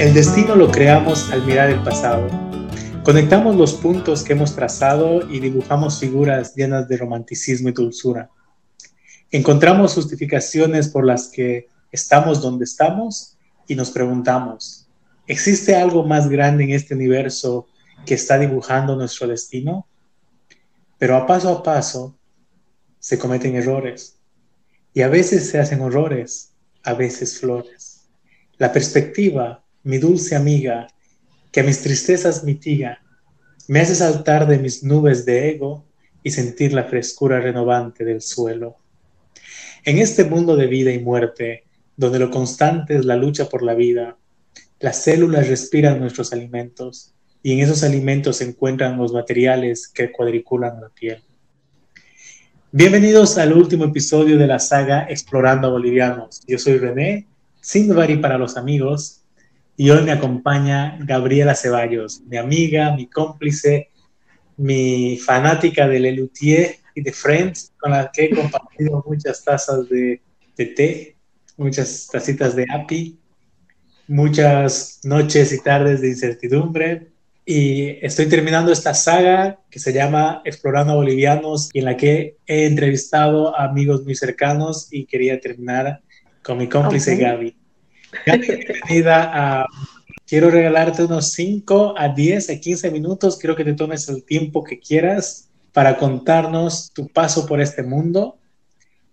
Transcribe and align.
El 0.00 0.14
destino 0.14 0.56
lo 0.56 0.70
creamos 0.70 1.30
al 1.30 1.44
mirar 1.44 1.68
el 1.68 1.82
pasado. 1.82 2.26
Conectamos 3.02 3.54
los 3.54 3.74
puntos 3.74 4.24
que 4.24 4.32
hemos 4.32 4.56
trazado 4.56 5.30
y 5.30 5.40
dibujamos 5.40 6.00
figuras 6.00 6.54
llenas 6.54 6.88
de 6.88 6.96
romanticismo 6.96 7.68
y 7.68 7.72
dulzura. 7.72 8.30
Encontramos 9.30 9.92
justificaciones 9.92 10.88
por 10.88 11.04
las 11.04 11.28
que 11.28 11.68
estamos 11.92 12.40
donde 12.40 12.64
estamos 12.64 13.36
y 13.68 13.74
nos 13.74 13.90
preguntamos, 13.90 14.88
¿existe 15.26 15.76
algo 15.76 16.02
más 16.02 16.30
grande 16.30 16.64
en 16.64 16.70
este 16.70 16.94
universo 16.94 17.68
que 18.06 18.14
está 18.14 18.38
dibujando 18.38 18.96
nuestro 18.96 19.28
destino? 19.28 19.86
Pero 20.96 21.14
a 21.14 21.26
paso 21.26 21.50
a 21.50 21.62
paso 21.62 22.16
se 22.98 23.18
cometen 23.18 23.54
errores 23.54 24.16
y 24.94 25.02
a 25.02 25.08
veces 25.08 25.50
se 25.50 25.58
hacen 25.58 25.82
horrores, 25.82 26.54
a 26.84 26.94
veces 26.94 27.38
flores. 27.38 28.08
La 28.56 28.72
perspectiva, 28.72 29.59
mi 29.82 29.98
dulce 29.98 30.36
amiga, 30.36 30.88
que 31.50 31.62
mis 31.62 31.80
tristezas 31.80 32.44
mitiga, 32.44 33.00
me 33.66 33.80
hace 33.80 33.94
saltar 33.94 34.46
de 34.46 34.58
mis 34.58 34.82
nubes 34.82 35.24
de 35.24 35.50
ego 35.50 35.84
y 36.22 36.30
sentir 36.30 36.72
la 36.72 36.84
frescura 36.84 37.40
renovante 37.40 38.04
del 38.04 38.20
suelo. 38.20 38.76
En 39.84 39.98
este 39.98 40.24
mundo 40.24 40.56
de 40.56 40.66
vida 40.66 40.92
y 40.92 40.98
muerte, 40.98 41.64
donde 41.96 42.18
lo 42.18 42.30
constante 42.30 42.96
es 42.96 43.04
la 43.04 43.16
lucha 43.16 43.48
por 43.48 43.62
la 43.62 43.74
vida, 43.74 44.18
las 44.80 45.02
células 45.02 45.48
respiran 45.48 45.98
nuestros 45.98 46.32
alimentos 46.32 47.14
y 47.42 47.52
en 47.52 47.60
esos 47.60 47.82
alimentos 47.82 48.36
se 48.36 48.44
encuentran 48.44 48.98
los 48.98 49.12
materiales 49.12 49.88
que 49.88 50.12
cuadriculan 50.12 50.80
la 50.80 50.88
piel. 50.90 51.22
Bienvenidos 52.72 53.38
al 53.38 53.52
último 53.54 53.86
episodio 53.86 54.36
de 54.36 54.46
la 54.46 54.58
saga 54.58 55.06
Explorando 55.08 55.70
Bolivianos. 55.70 56.42
Yo 56.46 56.58
soy 56.58 56.78
René, 56.78 57.26
Sindvari 57.60 58.18
para 58.18 58.38
los 58.38 58.56
amigos, 58.56 59.19
y 59.80 59.88
hoy 59.88 60.02
me 60.02 60.12
acompaña 60.12 60.98
Gabriela 61.00 61.54
Ceballos, 61.54 62.20
mi 62.26 62.36
amiga, 62.36 62.94
mi 62.94 63.06
cómplice, 63.06 63.88
mi 64.58 65.16
fanática 65.16 65.88
de 65.88 66.00
Lelutier 66.00 66.76
y 66.94 67.00
de 67.00 67.10
Friends, 67.14 67.72
con 67.80 67.92
la 67.92 68.10
que 68.12 68.26
he 68.26 68.30
compartido 68.36 69.02
muchas 69.06 69.42
tazas 69.42 69.88
de, 69.88 70.20
de 70.54 70.66
té, 70.66 71.16
muchas 71.56 72.08
tacitas 72.12 72.54
de 72.54 72.66
API, 72.70 73.18
muchas 74.06 75.00
noches 75.02 75.50
y 75.50 75.62
tardes 75.62 76.02
de 76.02 76.08
incertidumbre, 76.08 77.08
y 77.46 77.96
estoy 78.04 78.26
terminando 78.26 78.72
esta 78.72 78.92
saga 78.92 79.60
que 79.70 79.78
se 79.78 79.94
llama 79.94 80.42
Explorando 80.44 80.94
Bolivianos 80.94 81.70
y 81.72 81.78
en 81.78 81.86
la 81.86 81.96
que 81.96 82.36
he 82.46 82.66
entrevistado 82.66 83.56
a 83.56 83.64
amigos 83.64 84.04
muy 84.04 84.14
cercanos 84.14 84.88
y 84.90 85.06
quería 85.06 85.40
terminar 85.40 86.02
con 86.42 86.58
mi 86.58 86.68
cómplice 86.68 87.16
Gaby. 87.16 87.22
Gaby, 87.24 87.59
bienvenida 88.24 89.30
a... 89.32 89.66
Quiero 90.26 90.50
regalarte 90.50 91.04
unos 91.04 91.32
5 91.32 91.94
a 91.98 92.08
10 92.08 92.50
a 92.50 92.60
15 92.60 92.90
minutos. 92.90 93.36
Quiero 93.36 93.56
que 93.56 93.64
te 93.64 93.74
tomes 93.74 94.08
el 94.08 94.22
tiempo 94.22 94.62
que 94.62 94.78
quieras 94.78 95.48
para 95.72 95.96
contarnos 95.96 96.92
tu 96.92 97.08
paso 97.08 97.46
por 97.46 97.60
este 97.60 97.82
mundo. 97.82 98.38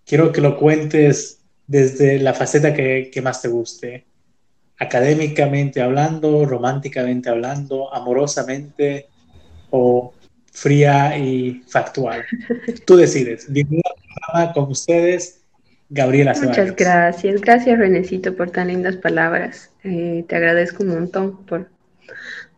Quiero 0.06 0.30
que 0.30 0.40
lo 0.40 0.56
cuentes 0.56 1.40
desde 1.66 2.20
la 2.20 2.34
faceta 2.34 2.72
que, 2.72 3.10
que 3.12 3.20
más 3.20 3.42
te 3.42 3.48
guste 3.48 4.06
académicamente 4.78 5.82
hablando, 5.82 6.44
románticamente 6.44 7.28
hablando, 7.28 7.92
amorosamente 7.92 9.08
o 9.70 10.14
fría 10.52 11.18
y 11.18 11.62
factual. 11.68 12.24
Tú 12.86 12.96
decides. 12.96 13.50
Bienvenida 13.50 14.52
con 14.54 14.70
ustedes, 14.70 15.37
Gabriela 15.90 16.34
Muchas 16.42 16.76
gracias. 16.76 17.40
Gracias, 17.40 17.78
Renecito, 17.78 18.36
por 18.36 18.50
tan 18.50 18.68
lindas 18.68 18.96
palabras. 18.96 19.70
Eh, 19.84 20.24
te 20.28 20.36
agradezco 20.36 20.82
un 20.82 20.90
montón 20.90 21.44
por 21.46 21.68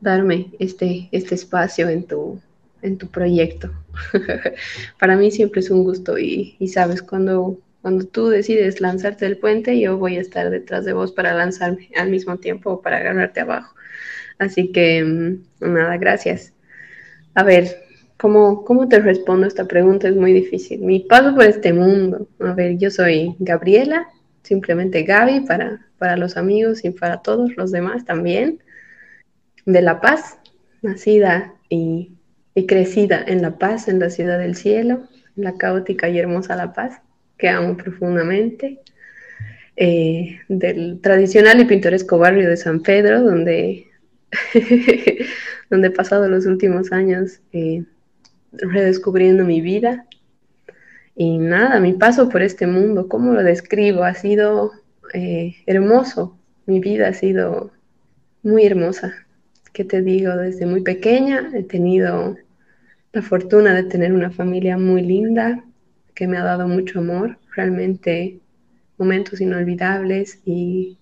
darme 0.00 0.50
este, 0.58 1.08
este 1.12 1.34
espacio 1.34 1.88
en 1.88 2.04
tu, 2.04 2.40
en 2.82 2.98
tu 2.98 3.08
proyecto. 3.08 3.70
Para 4.98 5.16
mí 5.16 5.30
siempre 5.30 5.60
es 5.60 5.70
un 5.70 5.84
gusto 5.84 6.18
y, 6.18 6.56
y 6.58 6.68
sabes, 6.68 7.02
cuando 7.02 7.58
cuando 7.82 8.04
tú 8.04 8.28
decides 8.28 8.80
lanzarte 8.80 9.24
del 9.24 9.38
puente, 9.38 9.80
yo 9.80 9.96
voy 9.96 10.16
a 10.16 10.20
estar 10.20 10.50
detrás 10.50 10.84
de 10.84 10.92
vos 10.92 11.12
para 11.12 11.32
lanzarme 11.32 11.88
al 11.96 12.10
mismo 12.10 12.36
tiempo 12.36 12.72
o 12.72 12.82
para 12.82 12.98
agarrarte 12.98 13.40
abajo. 13.40 13.74
Así 14.38 14.70
que, 14.72 15.02
mm, 15.02 15.72
nada, 15.72 15.96
gracias. 15.96 16.52
A 17.34 17.42
ver, 17.42 17.82
¿cómo, 18.20 18.64
¿cómo 18.64 18.88
te 18.88 19.00
respondo 19.00 19.46
esta 19.46 19.66
pregunta? 19.66 20.08
Es 20.08 20.16
muy 20.16 20.32
difícil. 20.32 20.80
Mi 20.80 21.00
paso 21.00 21.34
por 21.34 21.44
este 21.44 21.72
mundo. 21.72 22.28
A 22.40 22.52
ver, 22.52 22.76
yo 22.76 22.90
soy 22.90 23.34
Gabriela, 23.38 24.08
simplemente 24.42 25.04
Gaby 25.04 25.40
para, 25.40 25.86
para 25.98 26.16
los 26.16 26.36
amigos 26.36 26.84
y 26.84 26.90
para 26.90 27.22
todos 27.22 27.56
los 27.56 27.72
demás 27.72 28.04
también. 28.04 28.62
De 29.64 29.82
La 29.82 30.00
Paz, 30.00 30.38
nacida 30.82 31.54
y, 31.68 32.12
y 32.54 32.66
crecida 32.66 33.24
en 33.26 33.42
La 33.42 33.58
Paz, 33.58 33.88
en 33.88 33.98
la 33.98 34.10
ciudad 34.10 34.38
del 34.38 34.54
cielo, 34.54 35.08
en 35.36 35.44
la 35.44 35.56
caótica 35.56 36.08
y 36.08 36.18
hermosa 36.18 36.56
La 36.56 36.72
Paz 36.72 37.00
que 37.40 37.48
amo 37.48 37.74
profundamente, 37.76 38.80
eh, 39.76 40.40
del 40.48 41.00
tradicional 41.00 41.58
y 41.58 41.64
pintoresco 41.64 42.18
barrio 42.18 42.48
de 42.48 42.58
San 42.58 42.82
Pedro, 42.82 43.22
donde, 43.22 43.86
donde 45.70 45.88
he 45.88 45.90
pasado 45.90 46.28
los 46.28 46.44
últimos 46.44 46.92
años 46.92 47.40
eh, 47.54 47.82
redescubriendo 48.52 49.44
mi 49.44 49.60
vida. 49.60 50.06
Y 51.16 51.38
nada, 51.38 51.80
mi 51.80 51.92
paso 51.92 52.28
por 52.28 52.42
este 52.42 52.66
mundo, 52.66 53.08
¿cómo 53.08 53.32
lo 53.32 53.42
describo? 53.42 54.04
Ha 54.04 54.14
sido 54.14 54.72
eh, 55.12 55.56
hermoso, 55.66 56.38
mi 56.66 56.80
vida 56.80 57.08
ha 57.08 57.12
sido 57.12 57.72
muy 58.42 58.64
hermosa. 58.64 59.14
¿Qué 59.72 59.84
te 59.84 60.02
digo? 60.02 60.36
Desde 60.36 60.66
muy 60.66 60.82
pequeña 60.82 61.50
he 61.54 61.62
tenido 61.62 62.36
la 63.12 63.22
fortuna 63.22 63.74
de 63.74 63.84
tener 63.84 64.12
una 64.12 64.30
familia 64.30 64.78
muy 64.78 65.02
linda, 65.02 65.64
que 66.14 66.26
me 66.26 66.38
ha 66.38 66.44
dado 66.44 66.68
mucho 66.68 67.00
amor, 67.00 67.38
realmente 67.54 68.40
momentos 68.98 69.40
inolvidables 69.40 70.40
y 70.44 70.98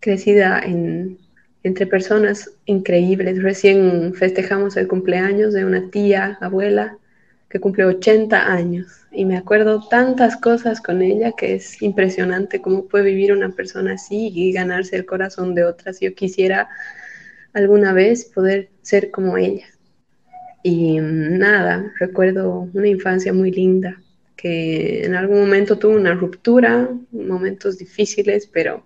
crecida 0.00 0.60
en, 0.60 1.18
entre 1.64 1.86
personas 1.86 2.50
increíbles. 2.66 3.42
Recién 3.42 4.14
festejamos 4.14 4.76
el 4.76 4.86
cumpleaños 4.86 5.52
de 5.54 5.64
una 5.64 5.90
tía, 5.90 6.38
abuela, 6.40 6.98
que 7.48 7.58
cumple 7.58 7.84
80 7.84 8.52
años 8.52 8.86
y 9.12 9.24
me 9.24 9.36
acuerdo 9.36 9.86
tantas 9.88 10.36
cosas 10.36 10.80
con 10.80 11.02
ella 11.02 11.32
que 11.32 11.54
es 11.54 11.80
impresionante 11.82 12.60
cómo 12.60 12.86
puede 12.86 13.04
vivir 13.04 13.32
una 13.32 13.50
persona 13.50 13.92
así 13.94 14.32
y 14.34 14.52
ganarse 14.52 14.96
el 14.96 15.06
corazón 15.06 15.54
de 15.54 15.64
otras. 15.64 16.00
Yo 16.00 16.14
quisiera 16.14 16.68
alguna 17.52 17.92
vez 17.92 18.24
poder 18.24 18.70
ser 18.82 19.10
como 19.10 19.38
ella. 19.38 19.66
Y 20.62 20.98
nada, 21.00 21.92
recuerdo 21.98 22.68
una 22.72 22.88
infancia 22.88 23.32
muy 23.32 23.50
linda, 23.50 24.02
que 24.36 25.04
en 25.04 25.14
algún 25.14 25.40
momento 25.40 25.78
tuvo 25.78 25.94
una 25.94 26.14
ruptura, 26.14 26.88
momentos 27.12 27.78
difíciles, 27.78 28.48
pero 28.52 28.84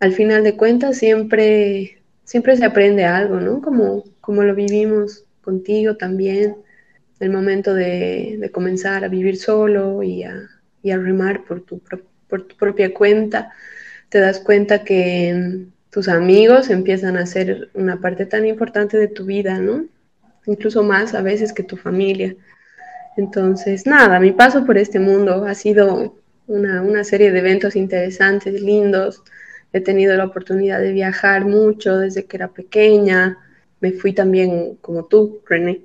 al 0.00 0.12
final 0.12 0.44
de 0.44 0.56
cuentas 0.56 0.98
siempre, 0.98 2.02
siempre 2.24 2.56
se 2.56 2.64
aprende 2.64 3.04
algo, 3.04 3.40
¿no? 3.40 3.60
Como, 3.60 4.04
como 4.20 4.42
lo 4.42 4.54
vivimos 4.54 5.24
contigo 5.42 5.96
también, 5.96 6.56
el 7.20 7.30
momento 7.30 7.74
de, 7.74 8.50
comenzar 8.52 9.04
a 9.04 9.08
vivir 9.08 9.36
solo 9.36 10.02
y 10.02 10.22
a, 10.22 10.48
remar 10.84 11.44
por 11.44 11.60
tu, 11.62 11.80
por 12.28 12.46
tu 12.46 12.56
propia 12.56 12.94
cuenta, 12.94 13.52
te 14.08 14.20
das 14.20 14.40
cuenta 14.40 14.84
que 14.84 15.66
tus 15.90 16.08
amigos 16.08 16.70
empiezan 16.70 17.16
a 17.16 17.26
ser 17.26 17.70
una 17.74 18.00
parte 18.00 18.26
tan 18.26 18.46
importante 18.46 18.96
de 18.96 19.08
tu 19.08 19.24
vida, 19.24 19.58
¿no? 19.58 19.86
Incluso 20.46 20.82
más 20.82 21.14
a 21.14 21.22
veces 21.22 21.52
que 21.52 21.62
tu 21.62 21.76
familia. 21.76 22.36
Entonces, 23.16 23.86
nada, 23.86 24.20
mi 24.20 24.32
paso 24.32 24.64
por 24.64 24.78
este 24.78 25.00
mundo 25.00 25.44
ha 25.44 25.54
sido 25.54 26.14
una, 26.46 27.04
serie 27.04 27.32
de 27.32 27.38
eventos 27.40 27.76
interesantes, 27.76 28.62
lindos. 28.62 29.22
He 29.72 29.80
tenido 29.80 30.16
la 30.16 30.24
oportunidad 30.24 30.80
de 30.80 30.92
viajar 30.92 31.44
mucho 31.44 31.98
desde 31.98 32.24
que 32.24 32.36
era 32.36 32.48
pequeña. 32.48 33.38
Me 33.80 33.92
fui 33.92 34.12
también, 34.12 34.76
como 34.80 35.04
tú, 35.04 35.42
René, 35.46 35.82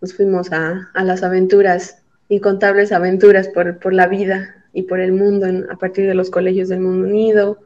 nos 0.00 0.14
fuimos 0.14 0.52
a, 0.52 0.90
las 0.94 1.22
aventuras, 1.22 1.98
incontables 2.28 2.92
aventuras 2.92 3.48
por, 3.48 3.92
la 3.92 4.06
vida 4.06 4.64
y 4.72 4.82
por 4.82 5.00
el 5.00 5.12
mundo 5.12 5.46
a 5.70 5.76
partir 5.76 6.06
de 6.06 6.14
los 6.14 6.30
colegios 6.30 6.68
del 6.68 6.80
Mundo 6.80 7.08
Unido. 7.08 7.58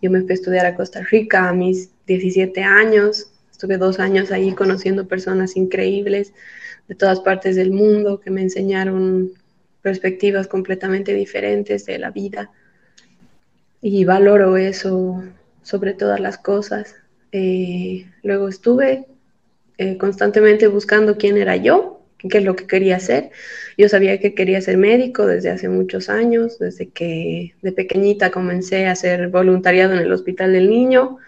Yo 0.00 0.10
me 0.10 0.22
fui 0.22 0.30
a 0.30 0.34
estudiar 0.34 0.66
a 0.66 0.74
Costa 0.74 1.02
Rica 1.02 1.48
a 1.48 1.52
mis 1.52 1.90
17 2.06 2.62
años. 2.62 3.30
Estuve 3.50 3.76
dos 3.76 4.00
años 4.00 4.32
ahí 4.32 4.54
conociendo 4.54 5.06
personas 5.06 5.54
increíbles 5.56 6.32
de 6.88 6.94
todas 6.94 7.20
partes 7.20 7.56
del 7.56 7.72
mundo 7.72 8.20
que 8.20 8.30
me 8.30 8.40
enseñaron 8.40 9.32
perspectivas 9.82 10.48
completamente 10.48 11.12
diferentes 11.12 11.84
de 11.84 11.98
la 11.98 12.10
vida 12.10 12.50
y 13.82 14.04
valoro 14.04 14.56
eso 14.56 15.22
sobre 15.62 15.94
todas 15.94 16.20
las 16.20 16.38
cosas. 16.38 16.96
Eh, 17.32 18.06
luego 18.22 18.48
estuve 18.48 19.06
eh, 19.78 19.96
constantemente 19.98 20.66
buscando 20.66 21.16
quién 21.16 21.36
era 21.36 21.56
yo, 21.56 22.02
qué 22.18 22.38
es 22.38 22.44
lo 22.44 22.56
que 22.56 22.66
quería 22.66 22.96
hacer. 22.96 23.30
Yo 23.78 23.88
sabía 23.88 24.18
que 24.20 24.34
quería 24.34 24.60
ser 24.60 24.76
médico 24.76 25.26
desde 25.26 25.50
hace 25.50 25.68
muchos 25.68 26.08
años, 26.08 26.58
desde 26.58 26.88
que 26.90 27.54
de 27.62 27.72
pequeñita 27.72 28.30
comencé 28.30 28.86
a 28.86 28.92
hacer 28.92 29.28
voluntariado 29.28 29.94
en 29.94 30.00
el 30.00 30.12
Hospital 30.12 30.52
del 30.52 30.70
Niño 30.70 31.18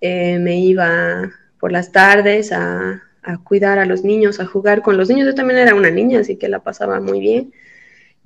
eh, 0.00 0.38
me 0.38 0.58
iba 0.58 1.32
por 1.58 1.72
las 1.72 1.90
tardes 1.90 2.52
a, 2.52 3.02
a, 3.22 3.38
cuidar 3.38 3.78
a 3.78 3.86
los 3.86 4.04
niños, 4.04 4.38
a 4.38 4.44
jugar 4.44 4.82
con 4.82 4.98
los 4.98 5.08
niños. 5.08 5.26
Yo 5.26 5.34
también 5.34 5.60
era 5.60 5.74
una 5.74 5.90
niña, 5.90 6.20
así 6.20 6.36
que 6.36 6.48
la 6.48 6.62
pasaba 6.62 7.00
muy 7.00 7.20
bien. 7.20 7.54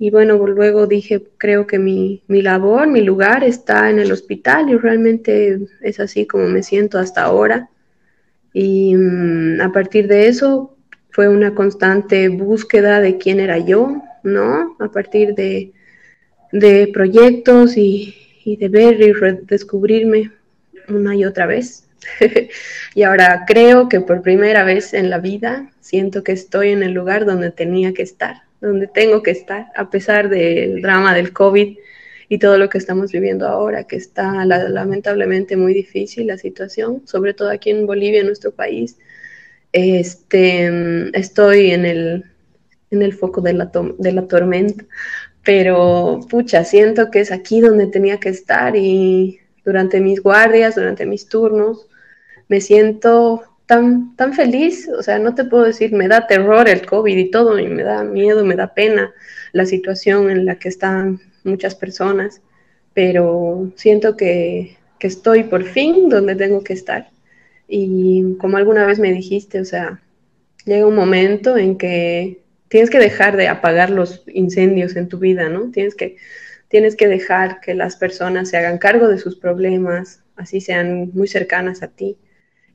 Y 0.01 0.11
bueno, 0.11 0.37
luego 0.37 0.87
dije, 0.87 1.27
creo 1.37 1.67
que 1.67 1.77
mi, 1.77 2.23
mi 2.27 2.41
labor, 2.41 2.87
mi 2.87 3.01
lugar 3.01 3.43
está 3.43 3.89
en 3.89 3.99
el 3.99 4.13
hospital 4.13 4.69
y 4.69 4.77
realmente 4.77 5.59
es 5.81 5.99
así 5.99 6.25
como 6.25 6.47
me 6.47 6.63
siento 6.63 6.97
hasta 6.97 7.23
ahora. 7.23 7.69
Y 8.53 8.95
mm, 8.95 9.59
a 9.61 9.71
partir 9.73 10.07
de 10.07 10.27
eso 10.27 10.77
fue 11.11 11.27
una 11.27 11.53
constante 11.53 12.29
búsqueda 12.29 13.01
de 13.01 13.17
quién 13.17 13.41
era 13.41 13.57
yo, 13.57 14.01
¿no? 14.23 14.77
A 14.79 14.89
partir 14.89 15.35
de, 15.35 15.73
de 16.53 16.89
proyectos 16.93 17.75
y, 17.75 18.15
y, 18.45 18.55
de 18.55 18.69
ver 18.69 19.01
y 19.01 19.11
redescubrirme 19.11 20.31
una 20.87 21.13
y 21.13 21.25
otra 21.25 21.45
vez. 21.45 21.89
y 22.95 23.03
ahora 23.03 23.43
creo 23.45 23.89
que 23.89 23.99
por 23.99 24.21
primera 24.21 24.63
vez 24.63 24.93
en 24.93 25.09
la 25.09 25.19
vida 25.19 25.69
siento 25.81 26.23
que 26.23 26.31
estoy 26.31 26.69
en 26.69 26.83
el 26.83 26.93
lugar 26.93 27.25
donde 27.25 27.51
tenía 27.51 27.93
que 27.93 28.03
estar, 28.03 28.43
donde 28.61 28.87
tengo 28.87 29.23
que 29.23 29.31
estar, 29.31 29.67
a 29.75 29.89
pesar 29.89 30.29
del 30.29 30.81
drama 30.81 31.13
del 31.13 31.33
COVID 31.33 31.77
y 32.27 32.37
todo 32.37 32.57
lo 32.57 32.69
que 32.69 32.77
estamos 32.77 33.11
viviendo 33.11 33.47
ahora, 33.47 33.85
que 33.85 33.95
está 33.95 34.45
lamentablemente 34.45 35.57
muy 35.57 35.73
difícil 35.73 36.27
la 36.27 36.37
situación, 36.37 37.01
sobre 37.05 37.33
todo 37.33 37.49
aquí 37.49 37.71
en 37.71 37.87
Bolivia, 37.87 38.23
nuestro 38.23 38.51
país. 38.51 38.97
Este, 39.71 41.09
estoy 41.17 41.71
en 41.71 41.85
el, 41.85 42.25
en 42.91 43.01
el 43.01 43.13
foco 43.13 43.41
de 43.41 43.53
la, 43.53 43.71
de 43.97 44.11
la 44.11 44.27
tormenta, 44.27 44.85
pero 45.43 46.19
pucha, 46.29 46.63
siento 46.63 47.09
que 47.09 47.21
es 47.21 47.31
aquí 47.31 47.61
donde 47.61 47.87
tenía 47.87 48.19
que 48.19 48.29
estar 48.29 48.75
y 48.75 49.39
durante 49.63 49.99
mis 49.99 50.21
guardias, 50.21 50.75
durante 50.75 51.05
mis 51.05 51.27
turnos, 51.27 51.87
me 52.47 52.61
siento 52.61 53.48
tan, 53.69 54.15
tan 54.15 54.33
feliz, 54.33 54.89
o 54.89 55.03
sea, 55.03 55.19
no 55.19 55.35
te 55.35 55.43
puedo 55.43 55.63
decir, 55.63 55.93
me 55.93 56.07
da 56.07 56.25
terror 56.25 56.67
el 56.67 56.87
COVID 56.87 57.15
y 57.15 57.29
todo, 57.29 57.59
y 57.59 57.67
me 57.67 57.83
da 57.83 58.03
miedo, 58.03 58.43
me 58.43 58.55
da 58.55 58.73
pena 58.73 59.13
la 59.51 59.67
situación 59.67 60.31
en 60.31 60.47
la 60.47 60.57
que 60.57 60.69
están 60.69 61.19
muchas 61.43 61.75
personas, 61.75 62.41
pero 62.95 63.71
siento 63.75 64.17
que, 64.17 64.75
que 64.97 65.05
estoy 65.05 65.43
por 65.43 65.65
fin 65.65 66.09
donde 66.09 66.33
tengo 66.35 66.63
que 66.63 66.73
estar. 66.73 67.11
Y 67.67 68.37
como 68.39 68.57
alguna 68.57 68.87
vez 68.87 68.97
me 68.97 69.13
dijiste, 69.13 69.59
o 69.59 69.65
sea, 69.65 70.01
llega 70.65 70.87
un 70.87 70.95
momento 70.95 71.55
en 71.55 71.77
que 71.77 72.41
tienes 72.69 72.89
que 72.89 72.97
dejar 72.97 73.37
de 73.37 73.49
apagar 73.49 73.91
los 73.91 74.23
incendios 74.33 74.95
en 74.95 75.09
tu 75.09 75.19
vida, 75.19 75.47
¿no? 75.47 75.69
Tienes 75.69 75.93
que, 75.93 76.17
tienes 76.69 76.95
que 76.95 77.07
dejar 77.07 77.61
que 77.61 77.75
las 77.75 77.97
personas 77.97 78.49
se 78.49 78.57
hagan 78.57 78.79
cargo 78.79 79.07
de 79.07 79.19
sus 79.19 79.35
problemas, 79.35 80.23
así 80.37 80.59
sean 80.59 81.11
muy 81.13 81.27
cercanas 81.27 81.83
a 81.83 81.89
ti, 81.89 82.17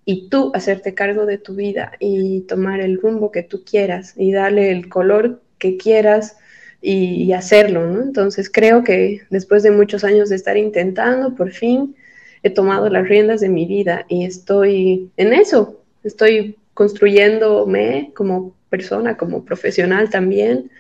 y 0.05 0.29
tú 0.29 0.51
hacerte 0.55 0.95
cargo 0.95 1.27
de 1.27 1.39
tu 1.39 1.55
vida 1.55 1.93
y 1.99 2.43
tomar 2.43 2.81
el 2.81 3.01
rumbo 3.01 3.31
que 3.31 3.43
tú 3.43 3.65
quieras 3.65 4.15
y 4.17 4.33
darle 4.33 4.71
el 4.71 4.89
color 4.89 5.41
que 5.59 5.77
quieras 5.77 6.37
y, 6.81 7.33
hacerlo, 7.33 7.87
¿no? 7.87 8.03
Entonces 8.03 8.51
creo 8.51 8.85
que 8.85 9.23
después 9.31 9.63
de 9.63 9.71
muchos 9.71 10.05
años 10.05 10.29
de 10.29 10.37
estar 10.37 10.59
intentando, 10.59 11.35
por 11.35 11.51
fin 11.53 11.97
he 12.43 12.51
tomado 12.51 12.91
las 12.91 13.09
riendas 13.09 13.41
de 13.41 13.49
mi 13.49 13.65
vida 13.65 14.05
y 14.09 14.27
estoy 14.27 15.11
en 15.17 15.33
eso, 15.33 15.83
estoy 16.03 16.59
construyéndome 16.75 18.13
como 18.15 18.55
persona, 18.69 19.17
como 19.17 19.45
profesional 19.47 20.11
también, 20.11 20.71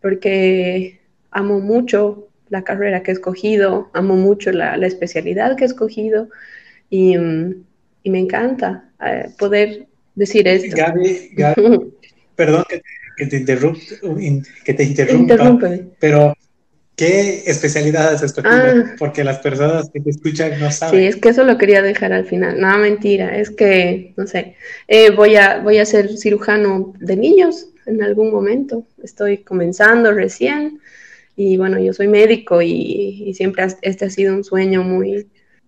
porque 0.00 1.00
amo 1.32 1.58
mucho 1.58 2.28
la 2.50 2.62
carrera 2.62 3.02
que 3.02 3.10
he 3.10 3.14
escogido, 3.14 3.90
amo 3.94 4.14
mucho 4.14 4.52
la, 4.52 4.74
especialidad 4.86 5.56
que 5.56 5.64
he 5.64 5.66
escogido 5.66 6.28
y, 6.88 7.16
y 8.08 8.10
me 8.10 8.20
encanta 8.20 8.90
eh, 9.04 9.28
poder 9.38 9.86
decir 10.14 10.48
esto. 10.48 10.74
Gaby, 10.74 11.30
Gaby 11.32 11.92
perdón 12.36 12.64
que 12.68 12.76
te 12.76 12.86
que 13.16 13.26
te, 13.26 13.36
interrumpa, 13.36 14.50
que 14.64 14.74
te 14.74 14.82
interrumpa, 14.84 15.70
pero 15.98 16.34
¿qué 16.96 17.42
especialidad 17.46 18.14
has 18.14 18.22
escogido? 18.22 18.54
Ah. 18.54 18.94
Porque 18.98 19.24
las 19.24 19.40
personas 19.40 19.90
que 19.90 20.00
te 20.00 20.10
escuchan 20.10 20.58
no 20.58 20.70
saben. 20.70 21.00
Sí, 21.00 21.06
es 21.06 21.16
que 21.16 21.28
eso 21.30 21.44
lo 21.44 21.58
quería 21.58 21.82
dejar 21.82 22.12
al 22.12 22.24
final. 22.24 22.58
No, 22.58 22.78
mentira, 22.78 23.36
es 23.36 23.50
que, 23.50 24.14
no 24.16 24.26
sé, 24.26 24.54
eh, 24.86 25.10
voy, 25.10 25.36
a, 25.36 25.58
voy 25.58 25.78
a 25.78 25.84
ser 25.84 26.16
cirujano 26.16 26.94
de 27.00 27.16
niños 27.16 27.68
en 27.84 28.02
algún 28.02 28.30
momento. 28.30 28.86
Estoy 29.02 29.38
comenzando 29.38 30.12
recién 30.12 30.80
y 31.36 31.58
bueno, 31.58 31.78
yo 31.78 31.92
soy 31.92 32.08
médico 32.08 32.62
y, 32.62 33.24
y 33.26 33.34
siempre 33.34 33.66
este 33.82 34.06
ha 34.06 34.10
sido 34.10 34.34
un 34.34 34.44
sueño 34.44 34.82
muy, 34.82 35.26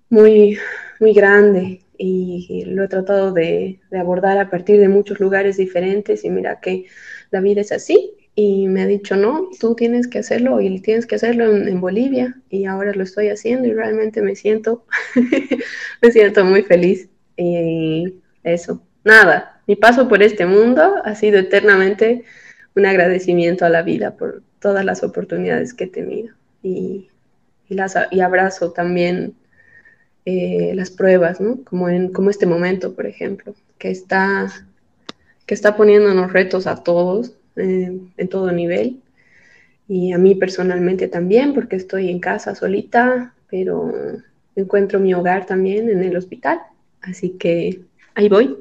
muy, 0.08 0.56
muy 1.00 1.12
grande 1.12 1.81
y 2.02 2.64
lo 2.64 2.85
he 2.85 2.88
tratado 2.88 3.32
de, 3.32 3.79
abordar 3.93 4.38
a 4.38 4.49
partir 4.49 4.81
de 4.81 4.88
muchos 4.88 5.20
lugares 5.20 5.58
diferentes 5.58 6.25
y 6.25 6.31
mira 6.31 6.58
que 6.61 6.87
la 7.31 7.41
vida 7.41 7.61
es 7.61 7.73
así. 7.73 8.12
Y 8.35 8.69
me 8.69 8.82
ha 8.82 8.87
dicho, 8.87 9.17
no, 9.17 9.50
tú 9.61 9.75
tienes 9.75 10.08
que 10.08 10.20
hacerlo 10.20 10.62
y 10.62 10.81
tienes 10.81 11.05
que 11.05 11.17
hacerlo 11.17 11.55
en, 11.55 11.81
Bolivia 11.81 12.41
y 12.49 12.64
ahora 12.64 12.93
lo 12.94 13.02
estoy 13.02 13.29
haciendo 13.29 13.69
y 13.69 13.75
realmente 13.75 14.23
me 14.23 14.35
siento, 14.35 14.87
me 16.02 16.11
siento 16.11 16.44
muy 16.44 16.62
feliz 16.62 17.11
y 17.37 18.14
eso, 18.44 18.82
nada, 19.05 19.61
mi 19.67 19.76
paso 19.76 20.08
por 20.08 20.23
este 20.23 20.46
mundo 20.46 20.94
ha 21.05 21.14
sido 21.14 21.38
eternamente 21.38 22.25
un 22.76 22.87
agradecimiento 22.87 23.67
a 23.67 23.69
la 23.69 23.82
vida 23.82 24.17
por 24.17 24.43
todas 24.58 24.87
las 24.87 25.03
oportunidades 25.03 25.75
que 25.75 25.85
he 25.85 25.88
tenido 25.88 26.35
y, 26.62 27.08
las, 27.69 27.94
y 28.11 28.20
abrazo 28.20 28.73
también 28.73 29.35
eh, 30.31 30.75
las 30.75 30.91
pruebas, 30.91 31.41
¿no? 31.41 31.65
Como 31.65 31.88
en 31.88 32.12
como 32.12 32.31
este 32.31 32.47
momento, 32.47 32.94
por 32.94 33.06
ejemplo, 33.06 33.55
que 33.79 33.91
está 33.91 34.50
que 35.47 35.55
está 35.55 35.77
poniéndonos 35.77 36.32
retos 36.32 36.67
a 36.69 36.77
todos 36.85 37.32
eh, 37.56 37.99
en 38.17 38.29
todo 38.29 38.53
nivel 38.53 39.00
y 39.88 40.12
a 40.12 40.19
mí 40.19 40.37
personalmente 40.37 41.09
también 41.09 41.53
porque 41.53 41.75
estoy 41.75 42.11
en 42.11 42.21
casa 42.21 42.55
solita, 42.55 43.35
pero 43.50 43.93
encuentro 44.55 45.00
mi 45.00 45.15
hogar 45.15 45.47
también 45.47 45.91
en 45.91 46.05
el 46.05 46.17
hospital, 46.17 46.61
así 47.00 47.31
que 47.31 47.81
ahí 48.15 48.29
voy. 48.29 48.56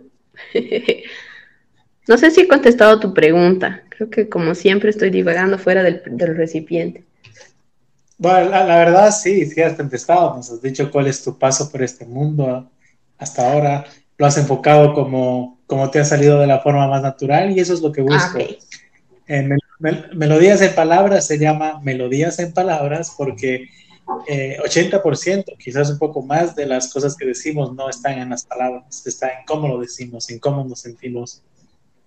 no 2.07 2.17
sé 2.17 2.31
si 2.31 2.41
he 2.41 2.47
contestado 2.47 2.99
tu 2.99 3.13
pregunta, 3.13 3.83
creo 3.89 4.09
que 4.09 4.27
como 4.27 4.55
siempre 4.55 4.89
estoy 4.89 5.11
divagando 5.11 5.59
fuera 5.59 5.83
del, 5.83 6.01
recipiente. 6.35 7.03
Bueno, 8.19 8.49
la, 8.49 8.63
la, 8.65 8.77
verdad 8.77 9.11
sí, 9.11 9.45
sí 9.47 9.61
has 9.61 9.73
contestado, 9.73 10.35
nos 10.35 10.51
has 10.51 10.61
dicho 10.61 10.91
cuál 10.91 11.07
es 11.07 11.23
tu 11.23 11.37
paso 11.39 11.71
por 11.71 11.81
este 11.81 12.05
mundo 12.05 12.69
hasta 13.17 13.51
ahora, 13.51 13.85
lo 14.17 14.25
has 14.25 14.37
enfocado 14.37 14.93
como 14.93 15.59
como 15.69 15.91
te 15.91 15.99
ha 15.99 16.05
salido 16.05 16.39
de 16.39 16.47
la 16.47 16.61
forma 16.61 16.87
más 16.87 17.03
natural 17.03 17.51
y 17.51 17.59
eso 17.59 17.75
es 17.75 17.81
lo 17.81 17.91
que 17.91 18.01
busco. 18.01 18.39
En 19.27 19.55
melodías 20.13 20.61
en 20.61 20.73
palabras 20.73 21.27
se 21.27 21.37
llama 21.37 21.79
melodías 21.83 22.39
en 22.39 22.51
palabras 22.51 23.13
porque 23.15 23.69
80%, 24.07 25.27
eh, 25.27 25.55
quizás 25.59 25.91
un 25.91 25.99
poco 25.99 26.23
más 26.23 26.55
de 26.55 26.65
las 26.65 26.91
cosas 26.91 27.15
que 27.15 27.27
decimos 27.27 27.71
no 27.75 27.87
están 27.87 28.17
en 28.17 28.31
las 28.31 28.45
palabras, 28.45 29.05
está 29.05 29.27
en 29.27 29.45
cómo 29.45 29.67
lo 29.67 29.79
decimos, 29.79 30.27
en 30.31 30.39
cómo 30.39 30.63
nos 30.63 30.79
sentimos. 30.79 31.43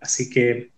Así 0.00 0.28
que 0.28 0.72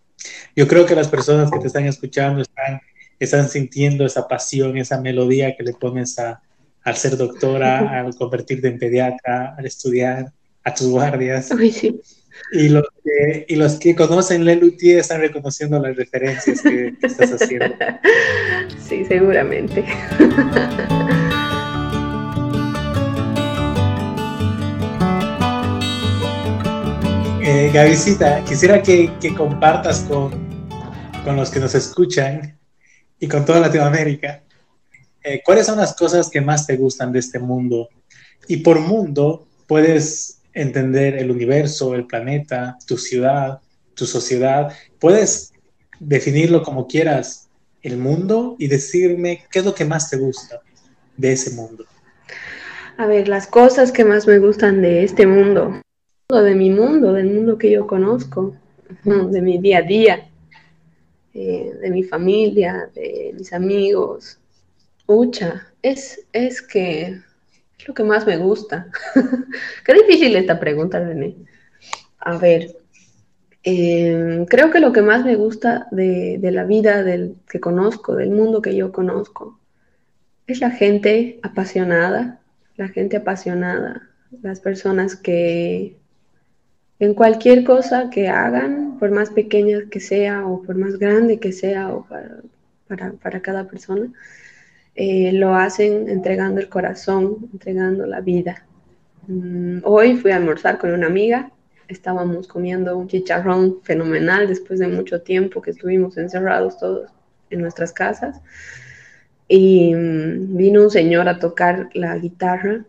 yo 0.55 0.69
creo 0.69 0.85
que 0.85 0.95
las 0.95 1.09
personas 1.09 1.51
que 1.51 1.59
te 1.59 1.69
están 1.69 1.87
escuchando 1.87 2.43
están, 2.43 2.83
están 3.25 3.49
sintiendo 3.49 4.05
esa 4.07 4.29
pasión, 4.29 4.77
esa 4.77 5.01
melodía 5.01 5.57
que 5.57 5.63
le 5.65 5.73
pones 5.73 6.19
a, 6.19 6.41
al 6.83 6.97
ser 6.97 7.17
doctora, 7.17 7.79
al 8.01 8.15
convertirte 8.15 8.69
en 8.69 8.79
pediatra, 8.79 9.55
al 9.57 9.67
estudiar, 9.67 10.33
a 10.63 10.75
tus 10.75 10.89
guardias. 10.89 11.49
sí. 11.73 12.01
Y 12.53 12.69
los 12.69 12.85
que, 13.03 13.47
y 13.49 13.57
los 13.57 13.75
que 13.75 13.95
conocen 13.95 14.45
Lelutier 14.45 14.99
están 14.99 15.21
reconociendo 15.21 15.79
las 15.79 15.97
referencias 15.97 16.61
que, 16.63 16.95
estás 17.03 17.33
haciendo. 17.33 17.75
Sí, 18.89 19.05
seguramente. 19.05 19.85
Eh, 27.47 27.71
quisiera 28.49 28.83
que, 28.83 29.13
que 29.21 29.35
compartas 29.35 30.01
con, 30.09 30.31
con, 31.25 31.37
los 31.37 31.51
que 31.51 31.61
nos 31.61 31.75
escuchan 31.75 32.59
y 33.19 33.29
con 33.29 33.45
toda 33.45 33.61
Latinoamérica, 33.61 34.43
eh, 35.23 35.41
¿cuáles 35.45 35.67
son 35.67 35.79
las 35.79 35.95
cosas 35.95 36.29
que 36.29 36.41
más 36.41 36.67
te 36.67 36.77
gustan 36.77 37.13
de 37.13 37.21
este 37.21 37.39
mundo? 37.39 37.89
Y 38.47 38.59
por 38.59 38.79
mundo, 38.81 39.47
puedes 39.67 40.41
entender 40.53 41.17
el 41.17 41.31
universo, 41.31 41.95
el 41.95 42.07
planeta, 42.07 42.77
tu 42.87 42.99
ciudad, 42.99 43.61
tu 43.95 44.07
sociedad. 44.07 44.73
Puedes 44.99 45.53
definirlo 45.99 46.63
como 46.63 46.87
quieras, 46.87 47.49
el 47.83 47.97
mundo, 47.97 48.57
y 48.59 48.69
decirme 48.69 49.45
qué 49.51 49.59
es 49.59 49.65
lo 49.65 49.75
que 49.75 49.85
más 49.85 50.11
te 50.11 50.17
gusta 50.17 50.61
de 51.17 51.33
ese 51.33 51.51
mundo. 51.55 51.85
A 52.97 53.07
ver, 53.07 53.29
las 53.29 53.47
cosas 53.47 53.93
que 53.93 54.05
más 54.05 54.27
me 54.27 54.39
gustan 54.39 54.81
de 54.81 55.05
este 55.05 55.27
mundo, 55.27 55.83
de 56.29 56.55
mi 56.55 56.71
mundo, 56.71 57.13
del 57.13 57.27
mundo 57.27 57.59
que 57.59 57.71
yo 57.71 57.87
conozco, 57.87 58.55
de 59.05 59.43
mi 59.43 59.59
día 59.59 59.79
a 59.79 59.83
día, 59.83 60.29
eh, 61.35 61.73
de 61.81 61.91
mi 61.91 62.05
familia, 62.05 62.89
de 62.95 63.35
mis 63.37 63.53
amigos. 63.53 64.39
Ucha, 65.07 65.67
es, 65.83 66.27
es 66.33 66.63
que 66.63 67.21
lo 67.87 67.95
que 67.95 68.05
más 68.05 68.27
me 68.27 68.37
gusta? 68.37 68.89
Qué 69.85 69.95
difícil 69.95 70.37
esta 70.37 70.59
pregunta, 70.61 71.01
René. 71.01 71.37
A 72.19 72.39
ver, 72.39 72.77
em, 73.63 74.47
creo 74.47 74.71
que 74.71 74.81
lo 74.81 74.93
que 74.93 75.03
más 75.03 75.25
me 75.25 75.37
gusta 75.37 75.89
de, 75.91 76.39
la 76.53 76.65
vida 76.65 77.03
del, 77.03 77.37
que 77.49 77.61
conozco, 77.61 78.15
del 78.15 78.31
mundo 78.31 78.63
que 78.63 78.75
yo 78.77 78.93
conozco, 78.93 79.59
es 80.47 80.61
la 80.61 80.71
gente 80.71 81.41
apasionada, 81.43 82.41
la 82.77 82.89
gente 82.89 83.17
apasionada, 83.17 84.09
las 84.43 84.61
personas 84.61 85.17
que 85.17 85.97
en 86.99 87.15
cualquier 87.15 87.65
cosa 87.65 88.11
que 88.11 88.29
hagan, 88.29 88.99
por 88.99 89.11
más 89.11 89.31
pequeña 89.31 89.81
que 89.91 90.01
sea 90.01 90.47
o 90.47 90.63
por 90.63 90.77
más 90.77 90.99
grande 90.99 91.41
que 91.41 91.53
sea 91.53 91.93
o 91.93 92.07
para 93.23 93.43
cada 93.43 93.67
persona, 93.67 94.13
eh, 94.95 95.33
lo 95.33 95.55
hacen 95.57 96.09
entregando 96.09 96.61
el 96.61 96.69
corazón, 96.69 97.49
entregando 97.53 98.07
la 98.07 98.21
vida. 98.21 98.65
Mm, 99.27 99.79
hoy 99.83 100.17
fui 100.17 100.31
a 100.31 100.37
almorzar 100.37 100.79
con 100.79 100.93
una 100.93 101.07
amiga, 101.09 101.51
estábamos 101.89 102.47
comiendo 102.47 102.97
un 102.97 103.09
chicharrón 103.09 103.81
fenomenal 103.83 104.47
después 104.47 104.79
de 104.79 104.89
mucho 104.89 105.23
tiempo 105.23 105.61
que 105.63 105.73
estuvimos 105.73 106.17
encerrados 106.17 106.79
todos 106.79 107.11
en 107.51 107.61
nuestras 107.61 107.93
casas. 107.93 108.41
Y 109.49 109.95
mm, 109.95 110.57
vino 110.57 110.83
un 110.85 110.91
señor 110.91 111.29
a 111.29 111.39
tocar 111.39 111.89
la 111.95 112.17
guitarra 112.19 112.85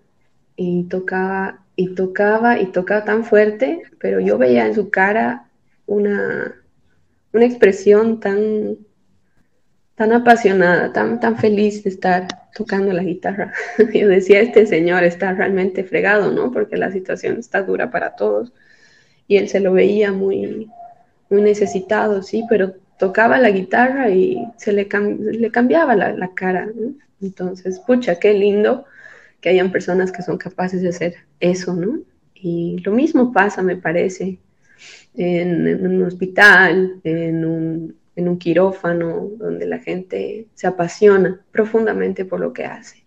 y 0.56 0.84
tocaba 0.84 1.64
y 1.75 1.96
tocaba 1.96 2.60
y 2.60 2.67
tocaba 2.67 3.03
tan 3.03 3.25
fuerte, 3.25 3.84
pero 4.00 4.20
yo 4.20 4.38
veía 4.38 4.65
en 4.65 4.75
su 4.75 4.89
cara 4.89 5.50
una, 5.86 6.55
una 7.34 7.46
expresión 7.46 8.20
tan 8.20 8.77
tan 9.96 10.12
apasionada, 10.12 10.91
tan, 10.91 11.20
tan 11.20 11.38
feliz 11.38 11.84
de 11.84 11.89
estar 11.89 12.27
tocando 12.53 12.91
la 12.91 13.03
guitarra. 13.03 13.53
Yo 13.94 14.10
decía, 14.10 14.41
este 14.41 14.65
señor 14.67 15.03
está 15.03 15.34
realmente 15.34 15.84
fregado, 15.84 16.32
¿no? 16.32 16.51
Porque 16.51 16.77
la 16.77 16.91
situación 16.91 17.38
está 17.39 17.63
dura 17.63 17.89
para 17.91 18.15
todos. 18.15 18.51
Y 19.27 19.38
él 19.38 19.48
se 19.48 19.62
lo 19.62 19.74
veía 19.74 20.12
muy, 20.12 20.70
muy 21.29 21.41
necesitado, 21.41 22.22
sí, 22.24 22.44
pero 22.50 22.74
tocaba 23.00 23.39
la 23.39 23.50
guitarra 23.50 24.10
y 24.10 24.38
se 24.58 24.74
le, 24.74 24.88
le 25.17 25.51
cambiaba 25.51 25.96
la, 25.96 26.12
la 26.12 26.34
cara. 26.34 26.67
Entonces, 27.22 27.79
pucha, 27.79 28.15
qué 28.20 28.34
lindo 28.34 28.86
que 29.39 29.50
hayan 29.50 29.72
personas 29.72 30.12
que 30.12 30.22
son 30.22 30.38
capaces 30.38 30.82
de 30.82 30.89
hacer 30.89 31.15
eso, 31.39 31.74
¿no? 31.74 32.00
Y 32.34 32.77
lo 32.84 32.92
mismo 32.92 33.32
pasa, 33.32 33.62
me 33.62 33.75
parece, 33.77 34.39
en 35.15 35.86
un 35.86 36.04
hospital, 36.04 37.00
en 37.04 37.46
un 37.46 38.38
quirófano, 38.38 39.30
donde 39.38 39.65
la 39.65 39.80
gente 39.80 40.48
se 40.54 40.68
apasiona 40.68 41.42
profundamente 41.51 42.25
por 42.25 42.39
lo 42.39 42.54
que 42.54 42.65
hace. 42.65 43.06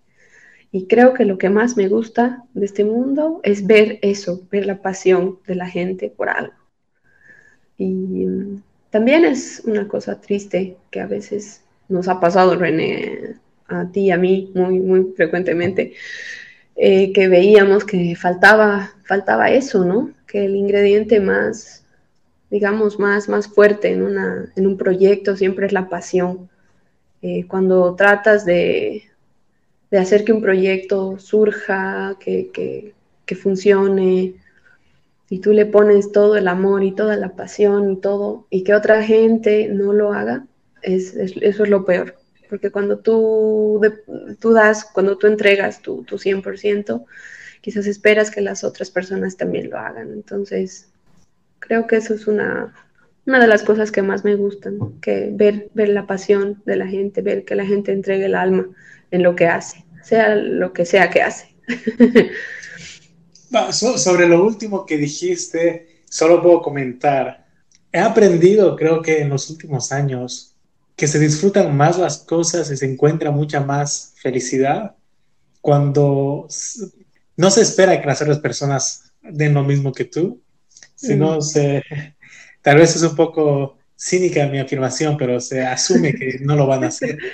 Y 0.70 0.86
creo 0.86 1.14
que 1.14 1.24
lo 1.24 1.38
que 1.38 1.48
más 1.48 1.76
me 1.76 1.88
gusta 1.88 2.44
de 2.52 2.66
este 2.66 2.84
mundo 2.84 3.40
es 3.42 3.66
ver 3.66 3.98
eso, 4.02 4.46
ver 4.50 4.66
la 4.66 4.82
pasión 4.82 5.38
de 5.46 5.54
la 5.54 5.66
gente 5.66 6.10
por 6.10 6.28
algo. 6.28 6.52
Y 7.78 8.26
mm, 8.26 8.62
también 8.90 9.24
es 9.24 9.62
una 9.64 9.88
cosa 9.88 10.20
triste 10.20 10.76
que 10.90 11.00
a 11.00 11.06
veces 11.06 11.62
nos 11.88 12.08
ha 12.08 12.20
pasado, 12.20 12.56
René, 12.56 13.36
a 13.68 13.90
ti 13.90 14.06
y 14.06 14.10
a 14.10 14.18
mí 14.18 14.50
muy, 14.54 14.78
muy 14.80 15.12
frecuentemente, 15.16 15.94
eh, 16.78 17.12
que 17.12 17.28
veíamos 17.28 17.84
que 17.84 18.16
faltaba, 18.16 18.92
faltaba 19.04 19.50
eso, 19.50 19.84
¿no? 19.84 20.12
Que 20.26 20.46
el 20.46 20.56
ingrediente 20.56 21.20
más 21.20 21.84
digamos, 22.50 22.98
más, 22.98 23.28
más 23.28 23.46
fuerte 23.46 23.92
en, 23.92 24.02
una, 24.02 24.52
en 24.56 24.66
un 24.66 24.76
proyecto 24.76 25.36
siempre 25.36 25.66
es 25.66 25.72
la 25.72 25.88
pasión. 25.88 26.48
Eh, 27.22 27.46
cuando 27.46 27.94
tratas 27.94 28.44
de, 28.44 29.04
de, 29.90 29.98
hacer 29.98 30.24
que 30.24 30.32
un 30.32 30.40
proyecto 30.40 31.18
surja, 31.18 32.16
que, 32.20 32.50
que, 32.52 32.94
funcione, 33.36 34.34
y 35.28 35.40
tú 35.40 35.52
le 35.52 35.66
pones 35.66 36.12
todo 36.12 36.36
el 36.36 36.48
amor 36.48 36.82
y 36.82 36.92
toda 36.92 37.16
la 37.16 37.36
pasión 37.36 37.92
y 37.92 37.96
todo, 37.96 38.46
y 38.48 38.64
que 38.64 38.74
otra 38.74 39.02
gente 39.02 39.68
no 39.68 39.92
lo 39.92 40.12
haga, 40.14 40.46
es, 40.82 41.14
eso 41.14 41.64
es 41.64 41.68
lo 41.68 41.84
peor. 41.84 42.14
Porque 42.48 42.70
cuando 42.70 42.98
tú, 42.98 43.80
tú 44.40 44.52
das, 44.52 44.84
cuando 44.84 45.18
tú 45.18 45.26
entregas 45.26 45.82
tu, 45.82 46.02
tu 46.04 46.16
100%, 46.16 47.04
quizás 47.60 47.86
esperas 47.86 48.30
que 48.30 48.40
las 48.40 48.64
otras 48.64 48.90
personas 48.90 49.36
también 49.36 49.70
lo 49.70 49.78
hagan. 49.78 50.12
Entonces, 50.12 50.88
Creo 51.60 51.86
que 51.86 51.96
eso 51.96 52.14
es 52.14 52.26
una, 52.26 52.74
una 53.26 53.40
de 53.40 53.46
las 53.46 53.62
cosas 53.62 53.90
que 53.90 54.02
más 54.02 54.24
me 54.24 54.36
gustan, 54.36 54.78
que 55.00 55.30
ver, 55.32 55.70
ver 55.74 55.90
la 55.90 56.06
pasión 56.06 56.62
de 56.64 56.76
la 56.76 56.86
gente, 56.86 57.20
ver 57.22 57.44
que 57.44 57.54
la 57.54 57.66
gente 57.66 57.92
entregue 57.92 58.26
el 58.26 58.34
alma 58.34 58.68
en 59.10 59.22
lo 59.22 59.34
que 59.34 59.46
hace, 59.46 59.84
sea 60.02 60.34
lo 60.34 60.72
que 60.72 60.86
sea 60.86 61.10
que 61.10 61.22
hace. 61.22 61.54
sobre 63.72 64.28
lo 64.28 64.44
último 64.44 64.86
que 64.86 64.96
dijiste, 64.96 66.02
solo 66.08 66.42
puedo 66.42 66.62
comentar. 66.62 67.46
He 67.92 67.98
aprendido, 67.98 68.76
creo 68.76 69.02
que 69.02 69.20
en 69.20 69.30
los 69.30 69.50
últimos 69.50 69.92
años, 69.92 70.47
que 70.98 71.06
se 71.06 71.20
disfrutan 71.20 71.76
más 71.76 71.96
las 71.96 72.18
cosas 72.18 72.72
y 72.72 72.76
se 72.76 72.84
encuentra 72.84 73.30
mucha 73.30 73.60
más 73.60 74.14
felicidad 74.16 74.96
cuando 75.60 76.48
no 77.36 77.50
se 77.52 77.62
espera 77.62 78.00
que 78.00 78.06
las 78.06 78.20
otras 78.20 78.40
personas 78.40 79.12
den 79.22 79.54
lo 79.54 79.62
mismo 79.62 79.92
que 79.92 80.06
tú, 80.06 80.42
si 80.96 81.14
no, 81.14 81.40
se, 81.40 81.84
tal 82.62 82.78
vez 82.78 82.96
es 82.96 83.02
un 83.02 83.14
poco 83.14 83.78
cínica 83.96 84.48
mi 84.48 84.58
afirmación, 84.58 85.16
pero 85.16 85.40
se 85.40 85.64
asume 85.64 86.14
que 86.14 86.40
no 86.40 86.56
lo 86.56 86.66
van 86.66 86.84
a 86.84 86.88
hacer. 86.88 87.16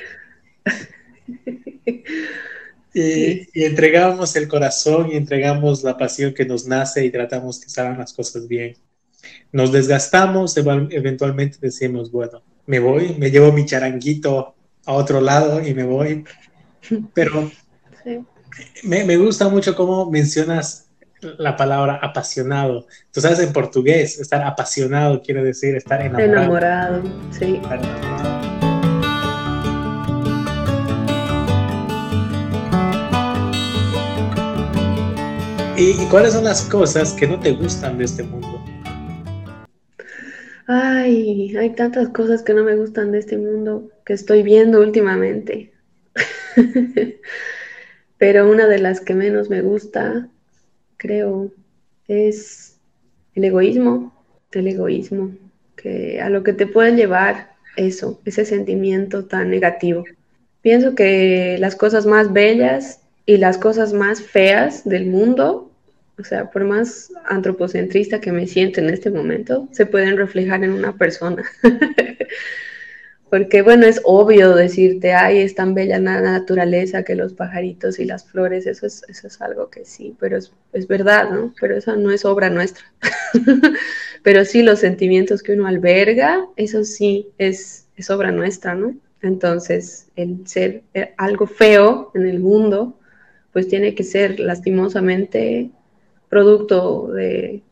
Y, 2.96 3.48
entregamos 3.54 4.36
el 4.36 4.46
corazón 4.46 5.10
y 5.10 5.16
entregamos 5.16 5.82
la 5.82 5.98
pasión 5.98 6.32
que 6.32 6.44
nos 6.44 6.64
nace 6.64 7.04
y 7.04 7.10
tratamos 7.10 7.58
que 7.58 7.68
salgan 7.68 7.98
las 7.98 8.12
cosas 8.12 8.46
bien. 8.46 8.76
Nos 9.50 9.72
desgastamos, 9.72 10.56
eventualmente 10.56 11.58
decimos, 11.60 12.12
bueno, 12.12 12.44
me 12.66 12.78
voy, 12.78 13.14
me 13.18 13.30
llevo 13.30 13.52
mi 13.52 13.64
charanguito 13.64 14.54
a 14.86 14.92
otro 14.92 15.20
lado 15.20 15.66
y 15.66 15.74
me 15.74 15.84
voy. 15.84 16.24
Pero 17.14 17.50
me, 18.82 19.04
me 19.04 19.16
gusta 19.16 19.48
mucho 19.48 19.74
cómo 19.74 20.10
mencionas 20.10 20.84
la 21.38 21.56
palabra 21.56 21.98
apasionado. 22.02 22.86
Tú 23.10 23.20
sabes, 23.20 23.38
en 23.40 23.52
portugués, 23.52 24.18
estar 24.18 24.42
apasionado 24.42 25.22
quiere 25.22 25.42
decir 25.42 25.74
estar 25.76 26.00
enamorado. 26.00 26.32
Enamorado, 26.32 27.02
sí. 27.30 27.60
¿Y, 35.76 35.94
cuáles 36.06 36.34
son 36.34 36.44
las 36.44 36.62
cosas 36.62 37.12
que 37.14 37.26
no 37.26 37.38
te 37.40 37.50
gustan 37.50 37.98
de 37.98 38.04
este 38.04 38.22
mundo? 38.22 38.53
Ay, 40.66 41.54
hay 41.56 41.70
tantas 41.74 42.08
cosas 42.08 42.42
que 42.42 42.54
no 42.54 42.64
me 42.64 42.76
gustan 42.76 43.12
de 43.12 43.18
este 43.18 43.36
mundo 43.36 43.90
que 44.04 44.14
estoy 44.14 44.42
viendo 44.42 44.80
últimamente. 44.80 45.72
Pero 48.18 48.50
una 48.50 48.66
de 48.66 48.78
las 48.78 49.00
que 49.00 49.14
menos 49.14 49.50
me 49.50 49.60
gusta 49.60 50.28
creo, 50.96 51.52
es 52.08 52.78
el 53.34 53.44
egoísmo, 53.44 54.14
el 54.52 54.68
egoísmo, 54.68 55.32
que 55.76 56.20
a 56.20 56.30
lo 56.30 56.42
que 56.42 56.54
te 56.54 56.66
puede 56.66 56.96
llevar 56.96 57.50
eso, 57.76 58.20
ese 58.24 58.46
sentimiento 58.46 59.26
tan 59.26 59.50
negativo. 59.50 60.04
Pienso 60.62 60.94
que 60.94 61.58
las 61.58 61.76
cosas 61.76 62.06
más 62.06 62.32
bellas 62.32 63.02
y 63.26 63.36
las 63.36 63.58
cosas 63.58 63.92
más 63.92 64.22
feas 64.22 64.88
del 64.88 65.06
mundo, 65.06 65.63
o 66.18 66.24
sea, 66.24 66.50
por 66.50 66.64
más 66.64 67.12
antropocentrista 67.26 68.20
que 68.20 68.32
me 68.32 68.46
siento 68.46 68.80
en 68.80 68.90
este 68.90 69.10
momento, 69.10 69.68
se 69.72 69.86
pueden 69.86 70.16
reflejar 70.16 70.62
en 70.62 70.72
una 70.72 70.96
persona. 70.96 71.44
porque 73.30 73.62
bueno, 73.62 73.84
es 73.84 74.00
obvio 74.04 74.54
decirte, 74.54 75.12
ay, 75.12 75.38
es 75.38 75.56
tan 75.56 75.74
bella 75.74 75.98
la 75.98 76.20
naturaleza 76.20 77.02
que 77.02 77.16
los 77.16 77.34
pajaritos 77.34 77.98
y 77.98 78.04
las 78.04 78.24
flores, 78.26 78.64
eso 78.66 78.86
es, 78.86 79.02
eso 79.08 79.26
es 79.26 79.40
algo 79.40 79.70
que 79.70 79.84
sí, 79.84 80.14
pero 80.20 80.36
es, 80.36 80.52
es 80.72 80.86
verdad, 80.86 81.30
¿no? 81.30 81.52
Pero 81.60 81.76
eso 81.76 81.96
no 81.96 82.12
es 82.12 82.24
obra 82.24 82.48
nuestra. 82.48 82.84
pero 84.22 84.44
sí, 84.44 84.62
los 84.62 84.78
sentimientos 84.78 85.42
que 85.42 85.52
uno 85.52 85.66
alberga, 85.66 86.46
eso 86.54 86.84
sí 86.84 87.28
es, 87.38 87.88
es 87.96 88.08
obra 88.08 88.30
nuestra, 88.30 88.76
¿no? 88.76 88.94
Entonces, 89.20 90.10
el 90.14 90.46
ser 90.46 90.84
eh, 90.94 91.12
algo 91.16 91.48
feo 91.48 92.12
en 92.14 92.28
el 92.28 92.38
mundo, 92.38 93.00
pues 93.52 93.66
tiene 93.66 93.96
que 93.96 94.04
ser 94.04 94.38
lastimosamente 94.38 95.70
producto 96.34 97.12
de, 97.12 97.62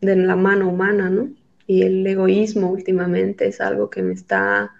de 0.00 0.16
la 0.16 0.36
mano 0.36 0.68
humana, 0.68 1.10
¿no? 1.10 1.30
Y 1.66 1.82
el 1.82 2.06
egoísmo 2.06 2.70
últimamente 2.70 3.48
es 3.48 3.60
algo 3.60 3.90
que 3.90 4.02
me 4.02 4.14
está 4.14 4.72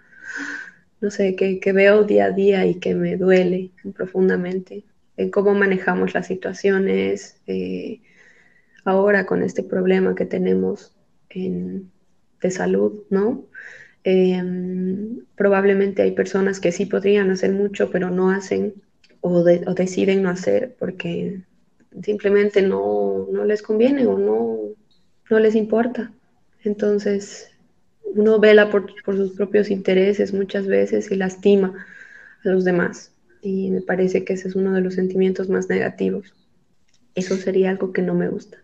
no 1.01 1.11
sé, 1.11 1.35
que, 1.35 1.73
veo 1.73 2.03
día 2.03 2.25
a 2.25 2.31
día 2.31 2.65
y 2.65 2.75
que 2.75 2.95
me 2.95 3.17
duele 3.17 3.71
profundamente 3.95 4.83
en 5.17 5.31
cómo 5.31 5.53
manejamos 5.53 6.13
las 6.13 6.27
situaciones 6.27 7.41
eh, 7.47 8.01
ahora 8.85 9.25
con 9.25 9.43
este 9.43 9.63
problema 9.63 10.15
que 10.15 10.25
tenemos 10.25 10.93
de 11.33 12.51
salud, 12.51 13.03
¿no? 13.09 13.45
Em, 14.03 15.25
probablemente 15.35 16.01
hay 16.01 16.11
personas 16.11 16.59
que 16.59 16.71
sí 16.71 16.85
podrían 16.85 17.29
hacer 17.31 17.51
mucho, 17.51 17.91
pero 17.91 18.09
no 18.09 18.31
hacen 18.31 18.73
o, 19.21 19.43
deciden 19.43 20.23
no 20.23 20.29
hacer 20.29 20.75
porque 20.79 21.41
simplemente 22.03 22.61
no, 22.61 23.27
les 23.45 23.61
conviene 23.61 24.05
o 24.05 24.17
no, 24.17 24.57
no 25.29 25.39
les 25.39 25.55
importa. 25.55 26.11
Entonces, 26.63 27.51
uno 28.03 28.39
vela 28.39 28.69
por, 28.69 28.93
sus 29.05 29.31
propios 29.31 29.69
intereses 29.69 30.33
muchas 30.33 30.67
veces 30.67 31.11
y 31.11 31.15
lastima 31.15 31.85
a 32.43 32.49
los 32.49 32.63
demás. 32.63 33.11
Y 33.41 33.69
me 33.71 33.81
parece 33.81 34.23
que 34.23 34.33
ese 34.33 34.49
es 34.49 34.55
uno 34.55 34.73
de 34.73 34.81
los 34.81 34.95
sentimientos 34.95 35.49
más 35.49 35.69
negativos. 35.69 36.33
Eso 37.15 37.37
sería 37.37 37.69
algo 37.69 37.91
que 37.91 38.01
no 38.01 38.13
me 38.13 38.29
gusta. 38.29 38.57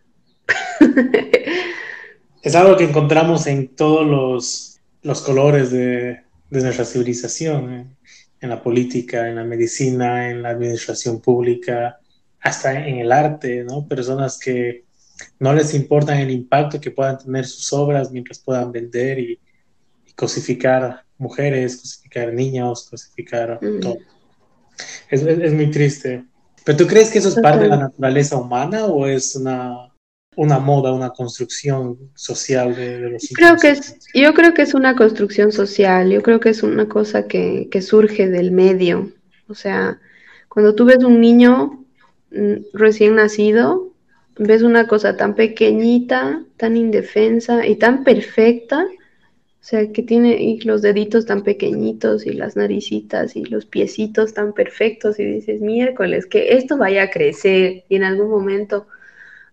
es 2.44 2.56
algo 2.56 2.78
que 2.78 2.84
encontramos 2.84 3.48
en 3.48 3.70
todos 3.70 4.06
los, 4.06 4.80
los 5.02 5.22
colores 5.22 5.72
de, 5.72 6.22
de, 6.50 6.62
nuestra 6.62 6.86
civilización, 6.86 7.74
¿eh? 7.74 7.86
en 8.42 8.50
la 8.50 8.62
política, 8.62 9.28
en 9.28 9.36
la 9.36 9.44
medicina, 9.44 10.30
en 10.30 10.44
la 10.44 10.50
administración 10.50 11.22
pública, 11.22 12.00
hasta 12.46 12.88
en 12.88 13.00
el 13.00 13.12
arte, 13.12 13.64
¿no? 13.64 13.88
Personas 13.88 14.38
que 14.38 14.86
no 15.40 15.52
les 15.52 15.74
importa 15.74 16.20
el 16.22 16.30
impacto 16.30 16.80
que 16.80 16.92
puedan 16.92 17.18
tener 17.18 17.46
sus 17.46 17.74
obras 17.74 18.12
mientras 18.12 18.38
puedan 18.38 18.72
vender 18.72 19.20
y, 19.20 19.40
cosificar 20.16 21.04
mujeres, 21.18 21.76
cosificar 21.76 22.32
niños, 22.32 22.88
cosificar 22.90 23.60
mm. 23.62 23.80
todo. 23.82 23.98
Es, 25.10 25.24
es, 25.24 25.52
muy 25.52 25.70
triste. 25.72 26.24
¿Pero 26.64 26.78
tú 26.78 26.88
crees 26.88 27.10
que 27.10 27.20
eso 27.20 27.30
es 27.30 27.36
parte 27.36 27.64
de 27.64 27.70
la 27.70 27.78
naturaleza 27.78 28.38
humana 28.38 28.86
o 28.86 29.08
es 29.08 29.36
una, 29.36 29.92
una 30.38 30.60
moda, 30.60 30.94
una 30.94 31.10
construcción 31.10 31.98
social 32.14 32.76
de, 32.76 33.00
los 33.10 33.28
creo 33.36 33.58
que 33.58 33.72
es, 33.72 33.98
Yo 34.14 34.34
creo 34.34 34.54
que 34.54 34.62
es 34.62 34.74
una 34.74 34.96
construcción 34.96 35.52
social, 35.52 36.10
yo 36.10 36.22
creo 36.22 36.40
que 36.40 36.50
es 36.50 36.64
una 36.64 36.88
cosa 36.88 37.28
que, 37.28 37.68
que 37.70 37.82
surge 37.82 38.30
del 38.30 38.52
medio. 38.52 39.12
O 39.50 39.56
sea, 39.56 40.00
cuando 40.48 40.76
tú 40.76 40.86
ves 40.86 41.04
un 41.04 41.20
niño 41.20 41.85
recién 42.74 43.16
nacido, 43.16 43.92
ves 44.38 44.62
una 44.62 44.88
cosa 44.88 45.18
tan 45.18 45.36
pequeñita, 45.36 46.44
tan 46.58 46.78
indefensa 46.78 47.66
y 47.66 47.76
tan 47.76 48.04
perfecta, 48.04 48.86
o 48.86 49.68
sea, 49.68 49.92
que 49.92 50.04
tiene 50.04 50.60
los 50.64 50.84
deditos 50.84 51.26
tan 51.26 51.42
pequeñitos 51.44 52.28
y 52.28 52.34
las 52.34 52.56
naricitas 52.56 53.36
y 53.36 53.46
los 53.46 53.66
piecitos 53.66 54.34
tan 54.34 54.54
perfectos 54.54 55.20
y 55.20 55.26
dices, 55.26 55.60
miércoles, 55.60 56.28
que 56.28 56.54
esto 56.56 56.78
vaya 56.78 57.04
a 57.04 57.10
crecer 57.10 57.84
y 57.90 57.96
en 57.96 58.04
algún 58.04 58.30
momento 58.30 58.86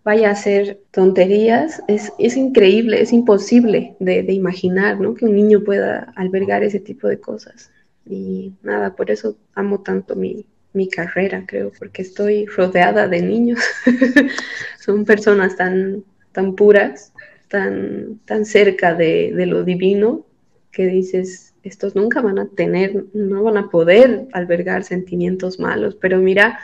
vaya 0.05 0.31
a 0.31 0.35
ser 0.35 0.81
tonterías, 0.91 1.83
es, 1.89 2.13
es 2.19 2.37
increíble, 2.37 3.01
es 3.01 3.13
imposible 3.13 3.97
de, 4.01 4.23
de, 4.23 4.33
imaginar, 4.33 5.01
¿no? 5.01 5.15
Que 5.15 5.25
un 5.25 5.37
niño 5.37 5.63
pueda 5.65 6.13
albergar 6.17 6.63
ese 6.65 6.81
tipo 6.81 7.09
de 7.09 7.21
cosas. 7.21 7.71
Y 8.05 8.53
nada, 8.63 8.95
por 8.97 9.11
eso 9.11 9.37
amo 9.55 9.81
tanto 9.81 10.17
mi, 10.17 10.45
mi 10.73 10.89
carrera, 10.89 11.45
creo, 11.47 11.73
porque 11.79 12.03
estoy 12.03 12.47
rodeada 12.47 13.09
de 13.09 13.23
niños. 13.23 13.61
Son 14.81 15.05
personas 15.05 15.57
tan, 15.57 16.05
tan 16.33 16.55
puras, 16.55 17.13
tan, 17.49 18.21
tan 18.25 18.45
cerca 18.45 18.95
de, 18.95 19.33
de, 19.35 19.47
lo 19.47 19.65
divino, 19.65 20.25
que 20.71 20.87
dices, 20.87 21.55
estos 21.63 21.95
nunca 21.95 22.23
van 22.23 22.39
a 22.39 22.49
tener, 22.49 23.05
no 23.13 23.43
van 23.43 23.59
a 23.59 23.69
poder 23.69 24.27
albergar 24.33 24.85
sentimientos 24.85 25.61
malos, 25.61 25.97
pero 26.01 26.19
mira, 26.19 26.59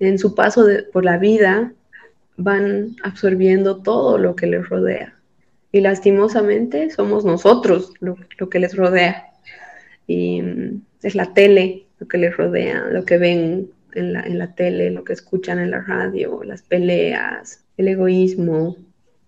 en 0.00 0.18
su 0.18 0.34
paso 0.34 0.66
por 0.92 1.04
la 1.04 1.18
vida 1.18 1.72
van 2.36 2.96
absorbiendo 3.02 3.82
todo 3.82 4.18
lo 4.18 4.34
que 4.34 4.46
les 4.46 4.68
rodea. 4.68 5.14
Y 5.72 5.80
lastimosamente 5.82 6.90
somos 6.90 7.24
nosotros 7.24 7.92
lo, 8.00 8.16
lo 8.38 8.48
que 8.48 8.58
les 8.58 8.74
rodea. 8.74 9.26
Y 10.06 10.42
mm, 10.42 10.82
es 11.02 11.14
la 11.14 11.32
tele, 11.32 11.86
que 12.10 12.18
les 12.18 12.36
rodea, 12.36 12.88
lo 12.90 13.06
que 13.06 13.16
ven 13.16 13.70
en 13.94 14.12
la, 14.12 14.20
en 14.20 14.38
la 14.38 14.54
tele, 14.54 14.90
lo 14.90 15.04
que 15.04 15.14
escuchan 15.14 15.58
en 15.58 15.70
la 15.70 15.80
radio, 15.80 16.42
las 16.44 16.60
peleas, 16.60 17.64
el 17.78 17.88
egoísmo, 17.88 18.76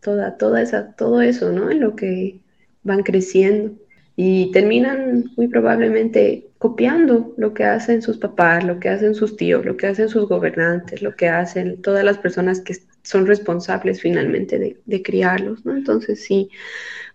toda, 0.01 0.37
toda 0.37 0.61
esa, 0.61 0.93
todo 0.93 1.23
eso, 1.23 1.51
¿no? 1.53 1.71
En 1.71 1.81
lo 1.81 1.97
que 1.97 2.41
van 2.83 3.03
creciendo 3.03 3.73
y 4.17 4.51
terminan 4.53 5.31
muy 5.37 5.49
probablemente 5.49 6.49
copiando 6.59 7.35
lo 7.39 7.55
que 7.55 7.65
hacen 7.65 8.03
sus 8.03 8.19
papás, 8.19 8.63
lo 8.65 8.79
que 8.79 8.89
hacen 8.89 9.15
sus 9.15 9.37
tíos, 9.37 9.65
lo 9.65 9.77
que 9.77 9.87
hacen 9.87 10.09
sus 10.09 10.29
gobernantes, 10.29 11.03
lo 11.03 11.17
que 11.17 11.29
hacen 11.29 11.81
todas 11.81 12.05
las 12.05 12.19
personas 12.19 12.61
que 12.61 12.77
son 13.03 13.27
responsables 13.27 14.01
finalmente 14.01 14.77
de, 14.85 15.03
criarlos. 15.03 15.61
Entonces 15.67 16.23
sí, 16.23 16.51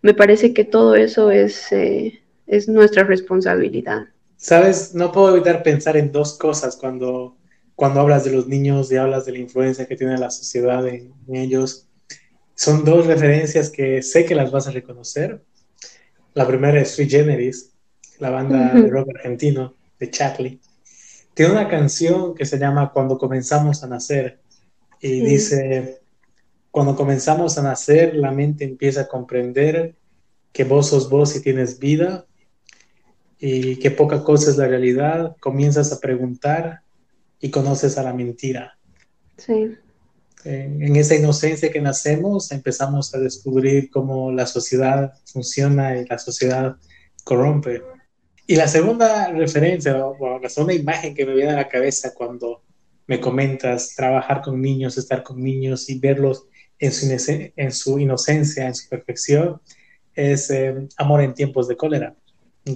me 0.02 0.14
parece 0.14 0.54
que 0.54 0.66
todo 0.66 0.96
eso 0.96 1.32
es, 1.32 1.72
eh, 1.72 2.20
es 2.48 2.68
nuestra 2.68 3.04
responsabilidad. 3.04 4.08
Sabes, 4.38 4.94
no 4.94 5.12
puedo 5.12 5.36
evitar 5.36 5.64
pensar 5.64 5.98
en 5.98 6.12
dos 6.12 6.38
cosas 6.38 6.76
cuando, 6.76 7.36
cuando 7.76 8.02
hablas 8.02 8.24
de 8.24 8.32
los 8.32 8.48
niños 8.48 8.92
y 8.92 8.96
hablas 8.96 9.26
de 9.26 9.32
la 9.32 9.40
influencia 9.40 9.88
que 9.88 9.96
tiene 9.96 10.16
la 10.18 10.30
sociedad 10.30 10.88
en, 10.88 11.12
ellos. 11.34 11.88
Son 12.54 12.86
dos 12.86 13.08
referencias 13.08 13.72
que 13.72 14.04
sé 14.04 14.26
que 14.26 14.36
las 14.36 14.52
vas 14.52 14.68
a 14.68 14.72
reconocer. 14.72 15.44
La 16.36 16.48
primera 16.48 16.80
es 16.80 16.92
Sui 16.92 17.10
Generis, 17.10 17.72
la 18.20 18.30
banda 18.30 18.74
de 18.74 18.88
rock 18.88 19.10
argentino 19.16 19.76
de 20.00 20.12
Chatley. 20.12 20.62
Tiene 21.34 21.52
una 21.52 21.68
canción 21.68 22.36
que 22.36 22.46
se 22.46 22.60
llama 22.60 22.92
Cuando 22.94 23.18
comenzamos 23.18 23.84
a 23.84 23.88
nacer 23.88 24.40
y 25.02 25.22
dice, 25.22 26.02
cuando 26.70 26.96
comenzamos 26.96 27.58
a 27.58 27.64
nacer, 27.64 28.16
la 28.16 28.32
mente 28.32 28.66
empieza 28.66 29.02
a 29.02 29.08
comprender 29.08 29.96
que 30.52 30.64
vos 30.64 30.90
sos 30.90 31.10
vos 31.10 31.36
y 31.36 31.42
tienes 31.42 31.80
vida 31.80 32.27
y 33.40 33.78
que 33.78 33.92
poca 33.92 34.24
cosa 34.24 34.50
es 34.50 34.58
la 34.58 34.68
realidad, 34.68 35.36
comienzas 35.40 35.92
a 35.92 36.00
preguntar 36.00 36.82
y 37.40 37.52
conoces 37.52 37.98
a 37.98 38.04
la 38.04 38.14
mentira. 38.14 38.78
Sí. 39.38 39.76
En, 40.44 40.96
esa 40.96 41.16
inocencia 41.16 41.72
que 41.72 41.82
nacemos, 41.82 42.52
empezamos 42.52 43.14
a 43.14 43.20
descubrir 43.20 43.90
cómo 43.90 44.32
la 44.32 44.46
sociedad 44.46 45.14
funciona 45.26 45.98
y 45.98 46.06
la 46.06 46.18
sociedad 46.18 46.78
corrompe. 47.24 47.84
Y 48.48 48.56
la 48.56 48.68
segunda 48.68 49.32
referencia, 49.32 50.06
o 50.06 50.40
la 50.40 50.50
segunda 50.50 50.74
imagen 50.74 51.14
que 51.14 51.26
me 51.26 51.36
viene 51.36 51.52
a 51.52 51.58
la 51.58 51.68
cabeza 51.68 52.14
cuando 52.14 52.64
me 53.06 53.20
comentas 53.20 53.94
trabajar 53.96 54.42
con 54.42 54.62
niños, 54.62 54.98
estar 54.98 55.22
con 55.22 55.44
niños 55.44 55.90
y 55.90 56.00
verlos 56.00 56.46
en 56.80 56.92
su, 56.92 57.08
en 57.56 57.72
su 57.72 58.00
inocencia, 58.00 58.68
en 58.68 58.76
su 58.76 58.90
perfección, 58.90 59.62
es 60.16 60.50
eh, 60.50 60.88
Amor 60.98 61.22
en 61.22 61.34
tiempos 61.34 61.68
de 61.68 61.78
cólera 61.78 62.16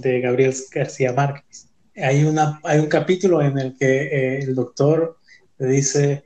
de 0.00 0.20
Gabriel 0.20 0.54
García 0.72 1.12
Márquez. 1.12 1.68
Hay, 1.96 2.24
una, 2.24 2.60
hay 2.64 2.78
un 2.80 2.86
capítulo 2.86 3.42
en 3.42 3.58
el 3.58 3.76
que 3.76 4.02
eh, 4.02 4.38
el 4.38 4.54
doctor 4.54 5.18
dice, 5.58 6.24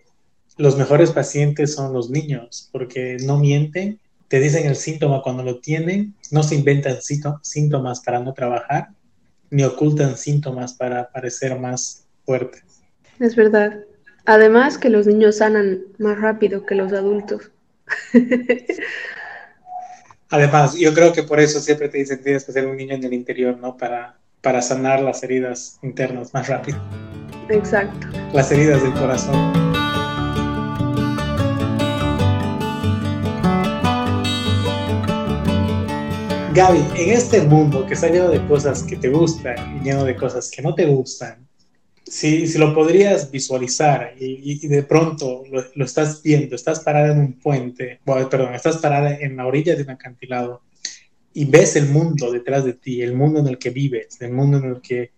los 0.57 0.77
mejores 0.77 1.11
pacientes 1.11 1.75
son 1.75 1.93
los 1.93 2.11
niños, 2.11 2.69
porque 2.73 3.17
no 3.25 3.39
mienten, 3.39 4.01
te 4.29 4.41
dicen 4.41 4.67
el 4.67 4.77
síntoma 4.77 5.23
cuando 5.23 5.43
lo 5.43 5.61
tienen, 5.61 6.15
no 6.31 6.43
se 6.43 6.55
inventan 6.55 6.99
síntomas 7.43 8.01
para 8.01 8.21
no 8.21 8.33
trabajar, 8.33 8.89
ni 9.51 9.63
ocultan 9.63 10.17
síntomas 10.17 10.75
para 10.75 11.11
parecer 11.11 11.59
más 11.59 12.07
fuertes. 12.25 12.63
Es 13.21 13.37
verdad. 13.37 13.81
Además 14.25 14.77
que 14.79 14.91
los 14.91 15.07
niños 15.07 15.37
sanan 15.37 15.83
más 15.99 16.19
rápido 16.21 16.67
que 16.67 16.75
los 16.75 16.93
adultos. 16.93 17.53
Además, 20.29 20.75
yo 20.75 20.93
creo 20.93 21.13
que 21.13 21.23
por 21.23 21.39
eso 21.39 21.61
siempre 21.61 21.89
te 21.89 21.99
dicen 21.99 22.19
que 22.19 22.25
tienes 22.25 22.45
que 22.45 22.53
ser 22.53 22.67
un 22.67 22.77
niño 22.77 22.95
en 22.95 23.05
el 23.05 23.13
interior, 23.13 23.57
¿no? 23.59 23.77
Para, 23.77 24.19
para 24.41 24.61
sanar 24.61 25.01
las 25.01 25.23
heridas 25.23 25.79
internas 25.83 26.35
más 26.35 26.49
rápido. 26.49 26.79
Exacto. 27.49 28.09
Las 28.33 28.51
heridas 28.51 28.83
del 28.83 28.93
corazón. 28.95 29.53
Gaby, 36.55 36.85
en 36.97 37.11
este 37.11 37.43
mundo 37.43 37.87
que 37.87 37.95
está 37.95 38.09
lleno 38.09 38.31
de 38.31 38.45
cosas 38.49 38.83
que 38.83 38.97
te 38.97 39.11
gustan 39.11 39.77
y 39.77 39.85
lleno 39.85 40.05
de 40.05 40.17
cosas 40.17 40.51
que 40.51 40.61
no 40.61 40.75
te 40.75 40.87
gustan, 40.87 41.46
si, 42.07 42.47
si 42.47 42.59
lo 42.59 42.73
podrías 42.73 43.31
visualizar 43.31 44.15
y, 44.19 44.67
de 44.69 44.83
pronto 44.85 45.43
lo, 45.51 45.85
estás 45.85 46.23
viendo, 46.23 46.55
estás 46.55 46.81
parada 46.81 47.13
en 47.13 47.19
un 47.19 47.33
puente, 47.35 48.01
perdón, 48.05 48.55
estás 48.55 48.79
parada 48.79 49.17
en 49.17 49.37
la 49.37 49.47
orilla 49.47 49.75
de 49.75 49.83
un 49.83 49.91
acantilado 49.91 50.63
y 51.35 51.45
ves 51.47 51.77
el 51.77 51.89
mundo 51.89 52.31
detrás 52.31 52.65
de 52.65 52.75
ti, 52.75 53.03
el 53.03 53.15
mundo 53.15 53.41
en 53.41 53.49
el 53.49 53.59
que 53.59 53.71
vives, 53.71 54.21
el 54.21 54.33
mundo 54.33 54.59
en 54.59 54.65
el 54.67 54.81
que 54.81 55.11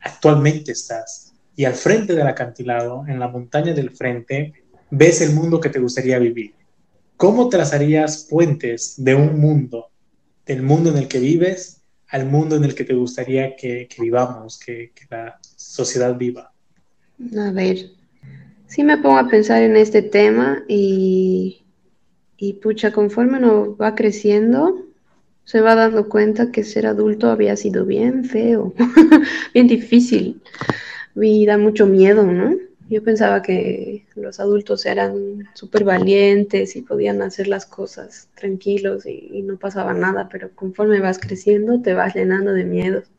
actualmente 0.00 0.72
estás, 0.72 1.32
y 1.54 1.64
al 1.64 1.74
frente 1.74 2.14
del 2.14 2.26
acantilado, 2.26 3.04
en 3.06 3.20
la 3.20 3.28
montaña 3.28 3.72
del 3.72 3.90
frente, 3.90 4.52
ves 4.90 5.20
el 5.20 5.32
mundo 5.32 5.60
que 5.60 5.68
te 5.68 5.78
gustaría 5.78 6.18
vivir. 6.18 6.54
¿Cómo 7.16 7.48
trazarías 7.48 8.26
puentes 8.28 8.94
de 8.96 9.14
un 9.14 9.38
mundo, 9.38 9.90
del 10.44 10.62
mundo 10.62 10.90
en 10.90 10.98
el 10.98 11.08
que 11.08 11.20
vives, 11.20 11.81
al 12.12 12.26
mundo 12.26 12.56
en 12.56 12.64
el 12.64 12.74
que 12.74 12.84
te 12.84 12.94
gustaría 12.94 13.56
que, 13.56 13.88
vivamos, 13.98 14.58
que, 14.58 14.92
la 15.10 15.38
sociedad 15.56 16.14
viva? 16.16 16.52
A 17.38 17.50
ver, 17.50 17.90
sí 18.66 18.84
me 18.84 18.98
pongo 18.98 19.18
a 19.18 19.28
pensar 19.28 19.62
en 19.62 19.76
este 19.76 20.02
tema 20.02 20.62
y, 20.68 21.62
y 22.36 22.52
pucha, 22.54 22.92
conforme 22.92 23.38
uno 23.38 23.76
va 23.78 23.94
creciendo, 23.94 24.86
se 25.44 25.62
va 25.62 25.74
dando 25.74 26.10
cuenta 26.10 26.52
que 26.52 26.64
ser 26.64 26.86
adulto 26.86 27.30
había 27.30 27.56
sido 27.56 27.86
bien 27.86 28.26
feo, 28.26 28.74
bien 29.54 29.66
difícil. 29.66 30.42
y 31.16 31.46
da 31.46 31.56
mucho 31.56 31.86
miedo, 31.86 32.24
¿no? 32.24 32.54
Yo 32.92 33.02
pensaba 33.02 33.40
que 33.40 34.04
los 34.16 34.38
adultos 34.38 34.84
eran 34.84 35.48
súper 35.54 35.82
valientes 35.82 36.76
y 36.76 36.82
podían 36.82 37.22
hacer 37.22 37.48
las 37.48 37.64
cosas 37.64 38.28
tranquilos 38.34 39.06
y, 39.06 39.40
no 39.44 39.56
pasaba 39.58 39.94
nada, 39.94 40.28
pero 40.30 40.50
conforme 40.54 41.00
vas 41.00 41.18
creciendo 41.18 41.80
te 41.80 41.94
vas 41.94 42.14
llenando 42.14 42.52
de 42.52 42.66
miedos. 42.66 43.10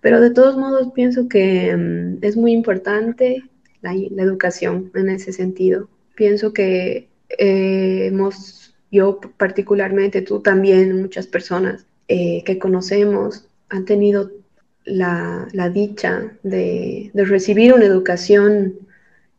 Pero 0.00 0.20
de 0.20 0.30
todos 0.30 0.56
modos 0.56 0.92
pienso 0.94 1.28
que 1.28 1.76
mm, 1.76 2.24
es 2.24 2.36
muy 2.36 2.52
importante 2.52 3.42
la, 3.80 3.92
educación 3.92 4.92
en 4.94 5.10
ese 5.10 5.32
sentido. 5.32 5.88
Pienso 6.14 6.52
que 6.52 7.08
eh, 7.40 8.06
hemos, 8.06 8.76
yo 8.92 9.18
particularmente, 9.36 10.22
tú 10.22 10.42
también, 10.42 11.02
muchas 11.02 11.26
personas 11.26 11.86
eh, 12.06 12.44
que 12.44 12.60
conocemos 12.60 13.48
han 13.68 13.84
tenido 13.84 14.30
la, 14.86 15.70
dicha 15.72 16.32
de, 16.42 17.10
recibir 17.14 17.74
una 17.74 17.84
educación 17.84 18.74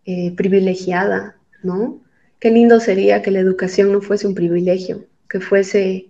eh, 0.06 0.34
privilegiada, 0.36 1.38
¿no? 1.64 2.02
Qué 2.40 2.52
lindo 2.52 2.80
sería 2.80 3.22
que 3.22 3.32
la 3.32 3.40
educación 3.40 3.92
no 3.92 4.02
fuese 4.02 4.28
un 4.28 4.36
privilegio, 4.36 5.06
que 5.28 5.40
fuese 5.40 6.08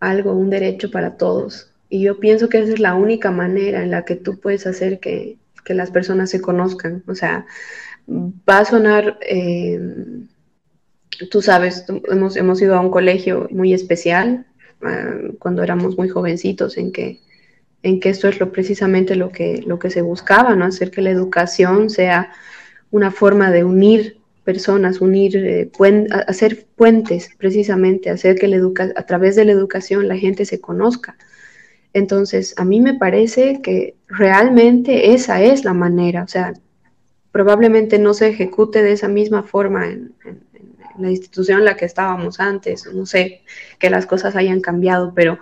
algo, 0.00 0.32
un 0.32 0.50
derecho 0.50 0.90
para 0.90 1.16
todos. 1.16 1.70
Y 1.88 2.02
yo 2.02 2.20
pienso 2.20 2.48
que 2.48 2.58
esa 2.58 2.74
es 2.74 2.80
la 2.80 2.94
única 2.94 3.30
manera 3.30 3.82
en 3.82 3.90
la 3.90 4.04
que 4.04 4.16
tú 4.16 4.38
puedes 4.38 4.66
hacer 4.66 5.00
que, 5.00 5.38
las 5.68 5.90
personas 5.90 6.30
se 6.30 6.40
conozcan. 6.40 7.02
O 7.06 7.14
sea, 7.14 7.44
va 8.08 8.60
a 8.60 8.64
sonar, 8.64 9.18
eh, 9.20 9.78
tú 11.30 11.42
sabes, 11.42 11.84
hemos, 12.10 12.36
hemos 12.38 12.62
ido 12.62 12.74
a 12.74 12.80
un 12.80 12.90
colegio 12.90 13.48
muy 13.50 13.74
especial 13.74 14.46
ah, 14.80 15.12
cuando 15.38 15.62
éramos 15.62 15.98
muy 15.98 16.08
jovencitos 16.08 16.78
en 16.78 16.90
que 16.90 17.20
en 17.82 18.00
que 18.00 18.10
esto 18.10 18.28
es 18.28 18.40
lo, 18.40 18.52
precisamente 18.52 19.14
lo 19.16 19.30
que, 19.30 19.62
lo 19.66 19.78
que 19.78 19.90
se 19.90 20.02
buscaba, 20.02 20.54
¿no? 20.56 20.64
Hacer 20.64 20.90
que 20.90 21.02
la 21.02 21.10
educación 21.10 21.90
sea 21.90 22.32
una 22.90 23.10
forma 23.10 23.50
de 23.50 23.64
unir 23.64 24.18
personas, 24.44 25.02
unir, 25.02 25.36
eh, 25.36 25.70
hacer 26.26 26.66
puentes, 26.74 27.30
precisamente, 27.36 28.08
hacer 28.08 28.36
que 28.36 28.48
la 28.48 28.58
a 28.96 29.02
través 29.04 29.36
de 29.36 29.44
la 29.44 29.52
educación 29.52 30.08
la 30.08 30.16
gente 30.16 30.46
se 30.46 30.58
conozca. 30.58 31.18
Entonces, 31.92 32.54
a 32.56 32.64
mí 32.64 32.80
me 32.80 32.94
parece 32.94 33.60
que 33.62 33.96
realmente 34.06 35.12
esa 35.12 35.42
es 35.42 35.64
la 35.64 35.74
manera, 35.74 36.22
o 36.22 36.28
sea, 36.28 36.54
probablemente 37.30 37.98
no 37.98 38.14
se 38.14 38.28
ejecute 38.28 38.82
de 38.82 38.92
esa 38.92 39.08
misma 39.08 39.42
forma 39.42 39.86
en, 39.86 40.14
la 40.98 41.10
institución 41.10 41.60
en 41.60 41.64
la 41.66 41.76
que 41.76 41.84
estábamos 41.84 42.40
antes, 42.40 42.92
no 42.92 43.06
sé, 43.06 43.42
que 43.78 43.90
las 43.90 44.06
cosas 44.06 44.34
hayan 44.34 44.60
cambiado, 44.60 45.12
pero 45.14 45.38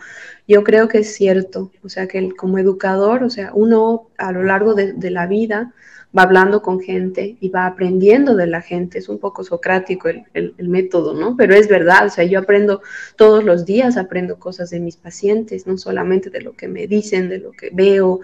yo 0.48 0.62
creo 0.62 0.88
que 0.88 0.98
es 0.98 1.14
cierto, 1.14 1.72
o 1.82 1.88
sea, 1.88 2.06
que 2.06 2.30
como 2.36 2.58
educador, 2.58 3.24
o 3.24 3.30
sea, 3.30 3.50
uno 3.52 4.08
a 4.16 4.30
lo 4.30 4.44
largo 4.44 4.74
de, 4.74 4.94
la 5.10 5.26
vida 5.26 5.72
va 6.16 6.22
hablando 6.22 6.62
con 6.62 6.80
gente 6.80 7.36
y 7.40 7.48
va 7.48 7.66
aprendiendo 7.66 8.36
de 8.36 8.46
la 8.46 8.62
gente. 8.62 8.98
Es 8.98 9.08
un 9.08 9.18
poco 9.18 9.42
socrático 9.42 10.08
el, 10.08 10.54
método, 10.58 11.14
¿no? 11.14 11.36
Pero 11.36 11.54
es 11.54 11.68
verdad, 11.68 12.06
o 12.06 12.10
sea, 12.10 12.24
yo 12.24 12.38
aprendo 12.38 12.80
todos 13.16 13.44
los 13.44 13.66
días, 13.66 13.96
aprendo 13.96 14.38
cosas 14.38 14.70
de 14.70 14.80
mis 14.80 14.96
pacientes, 14.96 15.66
no 15.66 15.76
solamente 15.78 16.30
de 16.30 16.40
lo 16.42 16.52
que 16.54 16.68
me 16.68 16.86
dicen, 16.86 17.28
de 17.28 17.38
lo 17.38 17.50
que 17.50 17.70
veo. 17.72 18.20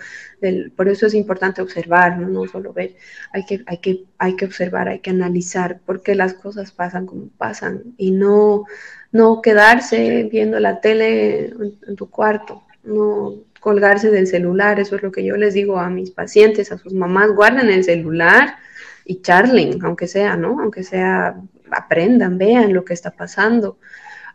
por 0.76 0.88
eso 0.88 1.06
es 1.06 1.14
importante 1.14 1.60
observar, 1.60 2.18
¿no? 2.18 2.28
no 2.28 2.46
solo 2.46 2.72
ver. 2.72 2.94
Hay 3.32 3.44
que, 3.44 3.62
hay, 3.66 3.78
que, 3.78 4.04
hay 4.18 4.36
que 4.36 4.44
observar, 4.44 4.88
hay 4.88 5.00
que 5.00 5.10
analizar 5.10 5.80
por 5.84 6.02
qué 6.02 6.14
las 6.14 6.34
cosas 6.34 6.70
pasan 6.72 7.06
como 7.06 7.28
pasan 7.36 7.94
y 7.98 8.12
no 8.12 8.64
no 9.12 9.42
quedarse 9.42 10.28
viendo 10.30 10.58
la 10.58 10.80
tele 10.80 11.52
en, 11.86 11.96
tu 11.96 12.08
cuarto, 12.08 12.62
no 12.82 13.34
colgarse 13.60 14.10
del 14.10 14.26
celular, 14.26 14.80
eso 14.80 14.96
es 14.96 15.02
lo 15.02 15.12
que 15.12 15.24
yo 15.24 15.36
les 15.36 15.54
digo 15.54 15.78
a 15.78 15.90
mis 15.90 16.10
pacientes, 16.10 16.72
a 16.72 16.78
sus 16.78 16.94
mamás, 16.94 17.30
guarden 17.30 17.68
el 17.68 17.84
celular 17.84 18.56
y 19.04 19.20
charlen, 19.20 19.78
aunque 19.84 20.08
sea, 20.08 20.36
¿no? 20.36 20.60
Aunque 20.60 20.82
sea, 20.82 21.36
aprendan, 21.70 22.38
vean 22.38 22.72
lo 22.72 22.84
que 22.84 22.94
está 22.94 23.10
pasando. 23.10 23.78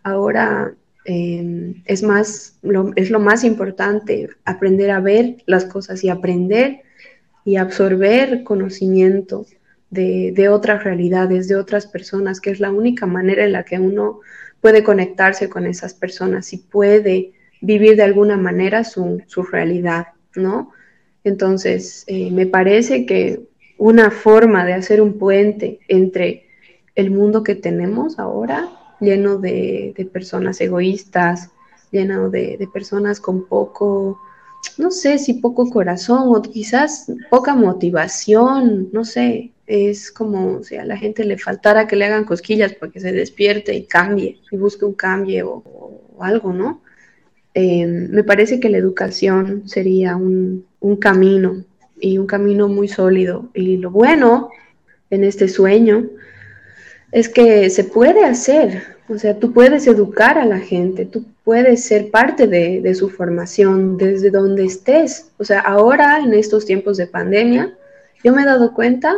Ahora 0.04 0.74
em, 1.06 1.82
es 1.86 2.04
más, 2.04 2.58
es 2.96 3.10
lo 3.10 3.20
más 3.20 3.44
importante, 3.44 4.30
aprender 4.46 4.92
a 4.92 5.00
ver 5.00 5.38
las 5.46 5.66
cosas 5.66 6.04
y 6.04 6.10
aprender 6.10 6.82
y 7.44 7.56
absorber 7.58 8.44
conocimiento 8.44 9.46
de, 9.90 10.32
de 10.36 10.50
otras 10.50 10.84
realidades, 10.84 11.48
de 11.48 11.56
otras 11.56 11.88
personas, 11.88 12.40
que 12.40 12.52
es 12.52 12.60
la 12.60 12.72
única 12.72 13.06
manera 13.06 13.44
en 13.44 13.54
la 13.54 13.63
que 13.63 13.80
uno 13.80 14.20
puede 14.62 14.84
conectarse 14.84 15.50
con 15.50 15.65
esas 15.65 15.93
personas 15.93 16.54
y 16.54 16.58
puede 16.58 17.34
vivir 17.62 17.96
de 17.96 18.04
alguna 18.04 18.38
manera 18.38 18.84
su, 18.84 19.22
realidad, 19.52 20.08
¿no? 20.36 20.72
Entonces, 21.24 22.04
eh, 22.08 22.32
me 22.32 22.46
parece 22.46 23.06
que 23.06 23.41
una 23.78 24.12
forma 24.12 24.65
de 24.65 24.74
hacer 24.74 25.02
un 25.02 25.17
puente 25.17 25.80
entre 25.88 26.48
el 26.96 27.12
mundo 27.12 27.43
que 27.43 27.56
tenemos 27.56 28.17
ahora, 28.17 28.70
lleno 29.00 29.38
de, 29.38 30.10
personas 30.12 30.60
egoístas, 30.62 31.52
lleno 31.91 32.30
de, 32.30 32.67
personas 32.74 33.20
con 33.20 33.46
poco, 33.46 34.20
no 34.78 34.92
sé 34.92 35.18
si 35.18 35.36
poco 35.36 35.70
corazón 35.70 36.24
o 36.26 36.42
quizás 36.42 37.12
poca 37.30 37.56
motivación, 37.56 38.90
no 38.92 39.06
sé, 39.06 39.52
es 39.66 40.12
como 40.12 40.64
si 40.64 40.78
a 40.78 40.86
la 40.86 40.98
gente 40.98 41.26
le 41.26 41.38
faltara 41.38 41.88
que 41.88 41.96
le 41.96 42.06
hagan 42.06 42.24
cosquillas 42.24 42.74
para 42.74 42.92
que 42.92 43.00
se 43.00 43.12
despierte 43.12 43.76
y 43.76 43.84
cambie, 43.84 44.40
y 44.50 44.58
busque 44.58 44.86
un 44.86 44.94
cambio 44.94 45.64
o, 45.66 46.02
algo, 46.20 46.54
¿no? 46.54 46.82
Em, 47.54 48.10
me 48.10 48.24
parece 48.24 48.60
que 48.60 48.70
la 48.70 48.78
educación 48.78 49.68
sería 49.68 50.16
un, 50.16 50.66
un, 50.80 50.96
camino 50.96 51.64
y 52.00 52.18
un 52.18 52.28
camino 52.28 52.68
muy 52.68 52.88
sólido. 52.88 53.50
Y 53.54 53.78
lo 53.78 53.92
bueno 53.92 54.50
en 55.10 55.24
este 55.24 55.48
sueño 55.48 56.10
es 57.12 57.30
que 57.30 57.70
se 57.70 57.84
puede 57.84 58.26
hacer, 58.26 58.84
o 59.10 59.18
sea, 59.18 59.40
tú 59.40 59.54
puedes 59.54 59.88
educar 59.88 60.38
a 60.38 60.46
la 60.46 60.60
gente, 60.60 61.06
tú 61.06 61.26
puedes 61.48 61.86
ser 61.86 62.12
parte 62.12 62.46
de, 62.46 62.94
su 62.94 63.10
formación 63.10 63.96
desde 63.96 64.32
donde 64.32 64.66
estés. 64.66 65.32
O 65.38 65.46
sea, 65.46 65.62
ahora 65.62 66.20
en 66.20 66.34
estos 66.34 66.66
tiempos 66.66 66.98
de 66.98 67.08
pandemia, 67.08 67.74
yo 68.22 68.34
me 68.34 68.42
he 68.42 68.46
dado 68.46 68.74
cuenta 68.74 69.16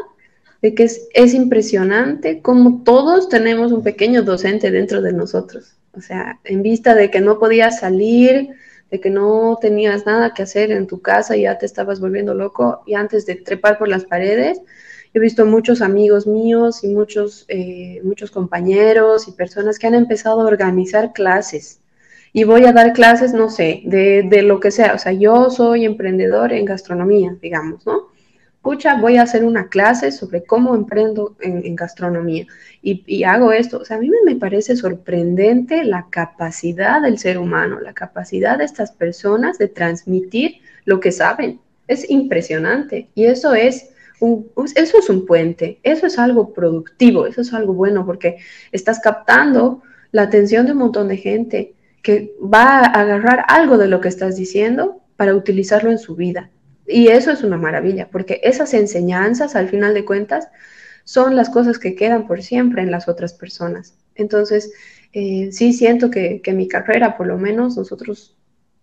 de 0.61 0.75
que 0.75 0.83
es, 0.83 1.33
impresionante 1.33 2.39
cómo 2.43 2.83
todos 2.83 3.29
tenemos 3.29 3.71
un 3.71 3.81
pequeño 3.81 4.21
docente 4.21 4.69
dentro 4.69 5.01
de 5.01 5.11
nosotros. 5.11 5.75
O 5.93 6.01
sea, 6.01 6.39
en 6.43 6.61
vista 6.61 6.93
de 6.93 7.09
que 7.09 7.19
no 7.19 7.39
podías 7.39 7.79
salir, 7.79 8.49
de 8.91 8.99
que 8.99 9.09
no 9.09 9.57
tenías 9.59 10.05
nada 10.05 10.35
que 10.35 10.43
hacer 10.43 10.71
en 10.71 10.85
tu 10.85 11.01
casa 11.01 11.35
y 11.35 11.41
ya 11.41 11.57
te 11.57 11.65
estabas 11.65 11.99
volviendo 11.99 12.35
loco 12.35 12.83
y 12.85 12.93
antes 12.93 13.25
de 13.25 13.37
trepar 13.37 13.79
por 13.79 13.87
las 13.87 14.05
paredes, 14.05 14.61
he 15.15 15.19
visto 15.19 15.47
muchos 15.47 15.81
amigos 15.81 16.27
míos 16.27 16.83
y 16.83 16.89
muchos, 16.89 17.45
eh, 17.47 18.01
muchos 18.03 18.29
compañeros 18.29 19.27
y 19.27 19.31
personas 19.31 19.79
que 19.79 19.87
han 19.87 19.95
empezado 19.95 20.41
a 20.41 20.45
organizar 20.45 21.11
clases. 21.11 21.78
Y 22.33 22.43
voy 22.43 22.65
a 22.65 22.73
dar 22.73 22.93
clases, 22.93 23.33
no 23.33 23.49
sé, 23.49 23.81
de, 23.85 24.23
de 24.23 24.41
lo 24.43 24.59
que 24.59 24.71
sea. 24.71 24.93
O 24.93 24.97
sea, 24.97 25.11
yo 25.11 25.49
soy 25.49 25.85
emprendedor 25.85 26.53
en 26.53 26.65
gastronomía, 26.65 27.35
digamos, 27.41 27.85
¿no? 27.85 28.09
pucha, 28.61 28.99
voy 28.99 29.17
a 29.17 29.23
hacer 29.23 29.43
una 29.43 29.69
clase 29.69 30.11
sobre 30.11 30.43
cómo 30.43 30.75
emprendo 30.75 31.35
en, 31.39 31.75
gastronomía 31.75 32.45
y, 32.81 33.23
hago 33.23 33.51
esto. 33.51 33.79
O 33.79 33.85
sea, 33.85 33.97
a 33.97 33.99
mí 33.99 34.09
me, 34.25 34.35
parece 34.35 34.75
sorprendente 34.75 35.83
la 35.83 36.07
capacidad 36.09 37.01
del 37.01 37.19
ser 37.19 37.37
humano, 37.37 37.79
la 37.79 37.93
capacidad 37.93 38.57
de 38.57 38.65
estas 38.65 38.91
personas 38.91 39.57
de 39.57 39.67
transmitir 39.67 40.61
lo 40.85 40.99
que 40.99 41.11
saben. 41.11 41.59
Es 41.87 42.09
impresionante 42.09 43.09
y 43.15 43.25
eso 43.25 43.53
es 43.53 43.89
un, 44.19 44.51
eso 44.75 44.99
es 44.99 45.09
un 45.09 45.25
puente, 45.25 45.79
eso 45.83 46.05
es 46.05 46.19
algo 46.19 46.53
productivo, 46.53 47.25
eso 47.25 47.41
es 47.41 47.53
algo 47.53 47.73
bueno 47.73 48.05
porque 48.05 48.37
estás 48.71 48.99
captando 48.99 49.81
la 50.11 50.23
atención 50.23 50.65
de 50.65 50.73
un 50.73 50.79
montón 50.79 51.07
de 51.07 51.17
gente 51.17 51.73
que 52.01 52.33
va 52.41 52.79
a 52.79 53.01
agarrar 53.01 53.45
algo 53.47 53.77
de 53.77 53.87
lo 53.87 54.01
que 54.01 54.07
estás 54.07 54.35
diciendo 54.35 55.01
para 55.15 55.35
utilizarlo 55.35 55.91
en 55.91 55.99
su 55.99 56.15
vida. 56.15 56.49
Y 56.87 57.07
eso 57.09 57.31
es 57.31 57.43
una 57.43 57.57
maravilla, 57.57 58.09
porque 58.09 58.41
esas 58.43 58.73
enseñanzas, 58.73 59.55
al 59.55 59.69
final 59.69 59.93
de 59.93 60.05
cuentas, 60.05 60.47
son 61.03 61.35
las 61.35 61.49
cosas 61.49 61.77
que 61.79 61.95
quedan 61.95 62.27
por 62.27 62.41
siempre 62.41 62.81
en 62.81 62.91
las 62.91 63.07
otras 63.07 63.33
personas. 63.33 63.95
Entonces, 64.15 64.71
eh, 65.13 65.49
sí 65.51 65.73
siento 65.73 66.09
que, 66.09 66.41
que, 66.41 66.53
mi 66.53 66.67
carrera, 66.67 67.17
por 67.17 67.27
lo 67.27 67.37
menos, 67.37 67.77
nosotros 67.77 68.35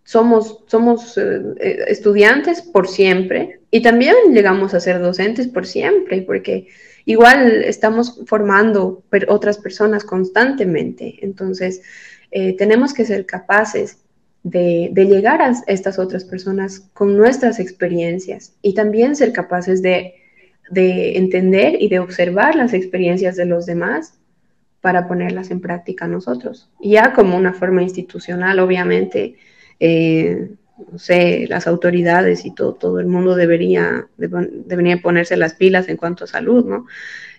somos, 0.07 0.65
somos 0.67 1.19
eh, 1.19 1.43
eh, 1.59 1.85
estudiantes 1.89 2.63
por 2.63 2.87
siempre 2.87 3.61
y 3.73 3.83
también 3.83 4.15
llegamos 4.33 4.73
a 4.73 4.81
ser 4.81 5.01
docentes 5.01 5.49
por 5.49 5.67
siempre, 5.67 6.23
porque 6.23 6.69
igual 7.05 7.65
estamos 7.65 8.21
formando 8.25 9.03
otras 9.29 9.59
personas 9.59 10.05
constantemente. 10.05 11.19
Entonces, 11.23 11.83
tenemos 12.31 12.93
que 12.93 13.05
ser 13.05 13.25
capaces 13.25 13.99
de, 14.47 15.07
llegar 15.07 15.43
a 15.43 15.53
estas 15.67 15.99
otras 15.99 16.25
personas 16.25 16.89
con 16.93 17.17
nuestras 17.17 17.59
experiencias 17.59 18.55
y 18.63 18.75
también 18.75 19.17
ser 19.17 19.33
capaces 19.33 19.83
de, 19.83 20.15
entender 20.73 21.77
y 21.81 21.89
de 21.89 21.99
observar 21.99 22.55
las 22.55 22.73
experiencias 22.73 23.37
de 23.37 23.47
los 23.47 23.67
demás 23.67 24.15
para 24.81 25.09
ponerlas 25.09 25.51
en 25.51 25.61
práctica 25.61 26.07
nosotros. 26.07 26.71
Ya 26.81 27.13
como 27.13 27.37
una 27.37 27.55
forma 27.55 27.83
institucional, 27.83 28.61
obviamente, 28.61 29.35
eh, 29.81 30.51
no 30.93 30.99
sé, 30.99 31.47
las 31.49 31.67
autoridades 31.67 32.45
y 32.45 32.55
todo, 32.55 32.75
todo 32.75 33.01
el 33.01 33.07
mundo 33.07 33.35
debería, 33.35 34.07
debería 34.17 35.01
ponerse 35.03 35.37
las 35.37 35.55
pilas 35.55 35.89
en 35.89 35.97
cuanto 35.97 36.25
a 36.25 36.29
salud, 36.29 36.65
¿no? 36.65 36.87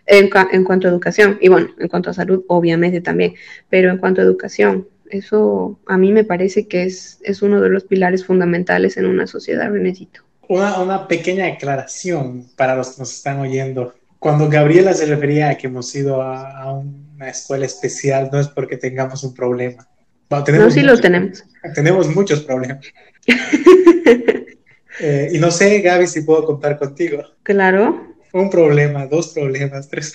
En, 0.07 0.29
en, 0.51 0.63
cuanto 0.63 0.87
a 0.87 0.91
educación, 0.91 1.37
y 1.41 1.49
bueno, 1.49 1.69
en 1.77 1.89
cuanto 1.89 2.09
a 2.09 2.13
salud, 2.13 2.43
obviamente 2.47 3.01
también, 3.01 3.35
pero 3.69 3.91
en 3.91 3.97
cuanto 3.97 4.21
a 4.21 4.23
educación, 4.23 4.87
eso 5.09 5.79
a 5.85 5.97
mí 5.97 6.11
me 6.11 6.23
parece 6.23 6.67
que 6.67 6.83
es, 6.83 7.19
es 7.23 7.41
uno 7.41 7.61
de 7.61 7.69
los 7.69 7.83
pilares 7.83 8.25
fundamentales 8.25 8.97
en 8.97 9.05
una 9.05 9.27
sociedad, 9.27 9.69
Renecito. 9.69 10.21
Una, 10.49 10.79
una 10.79 11.07
pequeña 11.07 11.45
aclaración 11.47 12.45
para 12.55 12.75
los 12.75 12.91
que 12.91 13.01
nos 13.01 13.13
están 13.13 13.39
oyendo. 13.39 13.93
Cuando 14.19 14.49
Gabriela 14.49 14.93
se 14.93 15.05
refería 15.05 15.49
a 15.49 15.57
que 15.57 15.67
hemos 15.67 15.93
ido 15.93 16.21
a, 16.21 16.57
a 16.57 16.73
una 16.73 17.29
escuela 17.29 17.65
especial, 17.65 18.29
no 18.31 18.39
es 18.39 18.47
porque 18.47 18.77
tengamos 18.77 19.23
un 19.23 19.33
problema. 19.33 19.87
no, 20.29 20.71
sí 20.71 20.81
lo 20.81 20.97
tenemos. 20.99 21.43
Tenemos 21.75 22.13
muchos 22.15 22.41
problemas. 22.41 22.85
eh, 24.99 25.29
y 25.33 25.37
no 25.37 25.51
sé, 25.51 25.81
Gaby, 25.81 26.07
si 26.07 26.21
puedo 26.21 26.45
contar 26.45 26.77
contigo. 26.77 27.23
Claro. 27.43 28.15
Un 28.37 28.49
problema, 28.51 29.07
dos 29.07 29.29
problemas, 29.29 29.89
tres. 29.89 30.13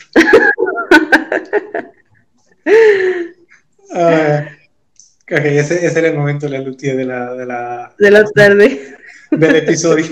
uh, 3.90 4.00
ok, 5.34 5.44
ese, 5.44 5.84
ese, 5.84 5.98
era 5.98 6.08
el 6.08 6.16
momento 6.16 6.46
de 6.46 6.52
la 6.52 6.64
lutía 6.64 6.94
de 6.94 7.04
la, 7.04 7.34
de 7.34 7.46
la... 7.46 7.94
De 7.98 8.10
la 8.10 8.24
tarde. 8.24 8.96
Del 9.32 9.56
episodio. 9.56 10.06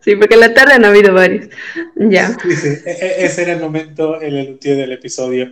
Sí, 0.00 0.14
porque 0.14 0.34
en 0.34 0.40
la 0.40 0.54
tarde 0.54 0.74
han 0.74 0.84
habido 0.84 1.12
varios. 1.12 1.48
Ya. 1.96 2.28
Sí, 2.40 2.54
sí. 2.54 2.68
E, 2.86 2.90
e, 2.90 3.24
ese 3.24 3.42
era 3.42 3.54
el 3.54 3.60
momento, 3.60 4.20
el 4.20 4.36
elutier 4.36 4.76
del 4.76 4.92
episodio. 4.92 5.50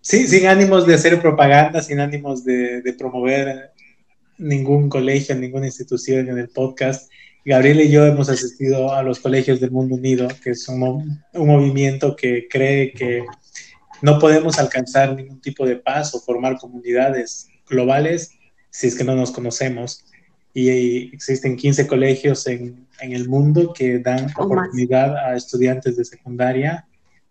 Sí, 0.00 0.26
sin 0.26 0.46
ánimos 0.46 0.86
de 0.86 0.94
hacer 0.94 1.20
propaganda, 1.20 1.82
sin 1.82 1.98
ánimos 1.98 2.44
de, 2.44 2.82
de, 2.82 2.92
promover 2.92 3.72
ningún 4.36 4.90
colegio, 4.90 5.34
ninguna 5.34 5.64
institución 5.64 6.28
en 6.28 6.38
el 6.38 6.48
podcast. 6.50 7.10
Gabriel 7.44 7.82
y 7.82 7.90
yo 7.90 8.06
hemos 8.06 8.30
asistido 8.30 8.94
a 8.94 9.02
los 9.02 9.20
colegios 9.20 9.60
del 9.60 9.70
mundo 9.70 9.96
unido, 9.96 10.28
que 10.42 10.50
es 10.50 10.66
un, 10.68 11.22
un 11.34 11.46
movimiento 11.46 12.16
que 12.16 12.48
cree 12.48 12.92
que 12.92 13.24
no 14.00 14.18
podemos 14.18 14.58
alcanzar 14.58 15.14
ningún 15.14 15.40
tipo 15.40 15.66
de 15.66 15.76
paz 15.76 16.14
o 16.14 16.20
formar 16.20 16.58
comunidades 16.58 17.48
globales 17.68 18.30
si 18.70 18.86
es 18.86 18.96
que 18.96 19.04
no 19.04 19.14
nos 19.14 19.30
conocemos. 19.30 20.04
Y 20.54 21.14
existen 21.14 21.56
15 21.56 21.86
colegios 21.86 22.46
en, 22.46 22.86
en 23.00 23.12
el 23.12 23.28
mundo 23.28 23.72
que 23.72 23.98
dan 23.98 24.30
oportunidad 24.36 25.16
a 25.16 25.36
estudiantes 25.36 25.96
de 25.96 26.04
secundaria 26.04 26.86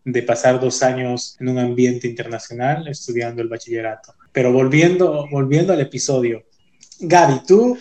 de 0.05 0.23
pasar 0.23 0.59
dos 0.59 0.83
años 0.83 1.37
en 1.39 1.49
un 1.49 1.57
ambiente 1.57 2.07
internacional 2.07 2.87
estudiando 2.87 3.41
el 3.41 3.47
bachillerato. 3.47 4.13
Pero 4.31 4.51
volviendo, 4.51 5.27
volviendo 5.31 5.73
al 5.73 5.81
episodio, 5.81 6.43
Gaby, 6.99 7.41
tú 7.47 7.77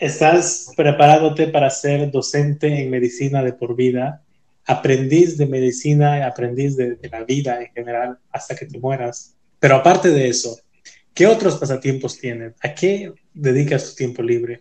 estás 0.00 0.72
preparándote 0.76 1.48
para 1.48 1.70
ser 1.70 2.10
docente 2.10 2.82
en 2.82 2.90
medicina 2.90 3.42
de 3.42 3.52
por 3.52 3.76
vida, 3.76 4.22
aprendiz 4.66 5.38
de 5.38 5.46
medicina, 5.46 6.26
aprendiz 6.26 6.76
de, 6.76 6.98
la 7.10 7.24
vida 7.24 7.60
en 7.62 7.72
general 7.72 8.18
hasta 8.30 8.54
que 8.56 8.66
te 8.66 8.78
mueras. 8.78 9.34
Pero 9.58 9.76
aparte 9.76 10.10
de 10.10 10.28
eso, 10.28 10.58
¿qué 11.14 11.26
otros 11.26 11.56
pasatiempos 11.56 12.18
tienes? 12.18 12.54
¿A 12.62 12.74
qué 12.74 13.12
dedicas 13.32 13.90
tu 13.90 13.96
tiempo 13.96 14.22
libre? 14.22 14.60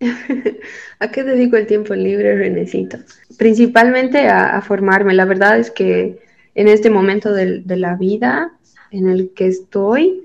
¿A 0.98 1.10
qué 1.10 1.24
dedico 1.24 1.56
el 1.56 1.66
tiempo 1.66 1.94
libre, 1.94 2.36
Renecito? 2.36 2.98
Principalmente 3.36 4.26
a, 4.26 4.56
a, 4.56 4.62
formarme. 4.62 5.14
La 5.14 5.26
verdad 5.26 5.58
es 5.58 5.70
que 5.70 6.20
en 6.54 6.68
este 6.68 6.88
momento 6.88 7.32
de, 7.32 7.60
de, 7.60 7.76
la 7.76 7.96
vida 7.96 8.52
en 8.90 9.08
el 9.08 9.32
que 9.34 9.46
estoy, 9.46 10.24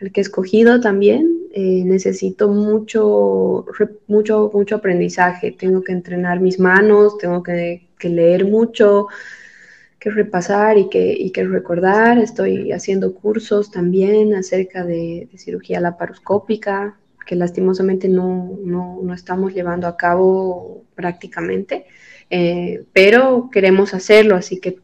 el 0.00 0.10
que 0.10 0.20
he 0.20 0.22
escogido 0.22 0.80
también, 0.80 1.33
eh, 1.56 1.84
necesito 1.84 2.48
mucho, 2.48 3.64
mucho, 4.08 4.50
mucho 4.52 4.74
aprendizaje. 4.74 5.52
Tengo 5.52 5.84
que 5.84 5.92
entrenar 5.92 6.40
mis 6.40 6.58
manos, 6.58 7.16
tengo 7.16 7.44
que, 7.44 7.86
que 7.96 8.08
leer 8.08 8.44
mucho, 8.44 9.06
que 10.00 10.10
repasar 10.10 10.78
y 10.78 10.88
que, 10.88 11.12
y 11.12 11.30
que, 11.30 11.44
recordar. 11.44 12.18
Estoy 12.18 12.72
haciendo 12.72 13.14
cursos 13.14 13.70
también 13.70 14.34
acerca 14.34 14.84
de, 14.84 15.28
cirugía 15.36 15.80
laparoscópica, 15.80 16.98
que 17.24 17.36
lastimosamente 17.36 18.08
no, 18.08 18.58
no, 18.64 18.98
no, 19.00 19.14
estamos 19.14 19.54
llevando 19.54 19.86
a 19.86 19.96
cabo 19.96 20.82
prácticamente, 20.96 21.86
eh, 22.30 22.82
pero 22.92 23.48
queremos 23.52 23.94
hacerlo, 23.94 24.34
así 24.34 24.58
que 24.58 24.78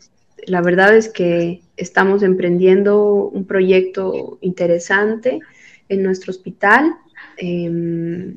la 0.46 0.62
verdad 0.62 0.96
es 0.96 1.09
que 1.09 1.62
estamos 1.76 2.22
emprendiendo 2.22 3.28
un 3.28 3.44
proyecto 3.44 4.38
interesante 4.40 5.40
en 5.90 6.03
nuestro 6.03 6.31
hospital 6.31 6.94
eh, 7.37 8.35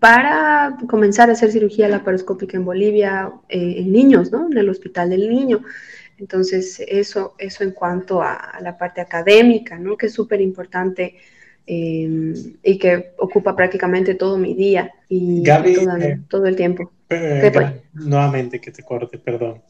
para 0.00 0.76
comenzar 0.88 1.28
a 1.28 1.32
hacer 1.32 1.52
cirugía 1.52 1.88
laparoscópica 1.88 2.56
en 2.56 2.64
Bolivia 2.64 3.30
eh, 3.48 3.76
en 3.78 3.92
niños, 3.92 4.32
¿no? 4.32 4.48
En 4.50 4.58
el 4.58 4.68
Hospital 4.68 5.10
del 5.10 5.28
Niño. 5.28 5.62
Entonces, 6.18 6.82
eso, 6.88 7.34
eso 7.38 7.62
en 7.62 7.72
cuanto 7.72 8.22
a, 8.22 8.34
a 8.34 8.60
la 8.60 8.76
parte 8.76 9.00
académica, 9.00 9.78
¿no? 9.78 9.96
Que 9.96 10.06
es 10.06 10.14
súper 10.14 10.40
importante 10.40 11.16
eh, 11.66 12.32
y 12.62 12.78
que 12.78 13.12
ocupa 13.18 13.56
prácticamente 13.56 14.14
todo 14.14 14.38
mi 14.38 14.54
día 14.54 14.92
y 15.08 15.42
Gaby, 15.42 15.74
todo, 15.74 15.96
eh, 15.96 16.20
todo, 16.28 16.46
el 16.46 16.54
tiempo. 16.54 16.92
Eh, 17.10 17.82
nuevamente 17.92 18.60
que 18.60 18.70
te 18.70 18.84
corte, 18.84 19.18
perdón. 19.18 19.62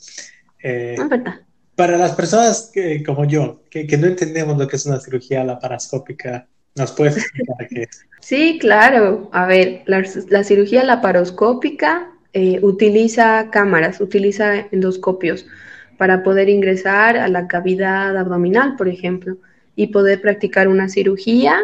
no, 0.62 1.08
verdad. 1.08 1.40
Para 1.74 1.96
las 1.96 2.12
personas 2.12 2.70
que, 2.72 3.02
como 3.02 3.24
yo, 3.24 3.62
que, 3.70 3.86
que, 3.86 3.96
no 3.96 4.06
entendemos 4.06 4.58
lo 4.58 4.68
que 4.68 4.76
es 4.76 4.86
una 4.86 5.00
cirugía 5.00 5.44
laparoscópica, 5.44 6.46
¿nos 6.76 6.92
puedes 6.92 7.16
explicar 7.16 7.68
qué 7.68 7.82
es? 7.82 8.06
Sí, 8.20 8.58
claro. 8.60 9.28
A 9.32 9.46
ver, 9.46 9.82
la, 9.86 10.44
cirugía 10.44 10.84
laparoscópica 10.84 12.10
eh, 12.32 12.58
utiliza 12.62 13.50
cámaras, 13.50 14.00
utiliza 14.00 14.66
endoscopios 14.70 15.46
para 15.96 16.22
poder 16.22 16.48
ingresar 16.48 17.16
a 17.16 17.28
la 17.28 17.46
cavidad 17.46 18.16
abdominal, 18.16 18.76
por 18.76 18.88
ejemplo, 18.88 19.36
y 19.74 19.88
poder 19.88 20.20
practicar 20.20 20.68
una 20.68 20.88
cirugía 20.88 21.60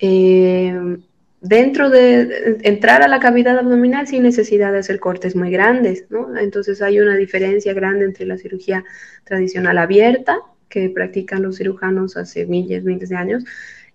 eh, 0.00 0.98
dentro 1.40 1.90
de, 1.90 2.24
de, 2.24 2.58
entrar 2.62 3.02
a 3.02 3.08
la 3.08 3.20
cavidad 3.20 3.58
abdominal 3.58 4.06
sin 4.06 4.22
necesidad 4.22 4.72
de 4.72 4.78
hacer 4.78 4.98
cortes 4.98 5.36
muy 5.36 5.50
grandes, 5.50 6.06
¿no? 6.10 6.36
Entonces 6.36 6.82
hay 6.82 7.00
una 7.00 7.16
diferencia 7.16 7.72
grande 7.74 8.04
entre 8.04 8.26
la 8.26 8.38
cirugía 8.38 8.84
tradicional 9.24 9.78
abierta, 9.78 10.38
que 10.68 10.90
practican 10.90 11.42
los 11.42 11.56
cirujanos 11.56 12.16
hace 12.16 12.46
miles, 12.46 12.84
miles 12.84 13.08
de 13.08 13.16
años, 13.16 13.44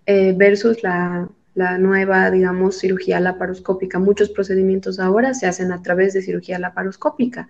eh, 0.06 0.34
versus 0.36 0.82
la, 0.82 1.28
nueva, 1.78 2.30
digamos, 2.30 2.78
cirugía 2.78 3.20
laparoscópica. 3.20 3.98
Muchos 3.98 4.28
procedimientos 4.30 4.98
ahora 4.98 5.34
se 5.34 5.46
hacen 5.46 5.70
a 5.70 5.82
través 5.82 6.12
de 6.12 6.22
cirugía 6.22 6.58
laparoscópica, 6.58 7.48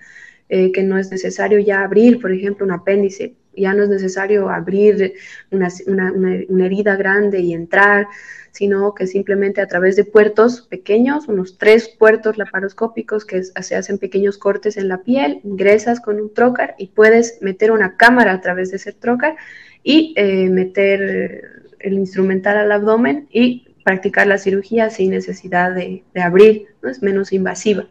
eh, 0.50 0.72
que 0.72 0.82
no 0.82 0.98
es 0.98 1.10
necesario 1.10 1.58
ya 1.58 1.82
abrir, 1.82 2.20
por 2.20 2.30
ejemplo, 2.30 2.66
un 2.66 2.72
apéndice, 2.72 3.34
ya 3.56 3.72
no 3.72 3.84
es 3.84 3.88
necesario 3.88 4.50
abrir 4.50 5.14
una 5.50 6.66
herida 6.66 6.96
grande 6.96 7.40
y 7.40 7.54
entrar, 7.54 8.08
sino 8.54 8.94
que 8.94 9.08
simplemente 9.08 9.60
a 9.60 9.66
través 9.66 9.96
de 9.96 10.04
puertos 10.04 10.62
pequeños, 10.62 11.26
unos 11.26 11.58
tres 11.58 11.88
puertos 11.88 12.38
laparoscópicos 12.38 13.24
que 13.24 13.42
se 13.42 13.74
hacen 13.74 13.98
pequeños 13.98 14.38
cortes 14.38 14.76
en 14.76 14.86
la 14.86 15.02
piel, 15.02 15.40
ingresas 15.42 16.00
con 16.00 16.20
un 16.20 16.32
trocar 16.32 16.76
y 16.78 16.86
puedes 16.88 17.38
meter 17.40 17.72
una 17.72 17.96
cámara 17.96 18.32
a 18.32 18.40
través 18.40 18.70
de 18.70 18.76
ese 18.76 18.92
trocar 18.92 19.36
y 19.82 20.14
eh, 20.16 20.48
meter 20.50 21.63
el 21.84 21.94
instrumental 21.94 22.56
al 22.56 22.72
abdomen 22.72 23.28
y 23.30 23.68
practicar 23.84 24.26
la 24.26 24.38
cirugía 24.38 24.90
sin 24.90 25.10
necesidad 25.10 25.74
de, 25.74 26.02
abrir, 26.14 26.66
¿no? 26.82 26.88
es 26.88 27.02
menos 27.02 27.32
invasiva. 27.32 27.86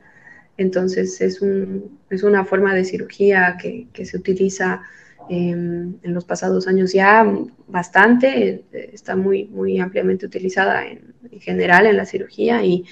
Entonces 0.57 1.21
es, 1.21 1.41
un, 1.41 1.99
es 2.09 2.23
una 2.23 2.45
forma 2.45 2.73
de 2.75 2.83
cirugía 2.83 3.57
que, 3.61 3.87
que 3.93 4.05
se 4.05 4.17
utiliza 4.17 4.81
eh, 5.29 5.51
en 5.51 6.13
los 6.13 6.25
pasados 6.25 6.67
años 6.67 6.91
ya 6.91 7.25
bastante, 7.67 8.65
está 8.71 9.15
muy, 9.15 9.45
muy 9.45 9.79
ampliamente 9.79 10.25
utilizada 10.25 10.85
en, 10.85 11.13
en, 11.31 11.39
general 11.39 11.85
en 11.85 11.95
la 11.95 12.05
cirugía 12.05 12.63
y 12.63 12.83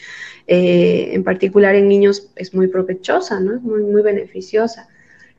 eh, 0.47 1.09
en 1.13 1.23
particular 1.23 1.75
en 1.75 1.87
niños 1.89 2.31
es 2.35 2.53
muy 2.53 2.67
provechosa, 2.67 3.39
¿no? 3.39 3.59
muy, 3.59 3.83
muy 3.83 4.01
beneficiosa. 4.01 4.87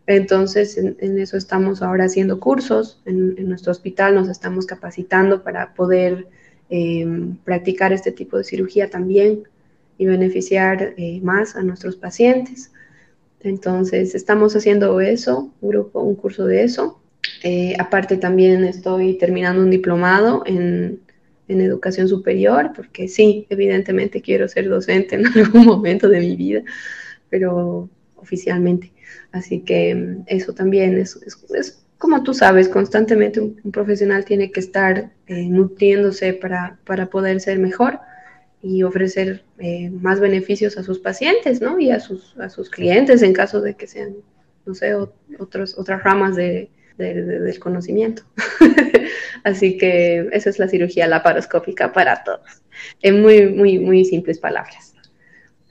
Entonces, 0.07 0.77
en, 0.77 0.97
eso 1.19 1.37
estamos 1.37 1.83
ahora 1.83 2.05
haciendo 2.05 2.41
cursos, 2.41 3.01
en, 3.05 3.49
nuestro 3.49 3.71
hospital 3.73 4.15
nos 4.15 4.29
estamos 4.29 4.67
capacitando 4.67 5.43
para 5.43 5.75
poder 5.75 6.27
eh, 6.71 7.07
practicar 7.45 7.93
este 7.93 8.11
tipo 8.11 8.37
de 8.37 8.45
cirugía 8.45 8.91
también 8.91 9.45
y 9.99 10.07
beneficiar 10.07 10.95
eh, 10.97 11.21
más 11.23 11.55
a 11.55 11.63
nuestros 11.63 11.97
pacientes. 11.97 12.73
Entonces, 13.41 14.15
estamos 14.15 14.57
haciendo 14.57 15.01
eso, 15.01 15.53
un 15.61 15.71
grupo, 15.71 16.01
un 16.01 16.17
curso 16.17 16.47
de 16.47 16.65
eso. 16.65 17.01
Eh, 17.45 17.75
aparte, 17.79 18.17
también 18.17 18.65
estoy 18.65 19.15
terminando 19.19 19.63
un 19.63 19.71
diplomado 19.71 20.43
en, 20.47 21.01
en, 21.49 21.61
educación 21.61 22.09
superior, 22.09 22.73
porque 22.75 23.09
sí, 23.09 23.47
evidentemente 23.51 24.23
quiero 24.23 24.49
ser 24.49 24.69
docente 24.69 25.17
en 25.17 25.27
algún 25.39 25.67
momento 25.67 26.09
de 26.09 26.21
mi 26.21 26.37
vida, 26.37 26.63
pero 27.31 27.89
oficialmente. 28.17 28.93
Así 29.33 29.61
que 29.61 30.19
eso 30.27 30.53
también 30.55 30.99
es, 30.99 31.17
es, 31.17 31.39
es 31.55 31.83
como 32.03 32.25
tú 32.25 32.35
sabes, 32.35 32.69
constantemente 32.69 33.41
un, 33.41 33.71
profesional 33.71 34.25
tiene 34.25 34.51
que 34.51 34.59
estar 34.59 35.13
eh, 35.29 35.47
nutriéndose 35.49 36.33
para, 36.33 36.79
para, 36.85 37.07
poder 37.07 37.41
ser 37.41 37.61
mejor 37.61 38.01
y 38.61 38.83
ofrecer 38.83 39.45
eh, 39.59 39.89
más 39.91 40.19
beneficios 40.19 40.77
a 40.79 40.83
sus 40.83 40.99
pacientes, 40.99 41.61
¿no? 41.61 41.79
Y 41.79 41.93
a 41.93 42.01
sus, 42.01 42.37
a 42.39 42.49
sus 42.49 42.71
clientes 42.71 43.23
en 43.23 43.33
caso 43.33 43.61
de 43.61 43.75
que 43.75 43.87
sean, 43.87 44.17
no 44.67 44.75
sé, 44.75 44.95
otros, 45.39 45.79
otras 45.79 46.03
ramas 46.03 46.35
de, 46.35 46.71
del 46.99 47.59
conocimiento. 47.61 48.25
Así 49.45 49.79
que 49.79 50.29
esa 50.33 50.51
es 50.51 50.59
la 50.59 50.69
cirugía 50.69 51.07
laparoscópica 51.07 51.93
para 51.93 52.25
todos, 52.25 52.63
en 53.03 53.23
muy, 53.23 53.47
muy, 53.47 53.79
muy 53.79 54.05
simples 54.05 54.39
palabras. 54.39 54.92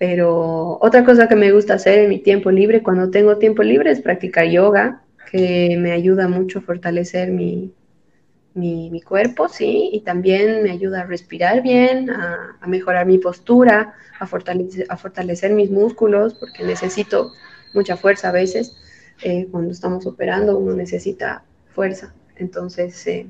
Pero 0.02 0.80
otra 0.82 1.06
cosa 1.06 1.28
que 1.28 1.36
me 1.36 1.52
gusta 1.52 1.76
hacer 1.76 2.00
en 2.00 2.10
mi 2.10 2.18
tiempo 2.18 2.50
libre, 2.50 2.82
cuando 2.82 3.12
tengo 3.12 3.38
tiempo 3.38 3.62
libre, 3.62 3.92
es 3.92 4.02
practicar 4.02 4.48
yoga 4.48 5.04
que 5.30 5.78
me 5.78 5.92
ayuda 5.92 6.28
mucho 6.28 6.58
a 6.58 6.64
fortalecer 6.64 7.30
mi, 7.30 7.72
mi, 8.56 9.00
cuerpo, 9.02 9.48
sí, 9.48 9.92
y 9.94 10.00
también 10.00 10.64
me 10.64 10.72
ayuda 10.72 11.02
a 11.02 11.06
respirar 11.06 11.62
bien, 11.62 12.10
a, 12.10 12.58
mejorar 12.66 13.06
mi 13.06 13.20
postura, 13.20 13.94
a 14.20 14.26
fortalecer, 14.26 14.88
a 14.90 14.98
fortalecer 14.98 15.54
mis 15.54 15.70
músculos, 15.70 16.34
porque 16.34 16.64
necesito 16.64 17.32
mucha 17.76 17.96
fuerza 17.96 18.30
a 18.30 18.32
veces. 18.32 18.76
Eh, 19.22 19.50
cuando 19.52 19.72
estamos 19.72 20.08
operando 20.08 20.58
uno 20.58 20.74
necesita 20.74 21.44
fuerza. 21.76 22.12
Entonces, 22.38 23.06
eh, 23.06 23.28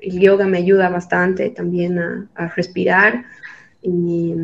el 0.00 0.18
yoga 0.18 0.48
me 0.48 0.58
ayuda 0.58 0.88
bastante 0.88 1.50
también 1.50 2.00
a, 2.00 2.28
a 2.34 2.48
respirar 2.48 3.24
y, 3.82 4.34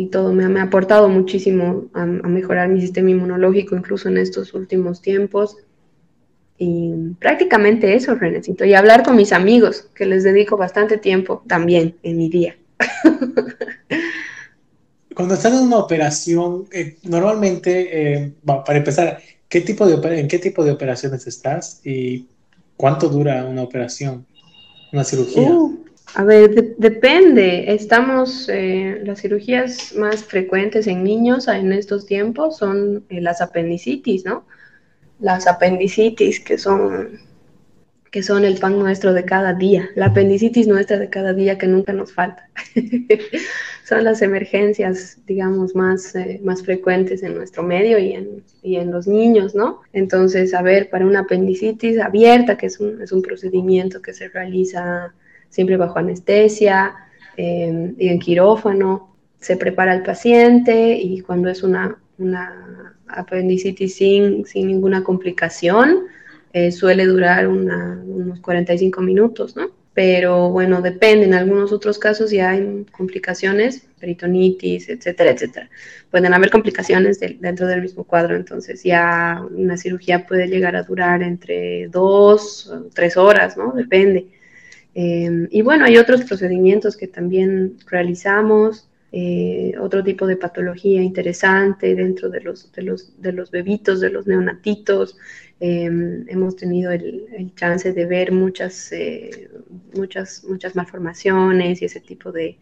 y 0.00 0.06
todo 0.06 0.32
me, 0.32 0.58
ha 0.58 0.62
aportado 0.62 1.10
muchísimo 1.10 1.90
a, 1.92 2.06
mejorar 2.06 2.70
mi 2.70 2.80
sistema 2.80 3.10
inmunológico, 3.10 3.76
incluso 3.76 4.08
en 4.08 4.16
estos 4.16 4.54
últimos 4.54 5.02
tiempos. 5.02 5.58
Y 6.56 6.94
prácticamente 7.18 7.94
eso, 7.94 8.14
Renecito. 8.14 8.64
Y 8.64 8.72
hablar 8.72 9.02
con 9.02 9.14
mis 9.14 9.30
amigos, 9.30 9.90
que 9.94 10.06
les 10.06 10.24
dedico 10.24 10.56
bastante 10.56 10.96
tiempo 10.96 11.42
también 11.46 11.98
en 12.02 12.16
mi 12.16 12.30
día. 12.30 12.56
Cuando 15.14 15.34
estás 15.34 15.52
en 15.52 15.66
una 15.66 15.76
operación, 15.76 16.64
eh, 16.72 16.96
normalmente, 17.02 18.22
eh, 18.22 18.32
para 18.42 18.78
empezar, 18.78 19.20
¿qué 19.50 19.60
tipo 19.60 19.86
de, 19.86 20.18
¿en 20.18 20.28
qué 20.28 20.38
tipo 20.38 20.64
de 20.64 20.70
operaciones 20.70 21.26
estás 21.26 21.82
y 21.84 22.26
cuánto 22.78 23.10
dura 23.10 23.44
una 23.44 23.62
operación, 23.62 24.24
una 24.94 25.04
cirugía? 25.04 25.50
Uh, 25.50 25.84
a 26.14 26.24
ver, 26.24 26.76
depende. 26.76 27.72
Estamos, 27.72 28.48
eh, 28.48 29.00
las 29.04 29.20
cirugías 29.20 29.94
más 29.94 30.24
frecuentes 30.24 30.86
en 30.86 31.04
niños 31.04 31.46
en 31.48 31.72
estos 31.72 32.06
tiempos 32.06 32.58
son 32.58 33.04
eh, 33.08 33.20
las 33.20 33.40
apendicitis, 33.40 34.24
¿no? 34.24 34.44
Las 35.20 35.46
apendicitis 35.46 36.40
que 36.40 36.58
son, 36.58 37.20
que 38.10 38.22
son 38.22 38.44
el 38.44 38.58
pan 38.58 38.78
nuestro 38.78 39.12
de 39.12 39.24
cada 39.24 39.54
día, 39.54 39.88
la 39.94 40.06
apendicitis 40.06 40.66
nuestra 40.66 40.98
de 40.98 41.10
cada 41.10 41.32
día 41.32 41.58
que 41.58 41.66
nunca 41.66 41.92
nos 41.92 42.12
falta. 42.12 42.48
son 43.88 44.04
las 44.04 44.22
emergencias, 44.22 45.18
digamos, 45.26 45.74
más, 45.74 46.14
eh, 46.16 46.40
más 46.42 46.62
frecuentes 46.62 47.22
en 47.22 47.34
nuestro 47.34 47.62
medio 47.62 47.98
y 47.98 48.12
en, 48.12 48.44
y 48.62 48.76
en 48.76 48.90
los 48.90 49.06
niños, 49.06 49.54
¿no? 49.54 49.82
Entonces, 49.92 50.54
a 50.54 50.62
ver, 50.62 50.90
para 50.90 51.06
una 51.06 51.20
apendicitis 51.20 52.00
abierta, 52.00 52.56
que 52.56 52.66
es 52.66 52.80
un, 52.80 53.00
es 53.02 53.12
un 53.12 53.22
procedimiento 53.22 54.02
que 54.02 54.12
se 54.12 54.28
realiza 54.28 55.12
siempre 55.50 55.76
bajo 55.76 55.98
anestesia 55.98 56.94
em, 57.36 57.94
y 57.98 58.08
en 58.08 58.18
quirófano. 58.18 59.14
Se 59.38 59.56
prepara 59.56 59.94
el 59.94 60.02
paciente 60.02 60.96
y 60.96 61.20
cuando 61.20 61.50
es 61.50 61.62
una, 61.62 61.98
una 62.18 62.96
apendicitis 63.08 63.94
sin, 63.96 64.46
sin 64.46 64.68
ninguna 64.68 65.02
complicación, 65.02 66.06
eh, 66.52 66.72
suele 66.72 67.06
durar 67.06 67.46
unos 67.46 68.40
45 68.40 69.00
minutos, 69.02 69.56
¿no? 69.56 69.70
Pero 69.92 70.50
bueno, 70.50 70.82
depende, 70.82 71.26
en 71.26 71.34
algunos 71.34 71.72
otros 71.72 71.98
casos 71.98 72.30
ya 72.30 72.50
hay 72.50 72.86
complicaciones, 72.92 73.86
peritonitis, 73.98 74.88
etcétera, 74.88 75.30
etcétera. 75.30 75.68
Pueden 76.10 76.32
haber 76.32 76.50
complicaciones 76.50 77.20
dentro 77.20 77.66
del 77.66 77.82
mismo 77.82 78.04
cuadro, 78.04 78.36
entonces 78.36 78.82
ya 78.82 79.44
una 79.50 79.76
cirugía 79.76 80.26
puede 80.26 80.46
llegar 80.46 80.76
a 80.76 80.84
durar 80.84 81.22
entre 81.22 81.88
dos 81.88 82.68
o 82.68 82.88
tres 82.94 83.16
horas, 83.16 83.56
¿no? 83.56 83.72
Depende. 83.72 84.28
Em, 84.94 85.48
y 85.50 85.62
bueno, 85.62 85.84
hay 85.84 85.96
otros 85.98 86.22
procedimientos 86.24 86.96
que 86.96 87.06
también 87.06 87.76
realizamos, 87.86 88.88
eh, 89.12 89.72
otro 89.80 90.04
tipo 90.04 90.26
de 90.26 90.36
patología 90.36 91.02
interesante 91.02 91.94
dentro 91.94 92.28
de 92.28 92.40
los, 92.40 92.70
de 92.72 92.82
los, 92.82 93.20
de 93.20 93.32
los 93.32 93.50
bebitos, 93.50 94.00
de 94.00 94.10
los 94.10 94.26
neonatitos. 94.26 95.16
Em, 95.60 96.24
hemos 96.28 96.56
tenido 96.56 96.90
el, 96.92 97.52
chance 97.54 97.92
de 97.92 98.06
ver 98.06 98.32
muchas, 98.32 98.92
eh, 98.92 99.50
muchas, 99.94 100.44
muchas 100.44 100.74
malformaciones 100.76 101.82
y 101.82 101.84
ese 101.84 102.00
tipo 102.00 102.32
de, 102.32 102.58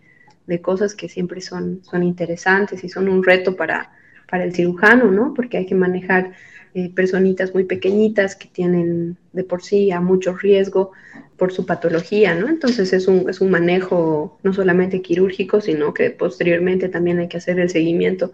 de, 0.46 0.60
cosas 0.60 0.94
que 0.94 1.08
siempre 1.08 1.40
son, 1.40 1.82
son 1.84 2.02
interesantes 2.02 2.82
y 2.82 2.88
son 2.88 3.08
un 3.08 3.22
reto 3.22 3.54
para, 3.56 3.92
para 4.28 4.44
el 4.44 4.54
cirujano, 4.54 5.10
¿no? 5.10 5.34
Porque 5.34 5.58
hay 5.58 5.66
que 5.66 5.74
manejar 5.74 6.32
eh, 6.74 6.90
personitas 6.94 7.54
muy 7.54 7.64
pequeñitas 7.64 8.36
que 8.36 8.48
tienen 8.48 9.16
de 9.32 9.44
por 9.44 9.62
sí 9.62 9.90
a 9.90 10.00
mucho 10.00 10.34
riesgo 10.36 10.92
por 11.36 11.52
su 11.52 11.64
patología, 11.64 12.34
¿no? 12.34 12.48
Entonces 12.48 12.92
es 12.92 13.08
un, 13.08 13.30
es 13.30 13.40
un 13.40 13.50
manejo 13.50 14.38
no 14.42 14.52
solamente 14.52 15.00
quirúrgico, 15.00 15.60
sino 15.60 15.94
que 15.94 16.10
posteriormente 16.10 16.88
también 16.88 17.20
hay 17.20 17.28
que 17.28 17.38
hacer 17.38 17.58
el 17.60 17.70
seguimiento 17.70 18.32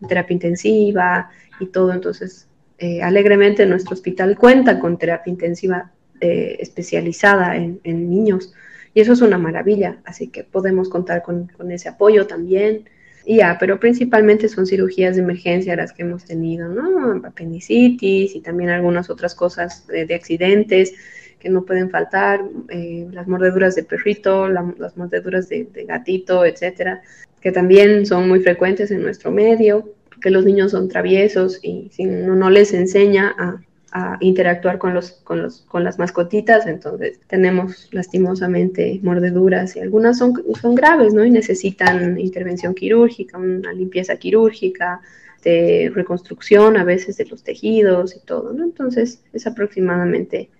de 0.00 0.08
terapia 0.08 0.34
intensiva 0.34 1.30
y 1.60 1.66
todo. 1.66 1.92
Entonces, 1.92 2.46
eh, 2.78 3.02
alegremente 3.02 3.66
nuestro 3.66 3.94
hospital 3.94 4.36
cuenta 4.38 4.78
con 4.78 4.98
terapia 4.98 5.30
intensiva 5.30 5.92
eh, 6.20 6.56
especializada 6.60 7.56
en, 7.56 7.80
niños 7.84 8.54
y 8.94 9.00
eso 9.00 9.12
es 9.12 9.20
una 9.20 9.38
maravilla, 9.38 9.98
así 10.04 10.28
que 10.28 10.44
podemos 10.44 10.88
contar 10.88 11.22
con, 11.22 11.48
con 11.48 11.70
ese 11.72 11.88
apoyo 11.88 12.26
también. 12.26 12.88
Ya, 13.26 13.56
pero 13.58 13.80
principalmente 13.80 14.48
son 14.48 14.66
cirugías 14.66 15.16
de 15.16 15.22
emergencia 15.22 15.76
las 15.76 15.92
que 15.92 16.02
hemos 16.02 16.24
tenido, 16.24 16.68
¿no? 16.68 17.26
Apendicitis 17.26 18.34
y 18.34 18.40
también 18.40 18.70
algunas 18.70 19.08
otras 19.08 19.34
cosas 19.34 19.86
de, 19.86 20.14
accidentes 20.14 20.92
que 21.38 21.48
no 21.48 21.64
pueden 21.64 21.90
faltar, 21.90 22.42
eh, 22.68 23.06
las 23.12 23.26
mordeduras 23.26 23.74
de 23.76 23.84
perrito, 23.84 24.48
las 24.48 24.96
mordeduras 24.96 25.48
de, 25.48 25.66
gatito, 25.86 26.44
etcétera, 26.44 27.02
que 27.40 27.50
también 27.52 28.04
son 28.06 28.28
muy 28.28 28.40
frecuentes 28.40 28.90
en 28.90 29.02
nuestro 29.02 29.30
medio, 29.30 29.94
que 30.20 30.30
los 30.30 30.44
niños 30.44 30.72
son 30.72 30.88
traviesos 30.88 31.60
y 31.62 31.90
si 31.92 32.06
uno 32.06 32.34
no 32.34 32.50
les 32.50 32.72
enseña 32.74 33.34
a, 33.38 33.60
a 33.96 34.16
interactuar 34.18 34.78
con, 34.78 34.92
los, 34.92 35.12
con, 35.12 35.40
los, 35.40 35.60
con 35.62 35.84
las 35.84 36.00
mascotitas, 36.00 36.66
entonces 36.66 37.20
tenemos 37.28 37.88
lastimosamente 37.92 38.98
mordeduras 39.04 39.76
y 39.76 39.80
algunas 39.80 40.18
son, 40.18 40.34
son 40.60 40.74
graves, 40.74 41.14
¿no? 41.14 41.24
Y 41.24 41.30
necesitan 41.30 42.18
intervención 42.18 42.74
quirúrgica, 42.74 43.38
una 43.38 43.72
limpieza 43.72 44.16
quirúrgica, 44.16 45.00
de 45.44 45.92
reconstrucción 45.94 46.76
a 46.76 46.84
veces 46.84 47.18
de 47.18 47.26
los 47.26 47.44
tejidos 47.44 48.16
y 48.16 48.20
todo, 48.20 48.52
¿no? 48.52 48.64
Entonces 48.64 49.22
es 49.32 49.46
aproximadamente 49.46 50.50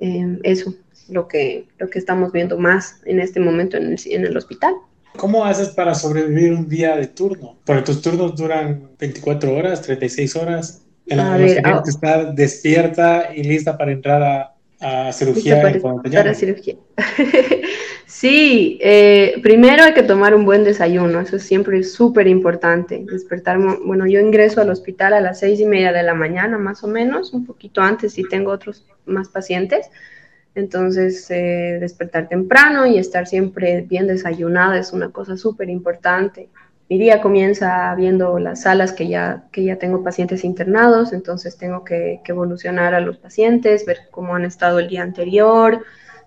em, 0.00 0.40
eso 0.42 0.74
lo 1.08 1.28
que, 1.28 1.68
lo 1.78 1.88
que 1.88 2.00
estamos 2.00 2.32
viendo 2.32 2.58
más 2.58 3.00
en 3.04 3.20
este 3.20 3.38
momento 3.38 3.76
en 3.76 3.92
el, 3.92 4.00
en 4.06 4.24
el 4.24 4.36
hospital. 4.36 4.74
¿Cómo 5.16 5.44
haces 5.44 5.68
para 5.68 5.94
sobrevivir 5.94 6.54
un 6.54 6.68
día 6.68 6.96
de 6.96 7.06
turno? 7.06 7.56
Porque 7.64 7.82
tus 7.82 8.02
turnos 8.02 8.34
duran 8.34 8.88
24 8.98 9.54
horas, 9.54 9.82
36 9.82 10.34
horas. 10.34 10.83
En 11.06 11.18
la 11.18 11.36
ver, 11.36 11.60
ah, 11.64 11.82
estar 11.86 12.34
despierta 12.34 13.28
y 13.34 13.42
lista 13.42 13.76
para 13.76 13.92
entrar 13.92 14.22
a, 14.22 14.54
a 14.80 15.12
cirugía. 15.12 15.60
Para, 15.60 16.34
cirugía. 16.34 16.76
sí, 18.06 18.78
eh, 18.80 19.34
primero 19.42 19.82
hay 19.84 19.92
que 19.92 20.02
tomar 20.02 20.34
un 20.34 20.44
buen 20.44 20.64
desayuno, 20.64 21.20
eso 21.20 21.38
siempre 21.38 21.78
es 21.80 21.92
súper 21.92 22.26
importante. 22.26 23.04
Despertar, 23.10 23.58
bueno, 23.84 24.06
yo 24.06 24.20
ingreso 24.20 24.60
al 24.60 24.70
hospital 24.70 25.12
a 25.12 25.20
las 25.20 25.40
seis 25.40 25.60
y 25.60 25.66
media 25.66 25.92
de 25.92 26.02
la 26.02 26.14
mañana, 26.14 26.58
más 26.58 26.82
o 26.84 26.88
menos, 26.88 27.34
un 27.34 27.44
poquito 27.44 27.82
antes 27.82 28.14
si 28.14 28.26
tengo 28.28 28.50
otros 28.50 28.86
más 29.04 29.28
pacientes. 29.28 29.90
Entonces, 30.54 31.30
eh, 31.30 31.78
despertar 31.80 32.28
temprano 32.28 32.86
y 32.86 32.98
estar 32.98 33.26
siempre 33.26 33.82
bien 33.82 34.06
desayunada 34.06 34.78
es 34.78 34.92
una 34.92 35.10
cosa 35.10 35.36
súper 35.36 35.68
importante 35.68 36.48
mi 36.88 36.98
día 36.98 37.22
comienza 37.22 37.94
viendo 37.94 38.38
las 38.38 38.62
salas 38.62 38.92
que 38.92 39.08
ya, 39.08 39.44
que 39.52 39.64
ya 39.64 39.78
tengo 39.78 40.02
pacientes 40.02 40.44
internados, 40.44 41.12
entonces 41.12 41.56
tengo 41.56 41.84
que, 41.84 42.20
evolucionar 42.26 42.94
a 42.94 43.00
los 43.00 43.16
pacientes, 43.16 43.86
ver 43.86 44.00
cómo 44.10 44.34
han 44.34 44.44
estado 44.44 44.78
el 44.78 44.88
día 44.88 45.02
anterior, 45.02 45.82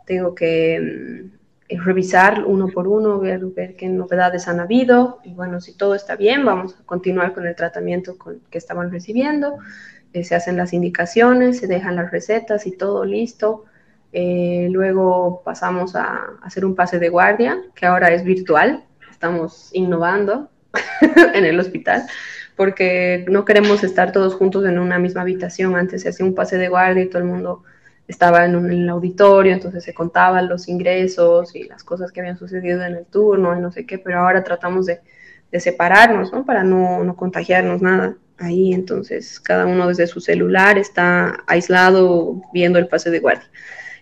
tengo 0.06 0.34
que 0.34 1.30
mm, 1.70 1.78
revisar 1.86 2.44
uno 2.46 2.70
por 2.70 2.88
uno, 2.88 3.20
ver, 3.20 3.46
ver 3.46 3.76
qué 3.76 3.88
novedades 3.88 4.48
han 4.48 4.60
habido, 4.60 5.20
y 5.24 5.34
bueno, 5.34 5.62
si 5.62 5.74
todo 5.78 5.94
está 5.94 6.16
bien, 6.16 6.44
vamos 6.44 6.76
a 6.80 6.86
continuar 6.86 7.34
con 7.34 7.46
el 7.46 7.56
tratamiento 7.56 8.18
que 8.50 8.58
estaban 8.58 8.92
recibiendo, 8.92 9.60
eh, 10.14 10.24
se 10.24 10.36
hacen 10.36 10.58
las 10.58 10.74
indicaciones, 10.74 11.60
se 11.60 11.68
dejan 11.68 11.96
las 11.96 12.12
recetas 12.12 12.66
y 12.66 12.72
todo 12.72 13.06
listo. 13.06 13.66
Eh, 14.14 14.70
luego 14.72 15.42
pasamos 15.44 15.96
a 15.96 16.38
hacer 16.42 16.66
un 16.66 16.76
pase 16.76 16.98
de 16.98 17.10
guardia, 17.10 17.62
que 17.76 17.86
ahora 17.86 18.10
es 18.10 18.24
virtual, 18.24 18.87
estamos 19.18 19.72
innovando 19.74 20.48
en 21.34 21.44
el 21.44 21.60
hospital, 21.60 22.04
porque 22.56 23.26
no 23.28 23.46
queremos 23.46 23.84
estar 23.84 24.12
todos 24.12 24.36
juntos 24.36 24.64
en 24.66 24.78
una 24.78 25.00
misma 25.00 25.22
habitación. 25.22 25.76
Antes 25.76 26.04
se 26.04 26.10
hacía 26.10 26.24
un 26.24 26.36
pase 26.36 26.60
de 26.60 26.70
guardia 26.70 27.04
y 27.04 27.10
todo 27.10 27.24
el 27.24 27.28
mundo 27.28 27.64
estaba 28.08 28.46
en, 28.46 28.56
un, 28.56 28.70
el 28.72 28.88
auditorio, 28.88 29.54
entonces 29.54 29.84
se 29.84 29.96
contaban 29.96 30.48
los 30.48 30.68
ingresos 30.68 31.56
y 31.56 31.64
las 31.64 31.84
cosas 31.84 32.12
que 32.12 32.20
habían 32.20 32.38
sucedido 32.38 32.84
en 32.84 32.96
el 32.96 33.06
turno 33.06 33.58
y 33.58 33.60
no 33.60 33.72
sé 33.72 33.88
qué, 33.88 33.98
pero 33.98 34.20
ahora 34.20 34.44
tratamos 34.44 34.86
de, 34.86 35.02
de 35.52 35.60
separarnos, 35.60 36.32
¿no? 36.32 36.46
Para 36.46 36.64
no, 36.64 37.04
no, 37.04 37.16
contagiarnos 37.16 37.82
nada 37.82 38.18
ahí, 38.38 38.72
entonces 38.72 39.40
cada 39.40 39.66
uno 39.66 39.88
desde 39.88 40.06
su 40.06 40.22
celular 40.22 40.78
está 40.78 41.44
aislado 41.48 42.40
viendo 42.54 42.78
el 42.78 42.88
pase 42.88 43.10
de 43.10 43.20
guardia. 43.20 43.50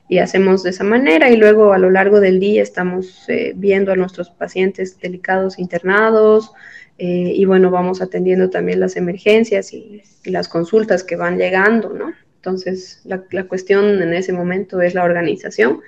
Y 0.08 0.20
hacemos 0.20 0.64
de 0.64 0.70
esa 0.70 0.84
manera 0.84 1.30
y 1.30 1.38
luego 1.38 1.74
a 1.74 1.80
lo 1.80 1.90
largo 1.90 2.20
del 2.20 2.40
día 2.40 2.62
estamos 2.62 3.28
eh, 3.28 3.54
viendo 3.56 3.92
a 3.92 3.96
nuestros 3.96 4.30
pacientes 4.30 5.00
delicados 5.00 5.58
internados, 5.58 6.52
eh, 6.98 7.34
y 7.36 7.44
bueno, 7.46 7.72
vamos 7.72 8.02
atendiendo 8.02 8.50
también 8.50 8.80
las 8.80 8.96
emergencias 8.96 9.74
y, 9.74 10.02
las 10.26 10.48
consultas 10.48 11.04
que 11.04 11.16
van 11.16 11.38
llegando, 11.38 11.94
¿no? 11.94 12.14
Entonces, 12.38 13.02
la, 13.04 13.24
la, 13.30 13.44
cuestión 13.44 14.02
en 14.02 14.14
ese 14.14 14.34
momento 14.34 14.82
es 14.82 14.96
la 14.96 15.04
organización, 15.04 15.82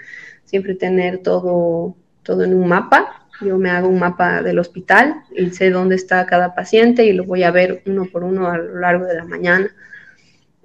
siempre 0.45 0.76
tener 0.76 1.20
todo, 1.20 1.95
todo 2.24 2.43
en 2.43 2.53
un 2.53 2.68
mapa. 2.68 3.28
Yo 3.41 3.57
me 3.57 3.72
hago 3.72 3.88
un 3.88 3.99
mapa 3.99 4.43
del 4.43 4.59
hospital 4.59 5.24
y 5.36 5.49
sé 5.51 5.72
dónde 5.72 5.95
está 5.95 6.26
cada 6.28 6.53
paciente 6.53 7.05
y 7.05 7.13
lo 7.13 7.24
voy 7.24 7.43
a 7.43 7.51
ver 7.51 7.82
uno 7.88 8.05
por 8.05 8.24
uno 8.24 8.47
a 8.47 8.57
lo 8.57 8.80
largo 8.80 9.05
de 9.05 9.15
la 9.15 9.26
mañana. 9.26 9.72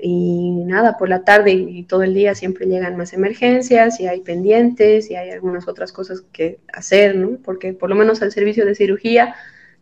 Y 0.04 0.50
nada, 0.66 0.98
por 0.98 1.08
la 1.08 1.22
tarde 1.22 1.52
y 1.52 1.84
todo 1.84 2.02
el 2.02 2.12
día 2.12 2.34
siempre 2.34 2.66
llegan 2.66 2.96
más 2.96 3.12
emergencias 3.12 4.00
y 4.00 4.08
hay 4.08 4.20
pendientes 4.20 5.08
y 5.08 5.14
hay 5.14 5.30
algunas 5.30 5.68
otras 5.68 5.92
cosas 5.92 6.22
que 6.32 6.58
hacer, 6.72 7.14
¿no? 7.14 7.38
Porque 7.44 7.72
por 7.72 7.88
lo 7.88 7.94
menos 7.94 8.20
al 8.20 8.32
servicio 8.32 8.66
de 8.66 8.74
cirugía 8.74 9.36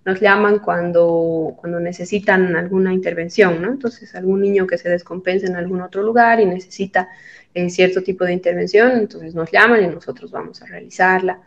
nos 0.05 0.21
llaman 0.21 0.59
cuando, 0.59 1.57
cuando 1.57 1.81
necesitan 1.81 2.55
alguna 2.55 2.93
intervención, 2.93 3.63
¿no? 3.63 3.69
Entonces, 3.69 4.15
algún 4.15 4.43
niño 4.43 4.67
que 4.67 4.77
se 4.77 4.91
descompensa 4.91 5.47
en 5.47 5.57
algún 5.57 5.81
otro 5.81 6.03
lugar 6.03 6.39
y 6.39 6.45
necesita 6.45 7.09
eh, 7.55 7.71
cierto 7.71 8.03
tipo 8.03 8.25
de 8.27 8.35
intervención, 8.35 8.93
entonces 8.93 9.35
nos 9.35 9.51
llaman 9.51 9.85
y 9.85 9.89
nosotros 9.89 10.31
vamos 10.31 10.61
a 10.61 10.67
realizarla. 10.67 11.41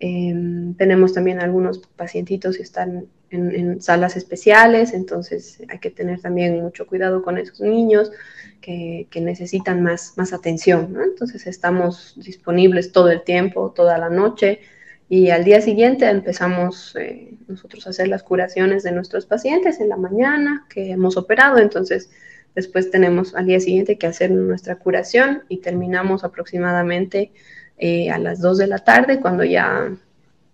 Eh, 0.00 0.34
tenemos 0.76 1.14
también 1.14 1.40
algunos 1.40 1.78
pacientitos 1.96 2.56
que 2.56 2.62
están 2.62 3.06
en, 3.30 3.54
en, 3.54 3.80
salas 3.80 4.16
especiales, 4.16 4.92
entonces 4.92 5.62
hay 5.68 5.78
que 5.78 5.90
tener 5.90 6.20
también 6.20 6.62
mucho 6.62 6.86
cuidado 6.86 7.22
con 7.22 7.38
esos 7.38 7.60
niños 7.60 8.12
que, 8.60 9.08
que 9.10 9.20
necesitan 9.20 9.82
más, 9.82 10.12
más 10.16 10.32
atención, 10.32 10.92
¿no? 10.92 11.02
Entonces 11.02 11.46
estamos 11.46 12.14
disponibles 12.16 12.92
todo 12.92 13.10
el 13.10 13.22
tiempo, 13.22 13.72
toda 13.72 13.96
la 13.96 14.10
noche, 14.10 14.60
y 15.08 15.30
al 15.30 15.44
día 15.44 15.60
siguiente 15.60 16.08
empezamos 16.08 16.96
eh, 16.96 17.34
nosotros 17.46 17.86
a 17.86 17.90
hacer 17.90 18.08
las 18.08 18.24
curaciones 18.24 18.82
de 18.82 18.92
nuestros 18.92 19.24
pacientes 19.24 19.80
en 19.80 19.88
la 19.88 19.96
mañana 19.96 20.66
que 20.68 20.90
hemos 20.90 21.16
operado. 21.16 21.58
Entonces, 21.58 22.10
después 22.56 22.90
tenemos 22.90 23.34
al 23.36 23.46
día 23.46 23.60
siguiente 23.60 23.98
que 23.98 24.08
hacer 24.08 24.32
nuestra 24.32 24.76
curación 24.76 25.44
y 25.48 25.58
terminamos 25.58 26.24
aproximadamente 26.24 27.32
eh, 27.78 28.10
a 28.10 28.18
las 28.18 28.40
2 28.40 28.58
de 28.58 28.66
la 28.66 28.78
tarde 28.78 29.20
cuando 29.20 29.44
ya, 29.44 29.90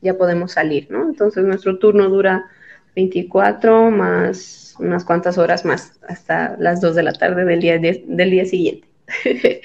ya 0.00 0.14
podemos 0.14 0.52
salir, 0.52 0.90
¿no? 0.90 1.08
Entonces, 1.08 1.44
nuestro 1.44 1.78
turno 1.78 2.08
dura 2.08 2.46
24 2.94 3.90
más 3.90 4.74
unas 4.78 5.04
cuantas 5.04 5.38
horas 5.38 5.64
más 5.64 5.92
hasta 6.08 6.56
las 6.58 6.80
2 6.80 6.96
de 6.96 7.02
la 7.02 7.12
tarde 7.12 7.44
del 7.44 7.60
día, 7.60 7.78
del 7.78 8.30
día 8.30 8.44
siguiente. 8.44 8.88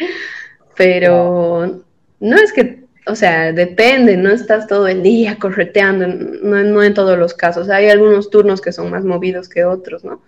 Pero 0.76 1.84
no 2.20 2.36
es 2.36 2.54
que 2.54 2.88
o 3.08 3.16
sea, 3.16 3.54
depende, 3.54 4.18
no 4.18 4.30
estás 4.30 4.68
todo 4.68 4.88
el 4.88 5.02
día 5.02 5.38
correteando, 5.40 6.08
no, 6.08 6.64
no, 6.64 6.84
en 6.84 6.94
todos 6.94 7.18
los 7.18 7.34
casos. 7.34 7.70
Hay 7.70 7.90
algunos 7.90 8.30
turnos 8.30 8.62
que 8.62 8.74
son 8.74 8.92
más 8.92 9.06
movidos 9.06 9.48
que 9.48 9.64
otros, 9.64 10.04
¿no? 10.04 10.22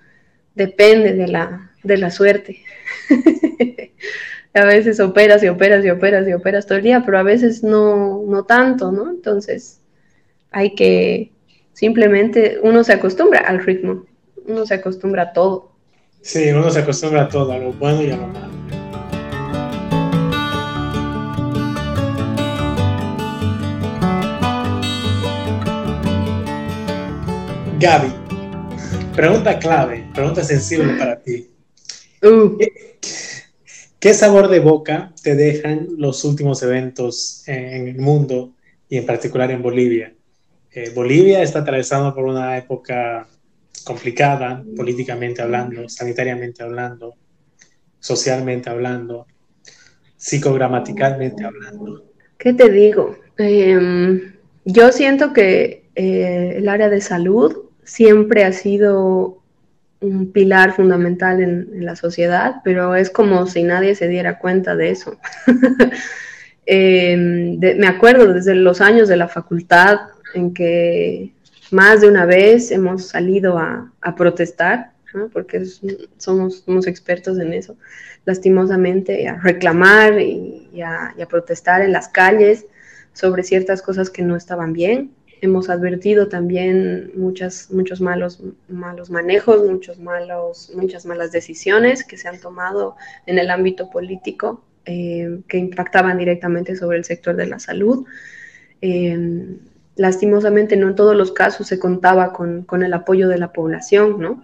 Depende 0.55 1.13
de 1.13 1.27
la, 1.27 1.71
de 1.84 1.97
la 1.97 2.09
suerte. 2.09 2.63
a 4.53 4.65
veces 4.65 4.99
operas 4.99 5.43
y 5.43 5.47
operas 5.47 5.85
y 5.85 5.89
operas 5.89 6.27
y 6.27 6.33
operas 6.33 6.65
todo 6.65 6.77
el 6.77 6.83
día, 6.83 7.03
pero 7.05 7.19
a 7.19 7.23
veces 7.23 7.63
no, 7.63 8.23
no 8.27 8.45
tanto, 8.45 8.91
¿no? 8.91 9.09
Entonces, 9.09 9.79
hay 10.51 10.73
que 10.75 11.31
simplemente, 11.73 12.59
uno 12.63 12.83
se 12.83 12.93
acostumbra 12.93 13.39
al 13.39 13.63
ritmo, 13.63 14.05
uno 14.47 14.65
se 14.65 14.73
acostumbra 14.73 15.23
a 15.23 15.33
todo. 15.33 15.71
Sí, 16.21 16.49
uno 16.49 16.69
se 16.69 16.79
acostumbra 16.79 17.23
a 17.23 17.29
todo, 17.29 17.51
a 17.51 17.57
lo 17.57 17.71
bueno 17.73 18.01
y 18.01 18.11
a 18.11 18.17
lo 18.17 18.27
malo. 18.27 18.49
Gaby, 27.79 28.13
pregunta 29.15 29.57
clave, 29.57 30.05
pregunta 30.13 30.43
sensible 30.43 30.95
para 30.95 31.17
ti. 31.21 31.49
Uh. 32.21 32.57
¿Qué, 32.57 32.88
¿Qué, 33.99 34.13
sabor 34.13 34.47
de 34.47 34.61
boca 34.61 35.13
te 35.21 35.35
dejan 35.35 35.87
los 35.97 36.23
últimos 36.23 36.63
eventos 36.63 37.43
en 37.47 37.89
el 37.89 37.97
mundo 37.97 38.53
y 38.87 38.97
en 38.97 39.05
particular 39.05 39.51
en 39.51 39.61
Bolivia? 39.61 40.13
Eh, 40.71 40.91
Bolivia 40.95 41.41
está 41.41 41.59
atravesando 41.59 42.15
por 42.15 42.23
una 42.23 42.57
época 42.57 43.27
complicada, 43.83 44.63
políticamente 44.77 45.41
hablando, 45.41 45.89
sanitariamente 45.89 46.63
hablando, 46.63 47.15
socialmente 47.99 48.69
hablando, 48.69 49.27
psicogramaticalmente 50.15 51.43
hablando. 51.43 52.05
¿Qué 52.37 52.53
te 52.53 52.71
digo? 52.71 53.17
Eh, 53.37 54.33
yo 54.63 54.91
siento 54.93 55.33
que 55.33 55.89
eh, 55.95 56.53
el 56.55 56.69
área 56.69 56.87
de 56.87 57.01
salud 57.01 57.65
siempre 57.83 58.45
ha 58.45 58.53
sido 58.53 59.38
un 60.01 60.31
pilar 60.31 60.73
fundamental 60.73 61.41
en, 61.41 61.85
la 61.85 61.95
sociedad, 61.95 62.61
pero 62.63 62.95
es 62.95 63.09
como 63.09 63.45
si 63.47 63.63
nadie 63.63 63.95
se 63.95 64.07
diera 64.07 64.39
cuenta 64.39 64.75
de 64.75 64.91
eso. 64.91 65.17
de, 66.65 67.75
me 67.77 67.87
acuerdo 67.87 68.33
desde 68.33 68.55
los 68.55 68.81
años 68.81 69.07
de 69.07 69.17
la 69.17 69.27
facultad 69.27 69.99
en 70.33 70.53
que 70.53 71.33
más 71.71 72.01
de 72.01 72.07
una 72.07 72.25
vez 72.25 72.71
hemos 72.71 73.07
salido 73.07 73.57
a, 73.57 73.91
protestar, 74.15 74.91
porque 75.33 75.65
somos, 76.17 76.87
expertos 76.87 77.39
en 77.39 77.53
eso, 77.53 77.75
lastimosamente, 78.25 79.27
a 79.27 79.37
reclamar 79.39 80.19
y 80.19 80.81
a 80.81 81.27
protestar 81.27 81.81
en 81.81 81.91
las 81.91 82.07
calles 82.07 82.65
sobre 83.13 83.43
ciertas 83.43 83.81
cosas 83.81 84.09
que 84.09 84.21
no 84.21 84.35
estaban 84.35 84.73
bien 84.73 85.11
hemos 85.41 85.69
advertido 85.69 86.27
también 86.27 87.11
muchas, 87.15 87.71
muchos 87.71 88.01
malos, 88.01 88.41
malos 88.67 89.09
manejos, 89.09 89.65
muchos 89.65 89.99
malos, 89.99 90.71
muchas 90.75 91.05
malas 91.05 91.31
decisiones 91.31 92.03
que 92.03 92.17
se 92.17 92.27
han 92.27 92.39
tomado 92.39 92.95
en 93.25 93.39
el 93.39 93.49
ámbito 93.49 93.89
político 93.89 94.63
eh, 94.85 95.41
que 95.47 95.57
impactaban 95.57 96.17
directamente 96.17 96.75
sobre 96.75 96.97
el 96.97 97.05
sector 97.05 97.35
de 97.35 97.47
la 97.47 97.59
salud. 97.59 98.05
Eh, 98.81 99.57
lastimosamente 99.95 100.77
no 100.77 100.87
en 100.89 100.95
todos 100.95 101.15
los 101.15 101.31
casos 101.31 101.67
se 101.67 101.79
contaba 101.79 102.31
con, 102.31 102.63
con, 102.63 102.83
el 102.83 102.93
apoyo 102.93 103.27
de 103.27 103.37
la 103.37 103.51
población, 103.51 104.19
¿no? 104.19 104.43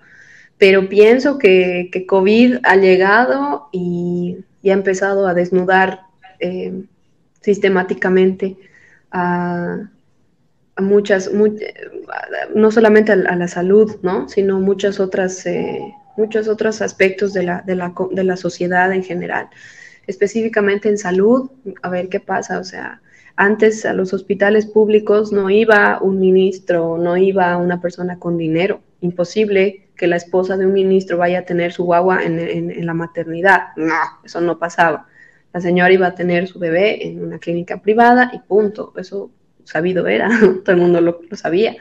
Pero 0.58 0.88
pienso 0.90 1.38
que, 1.38 2.06
COVID 2.08 2.58
ha 2.64 2.76
llegado 2.76 3.70
y, 3.72 4.38
ha 4.66 4.72
empezado 4.74 5.28
a 5.28 5.34
desnudar 5.34 6.02
eh, 6.40 6.84
sistemáticamente 7.42 8.58
a 9.12 9.90
muchas, 10.82 11.32
muy, 11.32 11.58
no 12.54 12.72
solamente 12.72 13.12
a, 13.12 13.16
la 13.16 13.48
salud, 13.48 13.98
¿no? 14.02 14.28
sino 14.28 14.60
muchas 14.60 15.00
otras, 15.00 15.46
eh, 15.46 15.94
muchos 16.18 16.48
otros 16.48 16.82
aspectos 16.82 17.34
de 17.34 17.44
la, 17.44 17.62
de, 17.62 17.76
la, 17.76 17.94
de 18.12 18.24
la 18.24 18.38
sociedad 18.38 18.92
en 18.92 19.04
general. 19.04 19.50
Específicamente 20.08 20.90
en 20.90 20.98
salud, 20.98 21.50
a 21.82 21.90
ver 21.90 22.10
qué 22.10 22.20
pasa, 22.20 22.60
o 22.60 22.64
sea, 22.64 23.02
antes 23.38 23.86
a 23.86 23.94
los 23.94 24.14
hospitales 24.14 24.66
públicos 24.66 25.32
no 25.32 25.50
iba 25.50 26.00
un 26.02 26.20
ministro, 26.20 26.98
no 26.98 27.18
iba 27.18 27.58
una 27.58 27.82
persona 27.82 28.18
con 28.18 28.38
dinero. 28.38 28.82
Imposible 29.02 29.90
que 29.98 30.08
la 30.08 30.16
esposa 30.16 30.56
de 30.58 30.66
un 30.66 30.74
ministro 30.74 31.18
vaya 31.18 31.40
a 31.40 31.46
tener 31.46 31.74
su 31.74 31.84
guagua 31.84 32.24
en, 32.24 32.40
en, 32.40 32.86
la 32.86 32.94
maternidad. 32.94 33.70
No, 33.76 33.96
eso 34.24 34.40
no 34.40 34.58
pasaba. 34.58 35.08
La 35.54 35.60
señora 35.60 35.92
iba 35.92 36.08
a 36.08 36.16
tener 36.16 36.48
su 36.48 36.60
bebé 36.60 37.08
en 37.08 37.24
una 37.24 37.40
clínica 37.40 37.82
privada 37.82 38.32
y 38.34 38.40
punto. 38.40 38.94
Eso 38.96 39.32
sabido 39.66 40.08
era, 40.08 40.30
todo 40.64 40.76
el 40.76 40.82
mundo 40.82 41.02
lo, 41.02 41.20
sabía. 41.34 41.76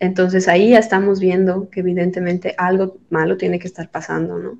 Entonces 0.00 0.48
ahí 0.48 0.70
ya 0.70 0.78
estamos 0.78 1.20
viendo 1.20 1.70
que 1.70 1.80
evidentemente 1.80 2.54
algo 2.58 2.98
malo 3.10 3.36
tiene 3.36 3.58
que 3.58 3.68
estar 3.68 3.90
pasando, 3.90 4.38
¿no? 4.38 4.58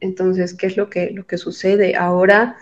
Entonces, 0.00 0.54
¿qué 0.54 0.66
es 0.66 0.76
lo 0.76 0.90
que, 0.90 1.10
lo 1.10 1.26
que 1.26 1.38
sucede? 1.38 1.94
Ahora, 1.94 2.56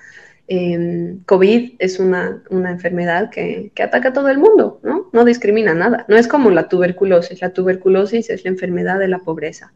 eh, 0.47 1.17
COVID 1.25 1.77
es 1.79 1.99
una, 1.99 2.43
una 2.51 2.71
enfermedad 2.71 3.31
que, 3.31 3.73
que, 3.75 3.83
ataca 3.83 4.11
a 4.11 4.13
todo 4.13 4.29
el 4.29 4.37
mundo, 4.37 4.79
¿no? 4.83 5.09
No 5.15 5.25
discrimina 5.25 5.73
nada. 5.73 6.05
No 6.09 6.17
es 6.17 6.29
como 6.29 6.51
la 6.51 6.69
tuberculosis. 6.69 7.41
La 7.41 7.55
tuberculosis 7.55 8.29
es 8.29 8.45
la 8.45 8.51
enfermedad 8.51 8.99
de 8.99 9.09
la 9.09 9.21
pobreza. 9.21 9.73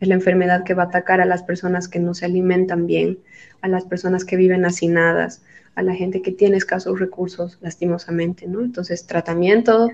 Es 0.00 0.08
la 0.08 0.14
enfermedad 0.14 0.64
que 0.64 0.74
va 0.74 0.84
a 0.84 0.86
atacar 0.86 1.20
a 1.20 1.26
las 1.26 1.42
personas 1.42 1.86
que 1.88 1.98
no 1.98 2.14
se 2.14 2.24
alimentan 2.24 2.86
bien, 2.86 3.18
a 3.60 3.68
las 3.68 3.84
personas 3.84 4.24
que 4.24 4.36
viven 4.36 4.64
hacinadas, 4.64 5.42
a 5.74 5.82
la 5.82 5.94
gente 5.94 6.22
que 6.22 6.32
tiene 6.32 6.56
escasos 6.56 6.98
recursos, 6.98 7.58
lastimosamente, 7.60 8.46
¿no? 8.46 8.60
Entonces, 8.60 9.06
tratamiento 9.06 9.90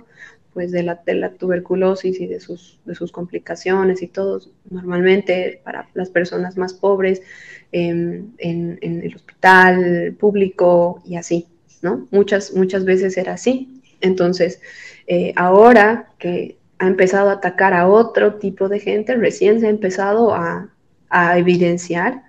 pues 0.52 0.72
de 0.72 0.82
la, 0.82 1.00
de 1.06 1.14
la 1.14 1.30
tuberculosis 1.30 2.20
y 2.20 2.26
de 2.26 2.40
sus, 2.40 2.80
de 2.84 2.94
sus 2.94 3.12
complicaciones 3.12 4.02
y 4.02 4.08
todo, 4.08 4.40
normalmente 4.70 5.60
para 5.62 5.88
las 5.94 6.10
personas 6.10 6.56
más 6.56 6.74
pobres 6.74 7.22
en, 7.70 8.34
en, 8.38 8.78
el 8.82 9.14
hospital 9.14 10.16
público 10.18 11.00
y 11.04 11.16
así, 11.16 11.46
¿no? 11.82 12.08
Muchas, 12.10 12.54
muchas 12.54 12.84
veces 12.84 13.16
era 13.16 13.34
así. 13.34 13.80
Entonces, 14.00 14.60
eh, 15.06 15.32
ahora 15.36 16.10
que 16.18 16.56
ha 16.78 16.88
empezado 16.88 17.30
a 17.30 17.34
atacar 17.34 17.74
a 17.74 17.88
otro 17.88 18.34
tipo 18.34 18.68
de 18.68 18.80
gente, 18.80 19.14
recién 19.14 19.60
se 19.60 19.66
ha 19.66 19.70
empezado 19.70 20.34
a, 20.34 20.70
a 21.08 21.38
evidenciar 21.38 22.22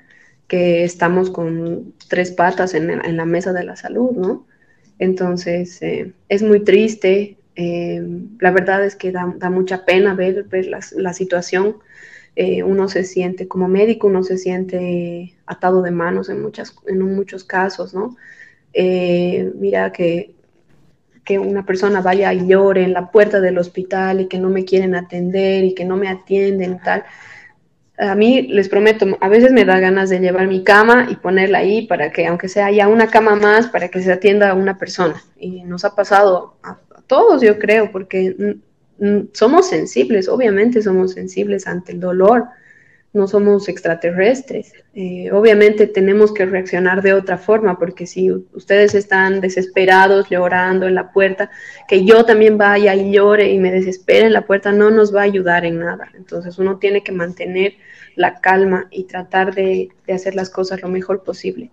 que 0.50 0.84
estamos 0.84 1.30
con 1.30 1.94
tres 2.10 2.32
patas 2.32 2.74
en, 2.74 3.16
la 3.16 3.26
mesa 3.26 3.54
de 3.54 3.64
la 3.64 3.78
salud, 3.78 4.12
¿no? 4.18 4.48
Entonces, 4.98 5.82
eh, 5.82 6.12
es 6.28 6.44
muy 6.44 6.62
triste. 6.62 7.38
Eh, 7.56 8.04
la 8.40 8.52
verdad 8.52 8.84
es 8.84 8.96
que 8.96 9.12
da, 9.12 9.28
mucha 9.50 9.86
pena 9.86 10.16
ver, 10.16 10.48
la, 10.96 11.14
situación. 11.14 11.78
Eh, 12.36 12.64
uno 12.64 12.90
se 12.90 13.04
siente, 13.04 13.48
como 13.48 13.68
médico, 13.68 14.08
uno 14.08 14.24
se 14.24 14.38
siente 14.38 15.38
atado 15.46 15.82
de 15.84 15.92
manos 15.92 16.30
en, 16.30 16.42
muchas, 16.42 16.76
en 16.88 17.00
muchos 17.00 17.46
casos, 17.46 17.94
¿no? 17.94 18.18
mira 19.56 19.92
que 19.92 20.36
que 21.30 21.38
una 21.38 21.64
persona 21.64 22.02
vaya 22.02 22.34
y 22.34 22.48
llore 22.48 22.84
en 22.84 22.94
la 22.94 23.12
puerta 23.12 23.40
del 23.40 23.60
hospital 23.60 24.22
y 24.22 24.28
que 24.28 24.40
no 24.40 24.50
me 24.50 24.66
quieren 24.66 24.96
atender 24.96 25.64
y 25.64 25.76
que 25.76 25.86
no 25.86 25.96
me 25.96 26.08
atienden 26.08 26.74
y 26.74 26.80
tal. 26.80 27.04
A 28.00 28.16
mí 28.16 28.44
les 28.44 28.70
prometo, 28.70 29.06
a 29.20 29.30
veces 29.30 29.52
me 29.52 29.66
da 29.66 29.80
ganas 29.80 30.10
de 30.10 30.20
llevar 30.20 30.48
mi 30.48 30.64
cama 30.64 31.08
y 31.12 31.18
ponerla 31.18 31.60
ahí 31.60 31.86
para 31.86 32.12
que, 32.12 32.26
aunque 32.28 32.48
sea 32.48 32.72
ya 32.72 32.88
una 32.88 33.08
cama 33.08 33.36
más, 33.36 33.68
para 33.68 33.90
que 33.90 34.02
se 34.02 34.12
atienda 34.12 34.50
a 34.50 34.54
una 34.54 34.78
persona. 34.78 35.22
Y 35.38 35.64
nos 35.64 35.84
ha 35.84 35.96
pasado 35.96 36.56
a, 36.64 36.72
a 36.72 37.02
todos, 37.08 37.42
yo 37.42 37.60
creo, 37.60 37.92
porque 37.92 38.58
somos 39.34 39.68
sensibles, 39.68 40.28
obviamente 40.28 40.82
somos 40.82 41.14
sensibles 41.14 41.68
ante 41.68 41.92
el 41.92 42.00
dolor, 42.00 42.46
no 43.12 43.28
somos 43.28 43.68
extraterrestres. 43.70 44.74
Eh, 44.94 45.32
obviamente 45.32 45.88
tenemos 45.88 46.32
que 46.34 46.46
reaccionar 46.46 47.02
de 47.02 47.14
otra 47.14 47.38
forma, 47.38 47.80
porque 47.80 48.06
si 48.06 48.32
ustedes 48.32 48.94
están 48.94 49.42
desesperados 49.42 50.30
llorando 50.30 50.88
en 50.88 50.96
la 50.96 51.12
puerta, 51.12 51.50
que 51.88 52.06
yo 52.06 52.24
también 52.26 52.58
vaya 52.58 52.94
y 52.94 53.12
llore 53.12 53.52
y 53.52 53.58
me 53.58 53.72
desespere 53.72 54.28
en 54.28 54.34
la 54.34 54.46
puerta, 54.46 54.72
no 54.72 54.92
nos 54.92 55.14
va 55.16 55.22
a 55.22 55.24
ayudar 55.24 55.66
en 55.66 55.80
nada. 55.80 56.12
Entonces 56.16 56.60
uno 56.60 56.78
tiene 56.78 57.04
que 57.04 57.12
mantener 57.12 57.74
la 58.16 58.40
calma 58.42 58.88
y 58.92 59.06
tratar 59.06 59.56
de, 59.56 59.90
hacer 60.08 60.36
las 60.36 60.50
cosas 60.50 60.82
lo 60.82 60.90
mejor 60.90 61.24
posible. 61.24 61.72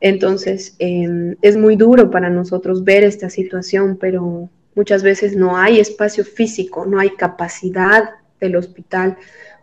Entonces 0.00 0.74
em, 0.78 1.36
es 1.42 1.56
muy 1.56 1.76
duro 1.76 2.10
para 2.10 2.30
nosotros 2.30 2.84
ver 2.84 3.04
esta 3.04 3.30
situación, 3.30 3.96
pero 4.00 4.48
muchas 4.74 5.02
veces 5.02 5.36
no 5.36 5.56
hay 5.56 5.78
espacio 5.78 6.24
físico, 6.24 6.86
no 6.86 6.98
hay 6.98 7.10
capacidad 7.10 8.10
del 8.40 8.56
hospital 8.56 9.16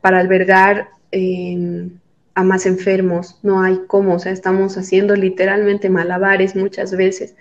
para 0.05 0.19
albergar 0.19 0.89
eh, 1.11 1.89
a 2.35 2.43
más 2.43 2.67
enfermos, 2.67 3.39
no 3.41 3.63
hay 3.63 3.81
cómo, 3.87 4.13
o 4.13 4.19
sea, 4.19 4.33
estamos 4.33 4.77
haciendo 4.77 5.15
literalmente 5.15 5.89
malabares 5.89 6.55
muchas 6.55 6.95
veces 6.95 7.35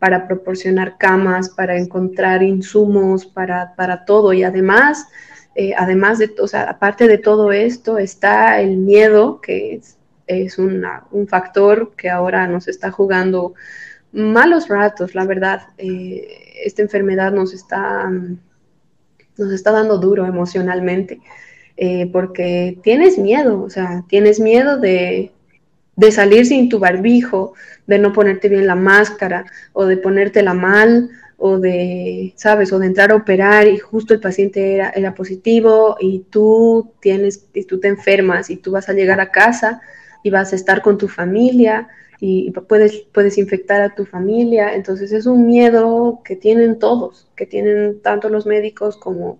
para 0.00 0.26
proporcionar 0.26 0.98
camas, 0.98 1.48
para 1.48 1.78
encontrar 1.78 2.42
insumos, 2.42 3.24
para, 3.24 3.72
para 3.76 4.04
todo. 4.04 4.32
Y 4.32 4.42
además, 4.42 5.06
eh, 5.54 5.74
además 5.78 6.18
de, 6.18 6.34
o 6.40 6.48
sea, 6.48 6.64
aparte 6.64 7.06
de 7.06 7.18
todo 7.18 7.52
esto, 7.52 7.98
está 7.98 8.60
el 8.60 8.78
miedo, 8.78 9.40
que 9.40 9.76
es, 9.76 9.96
es 10.26 10.58
una, 10.58 11.04
un 11.12 11.28
factor 11.28 11.94
que 11.94 12.10
ahora 12.10 12.48
nos 12.48 12.66
está 12.66 12.90
jugando 12.90 13.54
malos 14.10 14.66
ratos, 14.66 15.14
la 15.14 15.24
verdad. 15.24 15.68
Eh, 15.78 16.62
esta 16.64 16.82
enfermedad 16.82 17.30
nos 17.30 17.54
está, 17.54 18.10
nos 19.36 19.52
está 19.52 19.70
dando 19.70 19.98
duro 19.98 20.26
emocionalmente. 20.26 21.20
Eh, 21.80 22.10
porque 22.12 22.76
tienes 22.82 23.18
miedo, 23.18 23.62
o 23.62 23.70
sea, 23.70 24.04
tienes 24.08 24.40
miedo 24.40 24.78
de, 24.78 25.30
de, 25.94 26.10
salir 26.10 26.44
sin 26.44 26.68
tu 26.68 26.80
barbijo, 26.80 27.54
de 27.86 28.00
no 28.00 28.12
ponerte 28.12 28.48
bien 28.48 28.66
la 28.66 28.74
máscara 28.74 29.44
o 29.72 29.86
de 29.86 29.96
ponértela 29.96 30.54
mal 30.54 31.08
o 31.36 31.60
de, 31.60 32.34
sabes, 32.34 32.72
o 32.72 32.80
de 32.80 32.86
entrar 32.88 33.12
a 33.12 33.14
operar 33.14 33.68
y 33.68 33.78
justo 33.78 34.12
el 34.12 34.18
paciente 34.18 34.74
era, 34.74 34.90
era 34.90 35.14
positivo 35.14 35.96
y 36.00 36.24
tú 36.30 36.94
tienes, 37.00 37.46
y 37.54 37.62
tú 37.62 37.78
te 37.78 37.86
enfermas 37.86 38.50
y 38.50 38.56
tú 38.56 38.72
vas 38.72 38.88
a 38.88 38.92
llegar 38.92 39.20
a 39.20 39.30
casa 39.30 39.80
y 40.24 40.30
vas 40.30 40.52
a 40.52 40.56
estar 40.56 40.82
con 40.82 40.98
tu 40.98 41.06
familia 41.06 41.86
y 42.18 42.50
puedes, 42.50 43.04
puedes 43.12 43.38
infectar 43.38 43.80
a 43.82 43.94
tu 43.94 44.04
familia. 44.04 44.74
Entonces 44.74 45.12
es 45.12 45.26
un 45.26 45.46
miedo 45.46 46.22
que 46.24 46.34
tienen 46.34 46.80
todos, 46.80 47.28
que 47.36 47.46
tienen 47.46 48.00
tanto 48.02 48.28
los 48.28 48.46
médicos 48.46 48.96
como, 48.96 49.38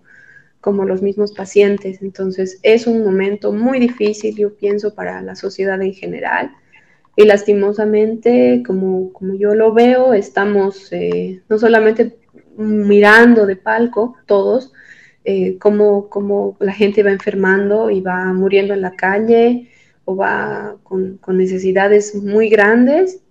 como 0.69 0.85
los 0.85 1.01
mismos 1.01 1.33
pacientes. 1.33 2.03
Entonces 2.03 2.59
es 2.63 2.87
un 2.87 3.03
momento 3.03 3.53
muy 3.53 3.79
difícil, 3.79 4.37
yo 4.37 4.55
pienso, 4.55 4.95
para 4.95 5.23
la 5.23 5.35
sociedad 5.35 5.81
en 5.81 5.95
general. 5.95 6.53
Y 7.17 7.25
lastimosamente, 7.25 8.63
como, 8.67 9.11
como 9.15 9.33
yo 9.35 9.55
lo 9.55 9.73
veo, 9.73 10.13
estamos 10.13 10.93
eh, 10.93 11.41
no 11.49 11.59
solamente 11.59 12.19
mirando 12.59 13.47
de 13.47 13.57
palco 13.57 14.17
todos, 14.27 14.75
eh, 15.25 15.57
como 15.57 16.57
la 16.61 16.73
gente 16.73 17.03
va 17.03 17.13
enfermando 17.13 17.89
y 17.89 18.03
va 18.03 18.31
muriendo 18.35 18.75
en 18.75 18.83
la 18.83 18.95
calle 18.95 19.71
o 20.05 20.17
va 20.17 20.77
con, 20.83 21.17
con 21.17 21.39
necesidades 21.39 22.15
muy 22.15 22.51
grandes 22.51 23.23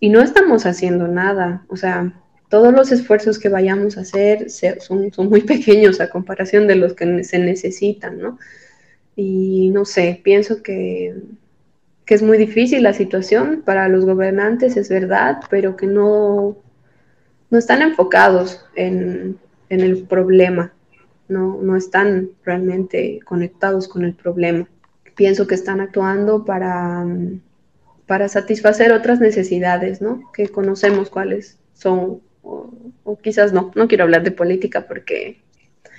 y 0.00 0.08
no 0.08 0.22
estamos 0.22 0.64
haciendo 0.64 1.08
nada. 1.08 1.62
O 1.68 1.76
sea, 1.76 2.14
todos 2.50 2.74
los 2.74 2.90
esfuerzos 2.90 3.38
que 3.38 3.48
vayamos 3.48 3.96
a 3.96 4.00
hacer 4.00 4.50
son, 4.50 5.12
son, 5.12 5.28
muy 5.28 5.40
pequeños 5.54 6.00
a 6.00 6.10
comparación 6.10 6.66
de 6.66 6.76
los 6.76 6.92
que 6.92 7.24
se 7.24 7.38
necesitan, 7.38 8.18
¿no? 8.18 8.38
Y 9.16 9.70
no 9.70 9.84
sé, 9.84 10.20
pienso 10.22 10.62
que, 10.62 11.14
que, 12.04 12.14
es 12.14 12.22
muy 12.22 12.38
difícil 12.38 12.82
la 12.82 12.92
situación 12.92 13.62
para 13.64 13.88
los 13.88 14.04
gobernantes, 14.04 14.76
es 14.76 14.88
verdad, 14.88 15.40
pero 15.48 15.76
que 15.76 15.86
no, 15.86 16.56
no 17.50 17.58
están 17.58 17.82
enfocados 17.82 18.64
en, 18.74 19.38
en 19.68 19.80
el 19.80 20.02
problema, 20.04 20.72
no, 21.28 21.60
no 21.62 21.76
están 21.76 22.30
realmente 22.44 23.20
conectados 23.24 23.86
con 23.86 24.04
el 24.04 24.14
problema. 24.14 24.68
Pienso 25.14 25.46
que 25.46 25.54
están 25.54 25.80
actuando 25.80 26.44
para, 26.44 27.06
para 28.06 28.28
satisfacer 28.28 28.90
otras 28.92 29.20
necesidades, 29.20 30.00
¿no? 30.00 30.32
Que 30.32 30.48
conocemos 30.48 31.10
cuáles 31.10 31.58
son 31.74 32.22
o, 32.42 33.18
quizás 33.22 33.52
no, 33.52 33.70
no 33.74 33.88
quiero 33.88 34.04
hablar 34.04 34.22
de 34.22 34.30
política 34.30 34.86
porque... 34.86 35.40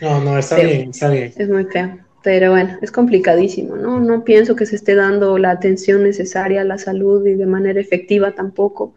No, 0.01 0.19
no, 0.21 0.37
está 0.37 0.57
bien, 0.57 0.89
está 0.89 1.09
bien. 1.09 1.33
Es 1.35 1.49
muy 1.49 1.65
feo. 1.65 1.99
Pero 2.23 2.51
bueno, 2.51 2.77
es 2.81 2.91
complicadísimo, 2.91 3.75
¿no? 3.75 3.99
No 3.99 4.23
pienso 4.23 4.55
que 4.55 4.65
se 4.65 4.75
esté 4.75 4.95
dando 4.95 5.37
la 5.37 5.51
atención 5.51 6.03
necesaria 6.03 6.61
a 6.61 6.65
la 6.65 6.77
salud 6.77 7.25
y 7.25 7.33
de 7.33 7.45
manera 7.47 7.79
efectiva 7.79 8.31
tampoco. 8.33 8.93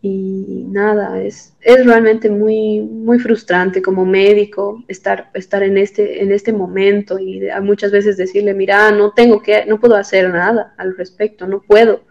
Y 0.00 0.66
nada, 0.68 1.22
es, 1.22 1.54
es 1.60 1.84
realmente 1.86 2.28
muy, 2.28 2.80
muy 2.80 3.18
frustrante 3.18 3.82
como 3.82 4.04
médico 4.04 4.82
estar, 4.88 5.30
estar 5.34 5.62
en, 5.62 5.78
este, 5.78 6.22
en 6.22 6.32
este 6.32 6.52
momento 6.52 7.18
y 7.18 7.42
muchas 7.62 7.92
veces 7.92 8.16
decirle, 8.16 8.54
mira, 8.54 8.90
no 8.90 9.12
tengo 9.12 9.42
que, 9.42 9.64
no 9.66 9.78
puedo 9.78 9.94
hacer 9.96 10.28
nada 10.30 10.74
al 10.76 10.96
respecto, 10.96 11.46
no 11.46 11.62
puedo 11.62 12.02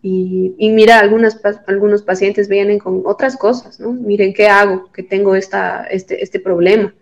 y, 0.00 0.70
mira, 0.70 1.00
algunas, 1.00 1.40
algunos 1.66 2.02
pacientes 2.02 2.48
vienen 2.48 2.78
con 2.78 3.02
otras 3.04 3.36
cosas, 3.36 3.80
¿no? 3.80 3.92
Miren, 3.92 4.32
¿qué 4.32 4.46
hago? 4.46 4.92
Que 4.92 5.02
tengo 5.02 5.34
esta, 5.34 5.84
este, 5.84 6.22
este 6.22 6.38
problema. 6.38 6.94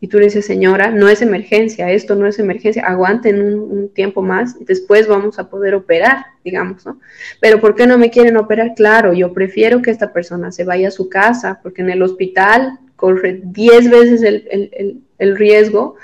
Y 0.00 0.08
tú 0.08 0.18
le 0.18 0.26
dices, 0.26 0.46
señora, 0.46 0.90
no 0.90 1.08
es 1.08 1.22
emergencia, 1.22 1.90
esto 1.90 2.14
no 2.14 2.26
es 2.26 2.38
emergencia, 2.38 2.84
aguanten 2.84 3.40
un, 3.42 3.58
un, 3.58 3.88
tiempo 3.88 4.20
más 4.22 4.54
y 4.60 4.64
después 4.64 5.08
vamos 5.08 5.38
a 5.38 5.48
poder 5.48 5.74
operar, 5.74 6.26
digamos, 6.44 6.84
¿no? 6.84 7.00
Pero 7.40 7.60
¿por 7.60 7.74
qué 7.74 7.86
no 7.86 7.96
me 7.96 8.10
quieren 8.10 8.36
operar? 8.36 8.74
Claro, 8.76 9.14
yo 9.14 9.32
prefiero 9.32 9.80
que 9.80 9.90
esta 9.90 10.12
persona 10.12 10.52
se 10.52 10.64
vaya 10.64 10.88
a 10.88 10.92
su 10.92 11.08
casa, 11.08 11.60
porque 11.62 11.80
en 11.82 11.90
el 11.90 12.02
hospital 12.02 12.78
corre 12.94 13.40
10 13.42 13.90
veces 13.90 14.22
el, 14.22 14.46
el, 14.50 14.70
el, 14.72 15.00
el 15.18 15.36
riesgo 15.36 15.96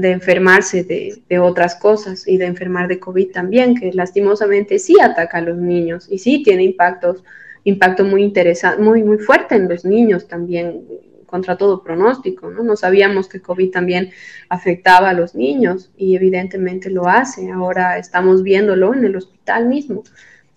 de 0.00 0.12
enfermarse 0.12 0.84
de, 0.84 1.38
otras 1.38 1.74
cosas 1.76 2.26
y 2.26 2.36
de 2.38 2.46
enfermar 2.46 2.88
de 2.88 2.98
COVID 2.98 3.30
también, 3.32 3.74
que 3.74 3.92
lastimosamente 3.92 4.78
sí 4.78 4.96
ataca 5.00 5.38
a 5.38 5.42
los 5.42 5.56
niños 5.56 6.08
y 6.10 6.18
sí 6.18 6.42
tiene 6.42 6.64
impactos, 6.64 7.24
impacto 7.64 8.04
muy 8.04 8.22
interesante, 8.22 8.82
muy, 8.82 9.02
muy 9.02 9.18
fuerte 9.18 9.54
en 9.56 9.68
los 9.68 9.84
niños 9.84 10.28
también, 10.28 10.84
contra 11.26 11.56
todo 11.56 11.84
pronóstico, 11.84 12.50
¿no? 12.50 12.64
No 12.64 12.74
sabíamos 12.74 13.28
que 13.28 13.40
COVID 13.40 13.70
también 13.70 14.10
afectaba 14.48 15.10
a 15.10 15.14
los 15.14 15.36
niños 15.36 15.90
y 15.96 16.16
evidentemente 16.16 16.90
lo 16.90 17.06
hace. 17.06 17.50
Ahora 17.52 17.98
estamos 17.98 18.42
viéndolo 18.42 18.92
en 18.92 19.04
el 19.04 19.14
hospital 19.14 19.68
mismo. 19.68 20.02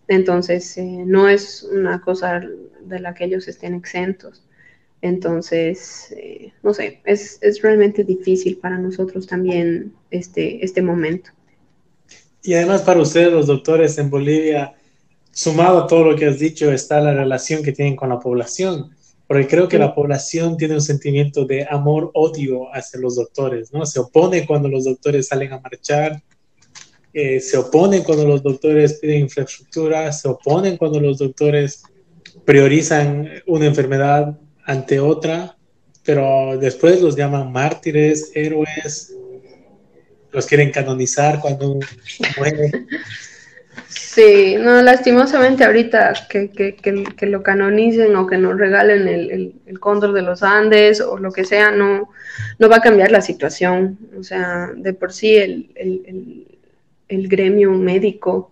Entonces, 0.08 0.76
eh, 0.78 1.04
no 1.06 1.30
es 1.30 1.64
una 1.64 2.02
cosa 2.02 2.42
de 2.82 3.00
la 3.00 3.14
que 3.14 3.26
ellos 3.26 3.48
estén 3.48 3.76
exentos. 3.76 4.44
Entonces, 5.04 6.14
eh, 6.16 6.54
no 6.64 6.74
sé, 6.74 7.02
es, 7.04 7.38
es, 7.42 7.62
realmente 7.62 8.06
difícil 8.06 8.58
para 8.58 8.78
nosotros 8.78 9.28
también 9.28 9.92
este, 10.12 10.64
este 10.64 10.82
momento. 10.82 11.30
Y 12.42 12.54
además 12.54 12.84
para 12.84 13.02
ustedes, 13.02 13.30
los 13.30 13.48
doctores 13.48 13.98
en 13.98 14.10
Bolivia, 14.10 14.76
sumado 15.30 15.80
a 15.80 15.88
todo 15.88 16.06
lo 16.06 16.16
que 16.16 16.28
has 16.28 16.40
dicho, 16.40 16.72
está 16.72 17.02
la 17.02 17.14
relación 17.14 17.64
que 17.64 17.74
tienen 17.74 17.98
con 17.98 18.08
la 18.08 18.20
población, 18.22 18.92
porque 19.28 19.46
creo 19.46 19.68
que 19.68 19.78
la 19.78 19.94
población 19.94 20.56
tiene 20.56 20.76
un 20.76 20.82
sentimiento 20.82 21.44
de 21.44 21.68
amor-odio 21.70 22.74
hacia 22.74 23.02
los 23.02 23.18
doctores, 23.18 23.74
¿no? 23.74 23.86
Se 23.86 24.00
opone 24.00 24.48
cuando 24.48 24.70
los 24.70 24.86
doctores 24.86 25.28
salen 25.28 25.52
a 25.52 25.60
marchar, 25.60 26.24
eh, 27.12 27.42
se 27.42 27.58
opone 27.58 28.04
cuando 28.04 28.26
los 28.26 28.42
doctores 28.42 29.00
piden 29.02 29.20
infraestructura, 29.20 30.14
se 30.14 30.30
oponen 30.30 30.78
cuando 30.78 31.02
los 31.02 31.18
doctores 31.18 31.84
priorizan 32.46 33.28
una 33.48 33.66
enfermedad 33.66 34.40
ante 34.66 35.00
otra, 35.00 35.56
pero 36.04 36.58
después 36.58 37.02
los 37.02 37.16
llaman 37.16 37.52
mártires, 37.52 38.32
héroes, 38.34 39.16
los 40.32 40.46
quieren 40.46 40.72
canonizar 40.72 41.40
cuando 41.40 41.80
muere. 42.38 42.72
Sí, 43.88 44.56
no, 44.60 44.82
lastimosamente 44.82 45.64
ahorita 45.64 46.14
que, 46.30 46.52
que, 46.52 46.76
que, 46.76 47.26
lo 47.26 47.42
canonicen 47.42 48.16
o 48.16 48.28
que 48.28 48.38
nos 48.38 48.58
regalen 48.58 49.08
el, 49.08 49.56
el, 49.66 49.80
cóndor 49.80 50.14
de 50.14 50.22
los 50.22 50.44
Andes 50.44 51.02
o 51.02 51.18
lo 51.18 51.32
que 51.32 51.46
sea, 51.46 51.72
no, 51.72 52.10
no 52.60 52.70
va 52.70 52.78
a 52.78 52.82
cambiar 52.82 53.12
la 53.12 53.22
situación. 53.22 53.98
O 54.18 54.24
sea, 54.24 54.72
de 54.76 54.94
por 54.94 55.14
sí 55.14 55.36
el, 55.36 55.72
el, 55.76 56.48
el 57.08 57.28
gremio 57.28 57.72
médico, 57.72 58.52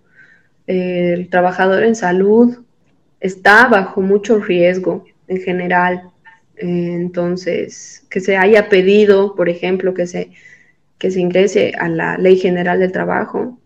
el 0.66 1.30
trabajador 1.30 1.84
en 1.84 1.96
salud, 1.96 2.58
está 3.20 3.68
bajo 3.68 4.02
mucho 4.02 4.40
riesgo 4.40 5.06
en 5.32 5.42
general. 5.42 6.12
entonces, 6.58 8.06
que 8.10 8.20
se 8.20 8.38
haya 8.38 8.70
pedido, 8.70 9.36
por 9.36 9.50
ejemplo, 9.50 9.94
que 9.94 10.06
se, 10.06 10.32
que 11.00 11.10
se 11.10 11.20
ingrese 11.22 11.74
a 11.80 11.90
la 11.90 12.18
Ley 12.18 12.38
General 12.38 12.80
del 12.80 12.92
Trabajo, 12.92 13.60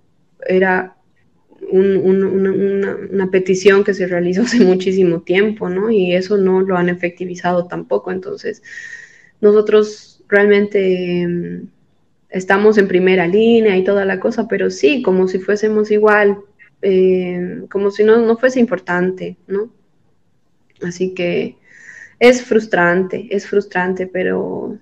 era 0.47 0.95
una, 1.72 3.32
petición 3.32 3.84
que 3.84 3.93
se 3.93 4.07
realizó 4.07 4.43
hace 4.43 4.59
muchísimo 4.74 5.22
tiempo, 5.22 5.68
¿no? 5.70 5.89
Y 5.89 6.13
eso 6.13 6.38
no 6.38 6.61
lo 6.61 6.78
han 6.78 6.89
efectivizado 6.89 7.66
tampoco. 7.68 8.11
Entonces, 8.11 8.61
nosotros 9.41 10.24
realmente 10.30 11.28
mm, 11.28 11.68
estamos 12.30 12.78
en 12.78 12.88
primera 12.88 13.28
línea 13.28 13.76
y 13.76 13.84
toda 13.84 14.05
la 14.05 14.20
cosa, 14.20 14.47
pero 14.47 14.70
sí, 14.70 15.01
como 15.01 15.28
si 15.28 15.39
fuésemos 15.39 15.91
igual, 15.91 16.38
eh, 16.84 17.63
como 17.72 17.89
si 17.91 18.03
no, 18.03 18.18
no 18.18 18.38
fuese 18.38 18.59
importante, 18.59 19.38
¿no? 19.47 19.72
Así 20.86 21.14
que 21.14 21.58
es 22.20 22.44
frustrante, 22.44 23.28
es 23.30 23.48
frustrante, 23.48 24.08
pero 24.08 24.78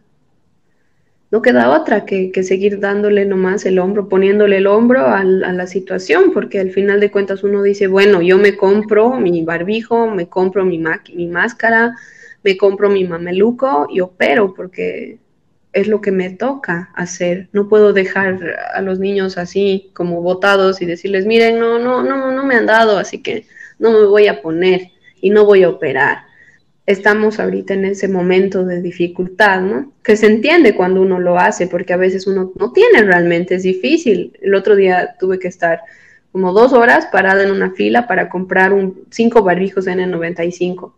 no 1.31 1.41
queda 1.41 1.71
otra 1.71 2.05
que, 2.05 2.31
seguir 2.43 2.79
dándole 2.79 3.25
nomás 3.25 3.65
el 3.65 3.79
hombro, 3.79 4.07
poniéndole 4.07 4.57
el 4.57 4.67
hombro 4.67 5.07
a, 5.07 5.23
la 5.23 5.65
situación, 5.65 6.31
porque 6.31 6.59
al 6.59 6.69
final 6.69 6.99
de 6.99 7.09
cuentas 7.09 7.43
uno 7.43 7.63
dice, 7.63 7.87
bueno, 7.87 8.21
yo 8.21 8.37
me 8.37 8.55
compro 8.55 9.19
mi 9.19 9.43
barbijo, 9.43 10.07
me 10.11 10.27
compro 10.27 10.63
mi, 10.63 10.77
mi 10.77 11.27
máscara, 11.27 11.95
me 12.43 12.55
compro 12.55 12.89
mi 12.91 13.03
mameluco 13.05 13.87
y 13.89 14.01
opero, 14.01 14.53
porque 14.53 15.17
es 15.71 15.87
lo 15.87 16.01
que 16.01 16.11
me 16.11 16.29
toca 16.29 16.91
hacer. 16.93 17.49
No 17.51 17.67
puedo 17.67 17.93
dejar 17.93 18.39
a 18.75 18.81
los 18.83 18.99
niños 18.99 19.39
así 19.39 19.89
como 19.95 20.21
botados 20.21 20.83
y 20.83 20.85
decirles, 20.85 21.25
miren, 21.25 21.57
no, 21.57 21.79
no, 21.79 22.03
no, 22.03 22.31
no 22.31 22.45
me 22.45 22.55
han 22.55 22.67
dado, 22.67 22.99
así 22.99 23.23
que 23.23 23.47
no 23.79 23.91
me 23.91 24.05
voy 24.05 24.27
a 24.27 24.41
poner 24.43 24.92
y 25.23 25.31
no 25.31 25.45
voy 25.45 25.63
a 25.63 25.69
operar 25.69 26.33
estamos 26.85 27.39
ahorita 27.39 27.73
en 27.73 27.85
ese 27.85 28.07
momento 28.07 28.65
de 28.65 28.81
dificultad, 28.81 29.61
¿no? 29.61 29.93
Que 30.03 30.17
se 30.17 30.27
entiende 30.27 30.75
cuando 30.75 31.01
uno 31.01 31.19
lo 31.19 31.39
hace, 31.39 31.67
porque 31.67 31.93
a 31.93 31.97
veces 31.97 32.27
uno 32.27 32.51
no 32.59 32.71
tiene 32.71 33.03
realmente, 33.03 33.55
es 33.55 33.63
difícil. 33.63 34.37
El 34.41 34.53
otro 34.55 34.75
día 34.75 35.15
tuve 35.19 35.39
que 35.39 35.47
estar 35.47 35.81
como 36.31 36.51
dos 36.51 36.73
horas 36.73 37.05
parada 37.05 37.43
en 37.43 37.51
una 37.51 37.71
fila 37.71 38.07
para 38.07 38.27
comprar 38.27 38.73
un, 38.73 39.05
cinco 39.11 39.43
barbijos 39.43 39.87
N95. 39.87 40.93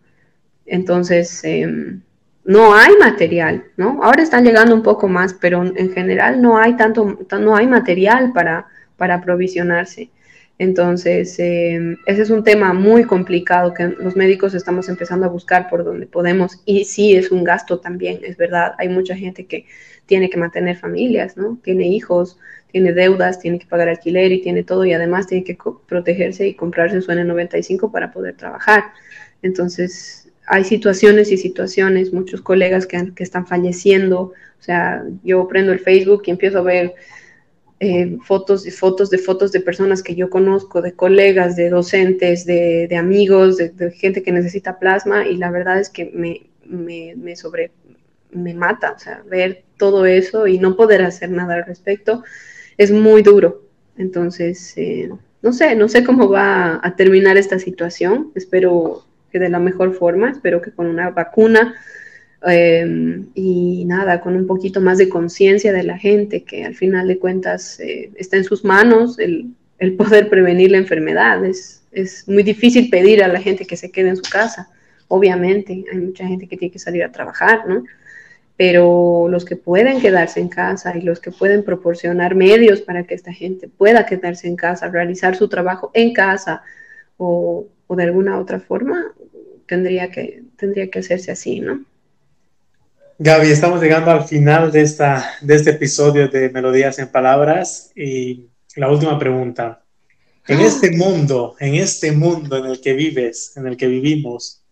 Entonces, 0.66 1.44
em, 1.44 2.02
no 2.44 2.74
hay 2.74 2.96
material, 2.98 3.66
¿no? 3.78 4.00
Ahora 4.04 4.24
están 4.24 4.44
llegando 4.44 4.74
un 4.74 4.84
poco 4.84 5.08
más, 5.08 5.34
pero 5.34 5.64
en 5.64 5.92
general 5.94 6.42
no 6.42 6.58
hay 6.58 6.76
tanto, 6.78 7.20
no 7.40 7.56
hay 7.56 7.68
material 7.68 8.34
para, 8.34 8.68
para 8.98 9.16
aprovisionarse. 9.16 10.10
Entonces, 10.58 11.38
eh, 11.40 11.98
ese 12.06 12.22
es 12.22 12.30
un 12.30 12.44
tema 12.44 12.74
muy 12.74 13.04
complicado 13.04 13.74
que 13.74 13.88
los 13.88 14.16
médicos 14.16 14.54
estamos 14.54 14.88
empezando 14.88 15.26
a 15.26 15.30
buscar 15.30 15.70
por 15.70 15.84
donde 15.84 16.08
podemos. 16.08 16.62
Y 16.66 16.86
sí, 16.86 17.16
es 17.16 17.32
un 17.32 17.44
gasto 17.44 17.80
también, 17.80 18.20
es 18.24 18.38
verdad. 18.38 18.74
Hay 18.78 18.88
mucha 18.88 19.16
gente 19.16 19.46
que 19.46 19.66
tiene 20.06 20.30
que 20.30 20.38
mantener 20.38 20.78
familias, 20.78 21.36
¿no? 21.36 21.60
Tiene 21.62 21.88
hijos, 21.88 22.38
tiene 22.72 22.94
deudas, 22.94 23.40
tiene 23.40 23.60
que 23.60 23.66
pagar 23.66 23.90
alquiler 23.90 24.32
y 24.32 24.42
tiene 24.42 24.64
todo. 24.64 24.86
Y 24.86 24.94
además 24.94 25.28
tiene 25.28 25.44
que 25.44 25.58
protegerse 25.88 26.48
y 26.48 26.54
comprarse 26.54 27.02
su 27.02 27.12
N95 27.12 27.92
para 27.92 28.14
poder 28.14 28.38
trabajar. 28.38 28.86
Entonces, 29.42 30.30
hay 30.48 30.64
situaciones 30.64 31.32
y 31.34 31.38
situaciones, 31.38 32.14
muchos 32.14 32.42
colegas 32.42 32.88
que, 32.88 33.14
que 33.14 33.24
están 33.24 33.46
falleciendo. 33.46 34.34
O 34.60 34.64
sea, 34.64 35.04
yo 35.24 35.50
prendo 35.50 35.74
el 35.74 35.80
Facebook 35.80 36.24
y 36.26 36.32
empiezo 36.32 36.60
a 36.60 36.64
ver 36.64 36.96
eh, 37.80 38.18
fotos 38.24 38.66
y 38.66 38.72
fotos 38.72 39.10
de 39.10 39.18
fotos 39.18 39.52
de 39.52 39.60
personas 39.60 40.02
que 40.02 40.16
yo 40.16 40.30
conozco, 40.30 40.82
de 40.82 40.94
colegas, 40.94 41.58
de 41.58 41.70
docentes, 41.70 42.46
de, 42.46 42.88
amigos, 42.98 43.58
de, 43.58 43.92
gente 43.92 44.24
que 44.24 44.32
necesita 44.32 44.80
plasma 44.80 45.28
y 45.28 45.36
la 45.36 45.52
verdad 45.52 45.80
es 45.80 45.90
que 45.90 46.10
me, 46.14 46.48
me, 46.66 47.36
sobre, 47.36 47.72
me 48.32 48.54
mata, 48.54 48.94
o 48.94 49.00
sea, 49.00 49.24
ver 49.30 49.64
todo 49.78 50.06
eso 50.06 50.48
y 50.48 50.58
no 50.58 50.78
poder 50.78 51.02
hacer 51.02 51.32
nada 51.32 51.56
al 51.56 51.66
respecto 51.66 52.24
es 52.78 52.92
muy 52.92 53.24
duro. 53.24 53.64
Entonces, 53.98 54.74
eh, 54.78 55.10
no 55.42 55.52
sé, 55.52 55.76
no 55.76 55.90
sé 55.90 56.04
cómo 56.04 56.30
va 56.30 56.80
a 56.82 56.96
terminar 56.96 57.38
esta 57.38 57.60
situación, 57.60 58.32
espero 58.36 59.06
que 59.32 59.40
de 59.40 59.50
la 59.50 59.60
mejor 59.60 59.94
forma, 59.94 60.32
espero 60.32 60.62
que 60.62 60.72
con 60.72 60.88
una 60.88 61.10
vacuna 61.10 61.76
Em, 62.44 63.28
y 63.34 63.86
nada, 63.86 64.22
con 64.22 64.36
un 64.36 64.46
poquito 64.46 64.80
más 64.82 64.98
de 64.98 65.10
conciencia 65.10 65.74
de 65.74 65.84
la 65.84 65.98
gente, 65.98 66.44
que 66.44 66.64
al 66.64 66.76
final 66.76 67.08
de 67.08 67.18
cuentas 67.18 67.80
eh, 67.80 68.12
está 68.16 68.38
en 68.38 68.44
sus 68.44 68.64
manos 68.64 69.18
el, 69.20 69.48
el, 69.80 69.96
poder 69.96 70.30
prevenir 70.30 70.72
la 70.72 70.78
enfermedad. 70.78 71.44
Es, 71.44 71.84
es 71.92 72.28
muy 72.28 72.44
difícil 72.44 72.90
pedir 72.90 73.24
a 73.24 73.28
la 73.28 73.42
gente 73.42 73.66
que 73.66 73.78
se 73.78 73.90
quede 73.92 74.10
en 74.10 74.18
su 74.18 74.30
casa, 74.30 74.70
obviamente, 75.08 75.86
hay 75.92 75.98
mucha 75.98 76.28
gente 76.28 76.48
que 76.48 76.58
tiene 76.58 76.72
que 76.72 76.80
salir 76.80 77.04
a 77.04 77.12
trabajar, 77.12 77.68
¿no? 77.68 77.84
Pero 78.58 79.28
los 79.30 79.44
que 79.44 79.56
pueden 79.56 80.00
quedarse 80.00 80.40
en 80.40 80.48
casa 80.48 80.98
y 80.98 81.02
los 81.02 81.20
que 81.20 81.32
pueden 81.32 81.64
proporcionar 81.64 82.36
medios 82.36 82.82
para 82.82 83.04
que 83.04 83.14
esta 83.14 83.34
gente 83.34 83.68
pueda 83.68 84.06
quedarse 84.06 84.48
en 84.48 84.56
casa, 84.56 84.88
realizar 84.90 85.36
su 85.36 85.50
trabajo 85.50 85.92
en 85.94 86.14
casa 86.14 86.64
o, 87.18 87.68
o 87.88 87.96
de 87.96 88.04
alguna 88.04 88.40
otra 88.40 88.60
forma, 88.60 89.14
tendría 89.68 90.10
que, 90.10 90.44
tendría 90.58 90.90
que 90.90 91.00
hacerse 91.00 91.32
así, 91.32 91.60
¿no? 91.60 91.84
Gaby, 93.18 93.50
estamos 93.50 93.82
llegando 93.82 94.12
al 94.12 94.26
final 94.26 94.74
de, 94.74 94.82
esta, 94.82 95.38
de 95.40 95.56
este 95.56 95.70
episodio 95.70 96.28
de 96.28 96.50
Melodías 96.50 97.00
en 97.00 97.10
Palabras 97.10 97.92
y 97.96 98.50
la 98.76 98.92
última 98.92 99.18
pregunta. 99.18 99.86
En 100.46 100.60
ah. 100.60 100.66
este 100.66 100.92
mundo, 100.92 101.56
en 101.62 101.76
este 101.76 102.12
mundo 102.12 102.58
en 102.58 102.66
el 102.66 102.82
que 102.82 102.92
vives, 102.92 103.56
en 103.56 103.68
el 103.68 103.78
que 103.78 103.88
vivimos, 103.88 104.66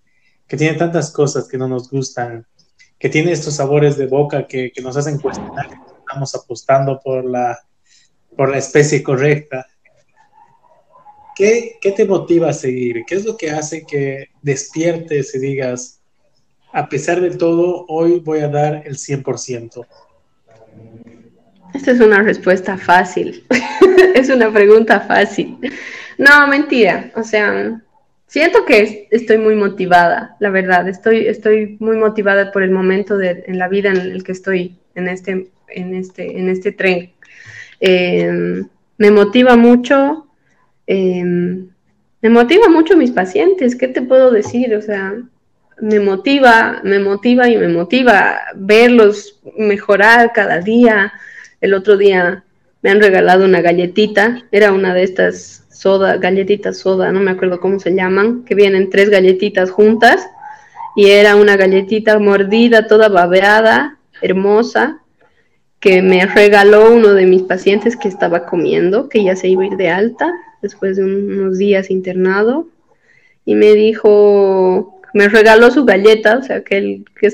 que 0.46 0.58
tiene 0.58 0.78
tantas 0.78 1.10
cosas 1.12 1.48
que 1.48 1.58
no 1.58 1.70
nos 1.70 1.90
gustan, 1.90 2.46
que 3.00 3.08
tiene 3.08 3.32
estos 3.32 3.56
sabores 3.56 3.96
de 3.96 4.08
boca 4.08 4.46
que, 4.46 4.74
que 4.74 4.82
nos 4.82 4.98
hacen 4.98 5.20
cuestionar 5.20 5.70
que 5.70 5.76
estamos 6.00 6.36
apostando 6.36 7.00
por 7.02 7.24
la, 7.24 7.58
por 8.36 8.50
la 8.50 8.58
especie 8.58 9.02
correcta, 9.02 9.66
¿Qué, 11.36 11.78
¿qué 11.82 11.92
te 11.94 12.06
motiva 12.06 12.50
a 12.50 12.54
seguir? 12.54 13.06
¿Qué 13.08 13.16
es 13.16 13.26
lo 13.26 13.36
que 13.36 13.50
hace 13.50 13.86
que 13.88 14.28
despiertes 14.44 15.34
y 15.34 15.40
digas, 15.40 16.03
a 16.74 16.90
pesar 16.90 17.22
de 17.22 17.30
todo, 17.30 17.86
hoy 17.88 18.20
voy 18.20 18.40
a 18.40 18.50
dar 18.50 18.82
el 18.86 18.96
100%? 18.96 19.86
Esta 21.76 21.92
es 21.92 22.00
una 22.00 22.24
respuesta 22.24 22.78
fácil. 22.78 23.46
es 24.16 24.30
una 24.30 24.52
pregunta 24.52 25.00
fácil. 25.00 25.58
No, 26.18 26.48
mentira. 26.48 27.12
O 27.16 27.24
sea, 27.24 27.80
siento 28.26 28.66
que 28.66 29.08
estoy 29.12 29.38
muy 29.38 29.56
motivada, 29.56 30.36
la 30.40 30.50
verdad. 30.50 30.90
Estoy, 30.90 31.28
estoy 31.28 31.78
muy 31.80 31.98
motivada 31.98 32.52
por 32.52 32.64
el 32.64 32.72
momento 32.72 33.18
de, 33.18 33.44
en 33.46 33.60
la 33.60 33.68
vida 33.68 33.90
en 33.90 33.98
el 33.98 34.24
que 34.24 34.32
estoy 34.32 34.76
en 34.96 35.08
este, 35.08 35.52
en 35.68 35.94
este, 35.94 36.40
en 36.40 36.50
este 36.50 36.72
tren. 36.72 37.12
Em, 37.80 38.68
me 38.98 39.12
motiva 39.12 39.56
mucho. 39.56 40.28
Em, 40.88 41.70
me 42.20 42.30
motiva 42.30 42.68
mucho 42.70 42.98
mis 42.98 43.12
pacientes. 43.12 43.76
¿Qué 43.76 43.88
te 43.88 44.02
puedo 44.02 44.32
decir? 44.32 44.76
O 44.76 44.82
sea, 44.82 45.14
me 45.82 46.00
motiva, 46.00 46.82
me 46.84 47.00
motiva 47.00 47.50
y 47.50 47.58
me 47.58 47.68
motiva 47.68 48.40
verlos 48.56 49.40
mejorar 49.58 50.32
cada 50.34 50.60
día. 50.60 51.14
El 51.62 51.74
otro 51.74 51.98
día 51.98 52.44
me 52.82 52.90
han 52.90 53.02
regalado 53.02 53.46
una 53.46 53.62
galletita, 53.62 54.44
era 54.52 54.72
una 54.72 54.94
de 54.94 55.04
estas 55.04 55.66
soda, 55.70 56.18
galletitas 56.18 56.78
soda, 56.78 57.12
no 57.12 57.20
me 57.20 57.32
acuerdo 57.32 57.60
cómo 57.60 57.80
se 57.80 57.94
llaman, 57.94 58.44
que 58.46 58.56
vienen 58.56 58.90
tres 58.90 59.10
galletitas 59.10 59.72
juntas 59.72 60.28
y 60.96 61.08
era 61.10 61.36
una 61.36 61.58
galletita 61.58 62.20
mordida, 62.20 62.88
toda 62.88 63.10
babeada, 63.10 63.98
hermosa, 64.22 65.00
que 65.80 66.02
me 66.02 66.26
regaló 66.26 66.94
uno 66.94 67.14
de 67.14 67.26
mis 67.26 67.42
pacientes 67.42 67.98
que 67.98 68.08
estaba 68.08 68.46
comiendo, 68.46 69.10
que 69.10 69.24
ya 69.24 69.36
se 69.36 69.50
iba 69.50 69.64
a 69.64 69.68
ir 69.68 69.76
de 69.76 69.90
alta 69.90 70.32
después 70.62 70.96
de 70.96 71.04
unos 71.04 71.58
días 71.58 71.90
internado 71.90 72.68
y 73.46 73.56
me 73.56 73.74
dijo, 73.74 75.02
me 75.14 75.30
regaló 75.30 75.72
su 75.72 75.86
galleta, 75.86 76.38
o 76.40 76.44
sea, 76.44 76.64
que, 76.64 76.78
él, 76.78 77.06
que, 77.20 77.32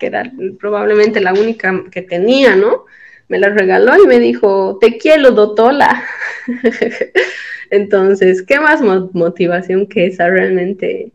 era 0.00 0.30
probablemente 0.58 1.20
la 1.20 1.32
única 1.32 1.84
que 1.90 2.02
tenía, 2.02 2.56
¿no? 2.56 2.84
Me 3.28 3.38
la 3.38 3.50
regaló 3.50 4.02
y 4.02 4.06
me 4.06 4.18
dijo, 4.18 4.78
te 4.80 4.98
quiero, 4.98 5.30
Dotola. 5.32 6.04
Entonces, 7.70 8.42
¿qué 8.42 8.58
más 8.58 8.80
motivación 9.12 9.86
que 9.86 10.06
esa 10.06 10.28
realmente? 10.28 11.12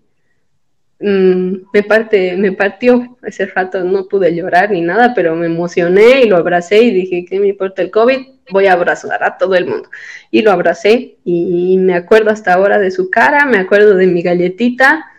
Mm, 1.00 1.64
me, 1.74 1.84
parte, 1.84 2.38
me 2.38 2.52
partió 2.52 3.18
ese 3.24 3.48
rato, 3.48 3.84
no 3.84 4.08
pude 4.08 4.34
llorar 4.34 4.72
ni 4.72 4.82
nada, 4.82 5.14
pero 5.14 5.36
me 5.36 5.48
emocioné 5.48 6.22
y 6.22 6.30
lo 6.30 6.38
abracé 6.38 6.82
y 6.84 6.92
dije, 6.92 7.26
¿qué 7.28 7.40
me 7.40 7.48
importa 7.48 7.82
el 7.82 7.92
COVID? 7.92 8.20
Voy 8.52 8.68
a 8.68 8.74
abrazar 8.74 9.24
a 9.24 9.38
todo 9.38 9.56
el 9.56 9.66
mundo. 9.66 9.90
Y 10.30 10.44
lo 10.44 10.52
abracé 10.52 11.18
y 11.26 11.78
me 11.80 11.96
acuerdo 11.96 12.30
hasta 12.30 12.54
ahora 12.54 12.80
de 12.80 12.92
su 12.92 13.10
cara, 13.10 13.46
me 13.46 13.58
acuerdo 13.58 13.96
de 13.96 14.08
mi 14.08 14.22
galletita 14.22 15.10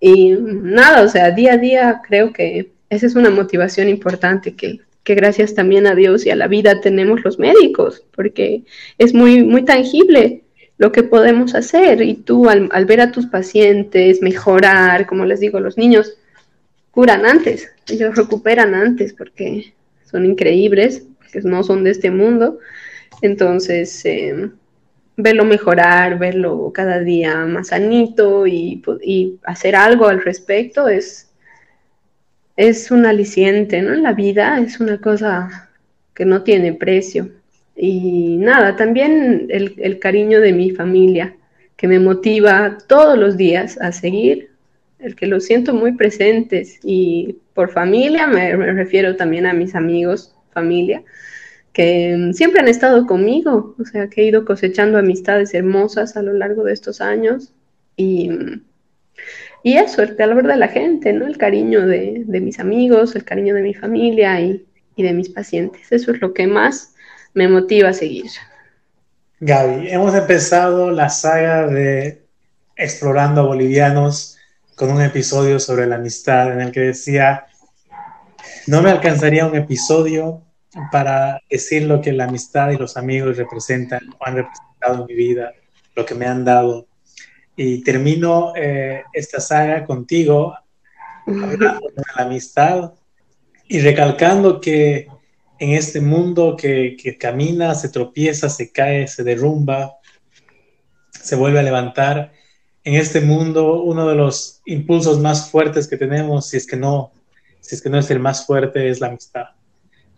y 0.00 0.32
nada, 0.32 1.02
o 1.02 1.08
sea, 1.08 1.30
día 1.30 1.54
a 1.54 1.58
día 1.58 2.02
creo 2.06 2.32
que 2.32 2.70
esa 2.90 3.06
es 3.06 3.14
una 3.14 3.30
motivación 3.30 3.88
importante 3.88 4.54
que, 4.54 4.80
que 5.02 5.14
gracias 5.14 5.54
también 5.54 5.86
a 5.86 5.94
Dios 5.94 6.26
y 6.26 6.30
a 6.30 6.36
la 6.36 6.48
vida 6.48 6.80
tenemos 6.80 7.24
los 7.24 7.38
médicos, 7.38 8.04
porque 8.14 8.64
es 8.98 9.14
muy, 9.14 9.42
muy 9.44 9.64
tangible 9.64 10.44
lo 10.78 10.92
que 10.92 11.02
podemos 11.02 11.54
hacer. 11.54 12.02
Y 12.02 12.14
tú 12.14 12.48
al, 12.48 12.68
ver 12.86 13.00
a 13.00 13.12
tus 13.12 13.26
pacientes 13.26 14.22
mejorar, 14.22 15.06
como 15.06 15.24
les 15.24 15.40
digo, 15.40 15.60
los 15.60 15.76
niños 15.76 16.16
curan 16.90 17.26
antes, 17.26 17.70
ellos 17.88 18.16
recuperan 18.16 18.74
antes 18.74 19.12
porque 19.12 19.74
son 20.10 20.24
increíbles, 20.24 21.06
que 21.32 21.40
no 21.40 21.64
son 21.64 21.84
de 21.84 21.90
este 21.90 22.10
mundo. 22.10 22.58
Entonces, 23.20 24.04
eh, 24.04 24.50
verlo 25.16 25.44
mejorar, 25.44 26.18
verlo 26.18 26.72
cada 26.74 27.00
día 27.00 27.36
más 27.46 27.68
sanito 27.68 28.46
y, 28.46 28.82
y, 29.02 29.38
hacer 29.44 29.76
algo 29.76 30.08
al 30.08 30.22
respecto 30.22 30.88
es, 30.88 31.30
es 32.56 32.90
un 32.90 33.06
aliciente, 33.06 33.82
¿no? 33.82 33.94
La 33.94 34.12
vida 34.12 34.58
es 34.60 34.80
una 34.80 35.00
cosa 35.00 35.70
que 36.14 36.24
no 36.24 36.42
tiene 36.42 36.72
precio. 36.72 37.30
Y 37.76 38.36
nada, 38.38 38.76
también 38.76 39.46
el, 39.50 39.98
cariño 39.98 40.40
de 40.40 40.52
mi 40.52 40.70
familia, 40.70 41.36
que 41.76 41.88
me 41.88 41.98
motiva 41.98 42.78
todos 42.86 43.18
los 43.18 43.36
días 43.36 43.80
a 43.80 43.90
seguir, 43.92 44.50
el 45.00 45.16
que 45.16 45.26
lo 45.26 45.40
siento 45.40 45.74
muy 45.74 45.92
presentes. 45.92 46.78
Y 46.84 47.38
por 47.52 47.70
familia 47.70 48.26
me, 48.26 48.54
refiero 48.56 49.16
también 49.16 49.46
a 49.46 49.52
mis 49.52 49.74
amigos, 49.74 50.34
familia, 50.52 51.02
que 51.74 52.30
siempre 52.34 52.60
han 52.60 52.68
estado 52.68 53.04
conmigo, 53.04 53.74
o 53.78 53.84
sea, 53.84 54.08
que 54.08 54.22
he 54.22 54.26
ido 54.26 54.44
cosechando 54.44 54.96
amistades 54.96 55.52
hermosas 55.54 56.16
a 56.16 56.22
lo 56.22 56.32
largo 56.32 56.62
de 56.62 56.72
estos 56.72 57.00
años. 57.00 57.52
Y, 57.96 58.30
y 59.64 59.76
eso, 59.76 60.00
el 60.02 60.14
calor 60.14 60.46
de 60.46 60.56
la 60.56 60.68
gente, 60.68 61.12
¿no? 61.12 61.26
El 61.26 61.36
cariño 61.36 61.84
de, 61.86 62.22
de 62.26 62.40
mis 62.40 62.60
amigos, 62.60 63.16
el 63.16 63.24
cariño 63.24 63.56
de 63.56 63.62
mi 63.62 63.74
familia 63.74 64.40
y, 64.40 64.64
y 64.94 65.02
de 65.02 65.12
mis 65.12 65.28
pacientes. 65.28 65.90
Eso 65.90 66.12
es 66.12 66.20
lo 66.20 66.32
que 66.32 66.46
más 66.46 66.94
me 67.34 67.48
motiva 67.48 67.88
a 67.88 67.92
seguir. 67.92 68.30
Gaby, 69.40 69.88
hemos 69.88 70.14
empezado 70.14 70.92
la 70.92 71.10
saga 71.10 71.66
de 71.66 72.22
Explorando 72.76 73.40
a 73.40 73.46
Bolivianos 73.46 74.38
con 74.76 74.92
un 74.92 75.02
episodio 75.02 75.58
sobre 75.58 75.88
la 75.88 75.96
amistad 75.96 76.52
en 76.52 76.60
el 76.60 76.70
que 76.70 76.80
decía, 76.80 77.46
no 78.68 78.80
me 78.80 78.90
alcanzaría 78.90 79.44
un 79.44 79.56
episodio 79.56 80.42
para 80.90 81.40
decir 81.48 81.84
lo 81.84 82.00
que 82.00 82.12
la 82.12 82.24
amistad 82.24 82.70
y 82.70 82.76
los 82.76 82.96
amigos 82.96 83.36
representan 83.36 84.00
o 84.18 84.26
han 84.26 84.36
representado 84.36 85.00
en 85.00 85.06
mi 85.06 85.14
vida, 85.14 85.52
lo 85.94 86.04
que 86.04 86.14
me 86.14 86.26
han 86.26 86.44
dado. 86.44 86.86
Y 87.56 87.82
termino 87.82 88.52
eh, 88.56 89.04
esta 89.12 89.40
saga 89.40 89.84
contigo 89.84 90.56
hablando 91.26 91.88
de 91.88 92.02
la 92.16 92.24
amistad 92.24 92.92
y 93.68 93.80
recalcando 93.80 94.60
que 94.60 95.08
en 95.58 95.70
este 95.70 96.00
mundo 96.00 96.56
que, 96.56 96.96
camina, 97.18 97.74
se 97.74 97.88
tropieza, 97.88 98.48
se 98.48 98.72
cae, 98.72 99.06
se 99.06 99.22
derrumba, 99.22 99.96
se 101.10 101.36
vuelve 101.36 101.60
a 101.60 101.62
levantar. 101.62 102.32
En 102.82 102.94
este 102.94 103.20
mundo, 103.20 103.82
uno 103.82 104.06
de 104.06 104.14
los 104.14 104.60
impulsos 104.66 105.20
más 105.20 105.50
fuertes 105.50 105.88
que 105.88 105.96
tenemos, 105.96 106.48
si 106.48 106.56
es 106.56 106.66
que 106.66 106.76
no, 106.76 107.12
si 107.60 107.76
es 107.76 107.82
que 107.82 107.88
no 107.88 107.98
es 107.98 108.10
el 108.10 108.20
más 108.20 108.44
fuerte, 108.44 108.90
es 108.90 109.00
la 109.00 109.06
amistad. 109.06 109.53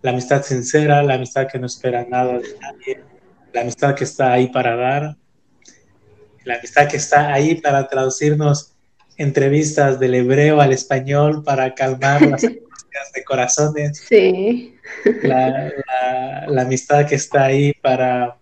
La 0.07 0.13
amistad 0.13 0.45
sincera, 0.45 1.03
la 1.03 1.15
amistad 1.15 1.49
que 1.49 1.59
no 1.59 1.67
espera 1.67 2.07
nada 2.09 2.35
de 2.35 2.57
nadie, 2.61 3.03
la 3.53 3.63
amistad 3.63 3.97
que 3.97 4.05
está 4.05 4.35
ahí 4.35 4.47
para 4.47 4.77
dar, 4.77 5.17
la 6.45 6.55
amistad 6.55 6.89
que 6.89 6.97
está 6.97 7.33
ahí 7.33 7.57
para 7.57 7.89
traducirnos 7.89 8.77
entrevistas 9.17 9.99
del 9.99 10.15
hebreo 10.15 10.61
al 10.61 10.73
español, 10.73 11.43
para 11.43 11.75
calmar 11.75 12.23
las 12.23 12.41
de 13.15 13.25
corazones. 13.25 13.99
Sí. 14.09 14.77
La, 15.25 15.73
amistad 16.57 17.05
que 17.09 17.17
está 17.17 17.47
ahí 17.47 17.73
para, 17.73 18.39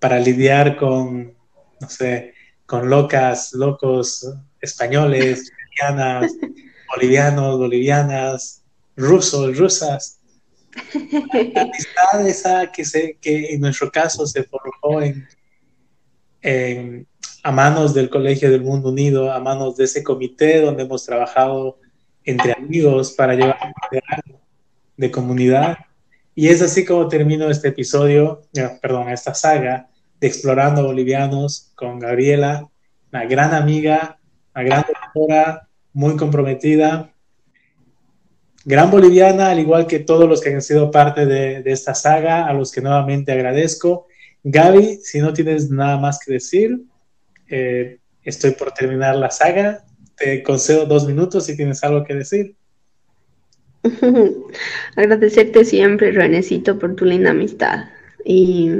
para 0.00 0.18
lidiar 0.18 0.76
con, 0.76 1.36
no 1.80 1.88
sé, 1.88 2.34
con 2.66 2.90
locas, 2.90 3.52
locos 3.52 4.28
españoles, 4.60 5.52
bolivianos, 6.92 7.58
bolivianas, 7.58 8.64
rusos, 8.96 9.56
rusas. 9.56 10.18
La 11.54 11.62
amistad 11.62 12.26
esa 12.26 12.72
que, 12.72 12.84
se, 12.84 13.16
que 13.20 13.54
en 13.54 13.60
nuestro 13.60 13.90
caso 13.90 14.26
se 14.26 14.44
forjó 14.44 15.00
a 17.42 17.52
manos 17.52 17.94
del 17.94 18.10
Colegio 18.10 18.50
del 18.50 18.62
Mundo 18.62 18.90
Unido, 18.90 19.32
a 19.32 19.38
manos 19.38 19.76
de 19.76 19.84
ese 19.84 20.02
comité 20.02 20.60
donde 20.60 20.82
hemos 20.82 21.04
trabajado 21.04 21.78
entre 22.24 22.52
amigos 22.52 23.12
para 23.12 23.34
llevar 23.34 23.58
de 24.96 25.10
comunidad. 25.10 25.78
Y 26.34 26.48
es 26.48 26.62
así 26.62 26.84
como 26.84 27.06
termino 27.08 27.48
este 27.48 27.68
episodio, 27.68 28.42
perdón, 28.82 29.10
esta 29.10 29.34
saga 29.34 29.88
de 30.20 30.26
Explorando 30.26 30.84
Bolivianos 30.84 31.72
con 31.76 31.98
Gabriela, 31.98 32.68
una 33.12 33.24
gran 33.26 33.54
amiga, 33.54 34.18
una 34.54 34.64
gran 34.64 34.84
doctora, 34.88 35.68
muy 35.92 36.16
comprometida, 36.16 37.13
gran 38.64 38.90
boliviana, 38.90 39.50
al 39.50 39.58
igual 39.58 39.86
que 39.86 40.00
todos 40.00 40.28
los 40.28 40.40
que 40.40 40.54
han 40.54 40.62
sido 40.62 40.90
parte 40.90 41.26
de, 41.26 41.62
esta 41.66 41.94
saga, 41.94 42.46
a 42.46 42.52
los 42.52 42.72
que 42.72 42.80
nuevamente 42.80 43.32
agradezco. 43.32 44.06
Gaby, 44.42 45.00
si 45.02 45.20
no 45.20 45.32
tienes 45.32 45.70
nada 45.70 45.98
más 45.98 46.18
que 46.24 46.32
decir, 46.32 46.82
eh, 47.48 47.98
estoy 48.22 48.52
por 48.52 48.72
terminar 48.72 49.16
la 49.16 49.30
saga 49.30 49.84
te 50.16 50.42
concedo 50.42 50.86
dos 50.86 51.06
minutos 51.06 51.46
si 51.46 51.56
tienes 51.56 51.82
algo 51.84 52.04
que 52.04 52.14
decir. 52.14 52.54
Agradecerte 54.96 55.64
siempre, 55.64 56.12
Renecito, 56.12 56.78
por 56.78 56.94
tu 56.94 57.04
linda 57.04 57.30
amistad. 57.30 57.86
Y, 58.24 58.70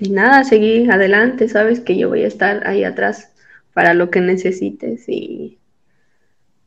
y 0.00 0.10
nada, 0.10 0.44
seguir 0.44 0.90
adelante, 0.90 1.48
sabes 1.48 1.80
que 1.80 1.96
yo 1.96 2.08
voy 2.08 2.24
a 2.24 2.28
estar 2.28 2.66
ahí 2.66 2.84
atrás 2.84 3.32
para 3.72 3.94
lo 3.94 4.10
que 4.10 4.20
necesites 4.20 5.08
y, 5.08 5.55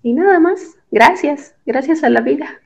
y 0.04 0.14
nada 0.14 0.39
más. 0.39 0.60
Gracias, 0.91 1.54
gracias 1.66 2.04
a 2.04 2.10
la 2.10 2.22
vida. 2.22 2.60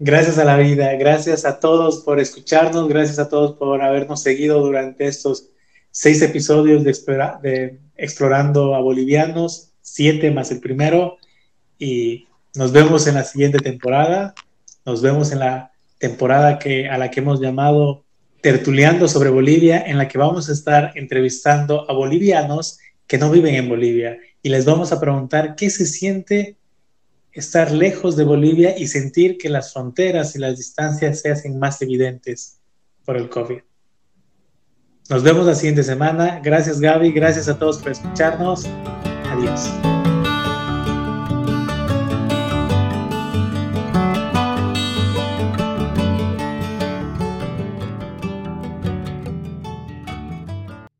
Gracias 0.00 0.38
a 0.38 0.44
la 0.44 0.56
vida, 0.56 0.94
gracias 0.94 1.44
a 1.44 1.58
todos 1.58 2.04
por 2.04 2.20
escucharnos, 2.20 2.88
gracias 2.88 3.18
a 3.18 3.28
todos 3.28 3.56
por 3.56 3.82
habernos 3.82 4.22
seguido 4.22 4.60
durante 4.60 5.08
estos 5.08 5.50
seis 5.90 6.22
episodios 6.22 6.84
de, 6.84 7.78
Explorando 7.96 8.76
a 8.76 8.80
Bolivianos, 8.80 9.72
siete 9.80 10.30
más 10.30 10.52
el 10.52 10.60
primero, 10.60 11.18
y 11.80 12.28
nos 12.54 12.70
vemos 12.70 13.08
en 13.08 13.16
la 13.16 13.24
siguiente 13.24 13.58
temporada, 13.58 14.34
nos 14.86 15.02
vemos 15.02 15.32
en 15.32 15.40
la 15.40 15.72
temporada 15.98 16.60
que, 16.60 16.88
a 16.88 16.96
la 16.96 17.10
que 17.10 17.18
hemos 17.18 17.40
llamado 17.40 18.04
Tertuleando 18.40 19.08
sobre 19.08 19.30
Bolivia, 19.30 19.82
en 19.84 19.98
la 19.98 20.06
que 20.06 20.16
vamos 20.16 20.48
a 20.48 20.52
estar 20.52 20.92
entrevistando 20.94 21.90
a 21.90 21.92
bolivianos 21.92 22.78
que 23.08 23.18
no 23.18 23.30
viven 23.30 23.56
en 23.56 23.68
Bolivia 23.68 24.18
y 24.42 24.50
les 24.50 24.64
vamos 24.64 24.92
a 24.92 25.00
preguntar 25.00 25.56
qué 25.56 25.70
se 25.70 25.86
siente 25.86 26.56
estar 27.32 27.72
lejos 27.72 28.16
de 28.16 28.24
Bolivia 28.24 28.78
y 28.78 28.86
sentir 28.86 29.38
que 29.38 29.48
las 29.48 29.72
fronteras 29.72 30.36
y 30.36 30.38
las 30.38 30.56
distancias 30.56 31.20
se 31.20 31.30
hacen 31.30 31.58
más 31.58 31.82
evidentes 31.82 32.60
por 33.04 33.16
el 33.16 33.28
COVID. 33.28 33.58
Nos 35.08 35.22
vemos 35.22 35.46
la 35.46 35.54
siguiente 35.54 35.82
semana. 35.82 36.40
Gracias 36.44 36.80
Gaby, 36.80 37.12
gracias 37.12 37.48
a 37.48 37.58
todos 37.58 37.78
por 37.78 37.92
escucharnos. 37.92 38.66
Adiós. 39.30 39.97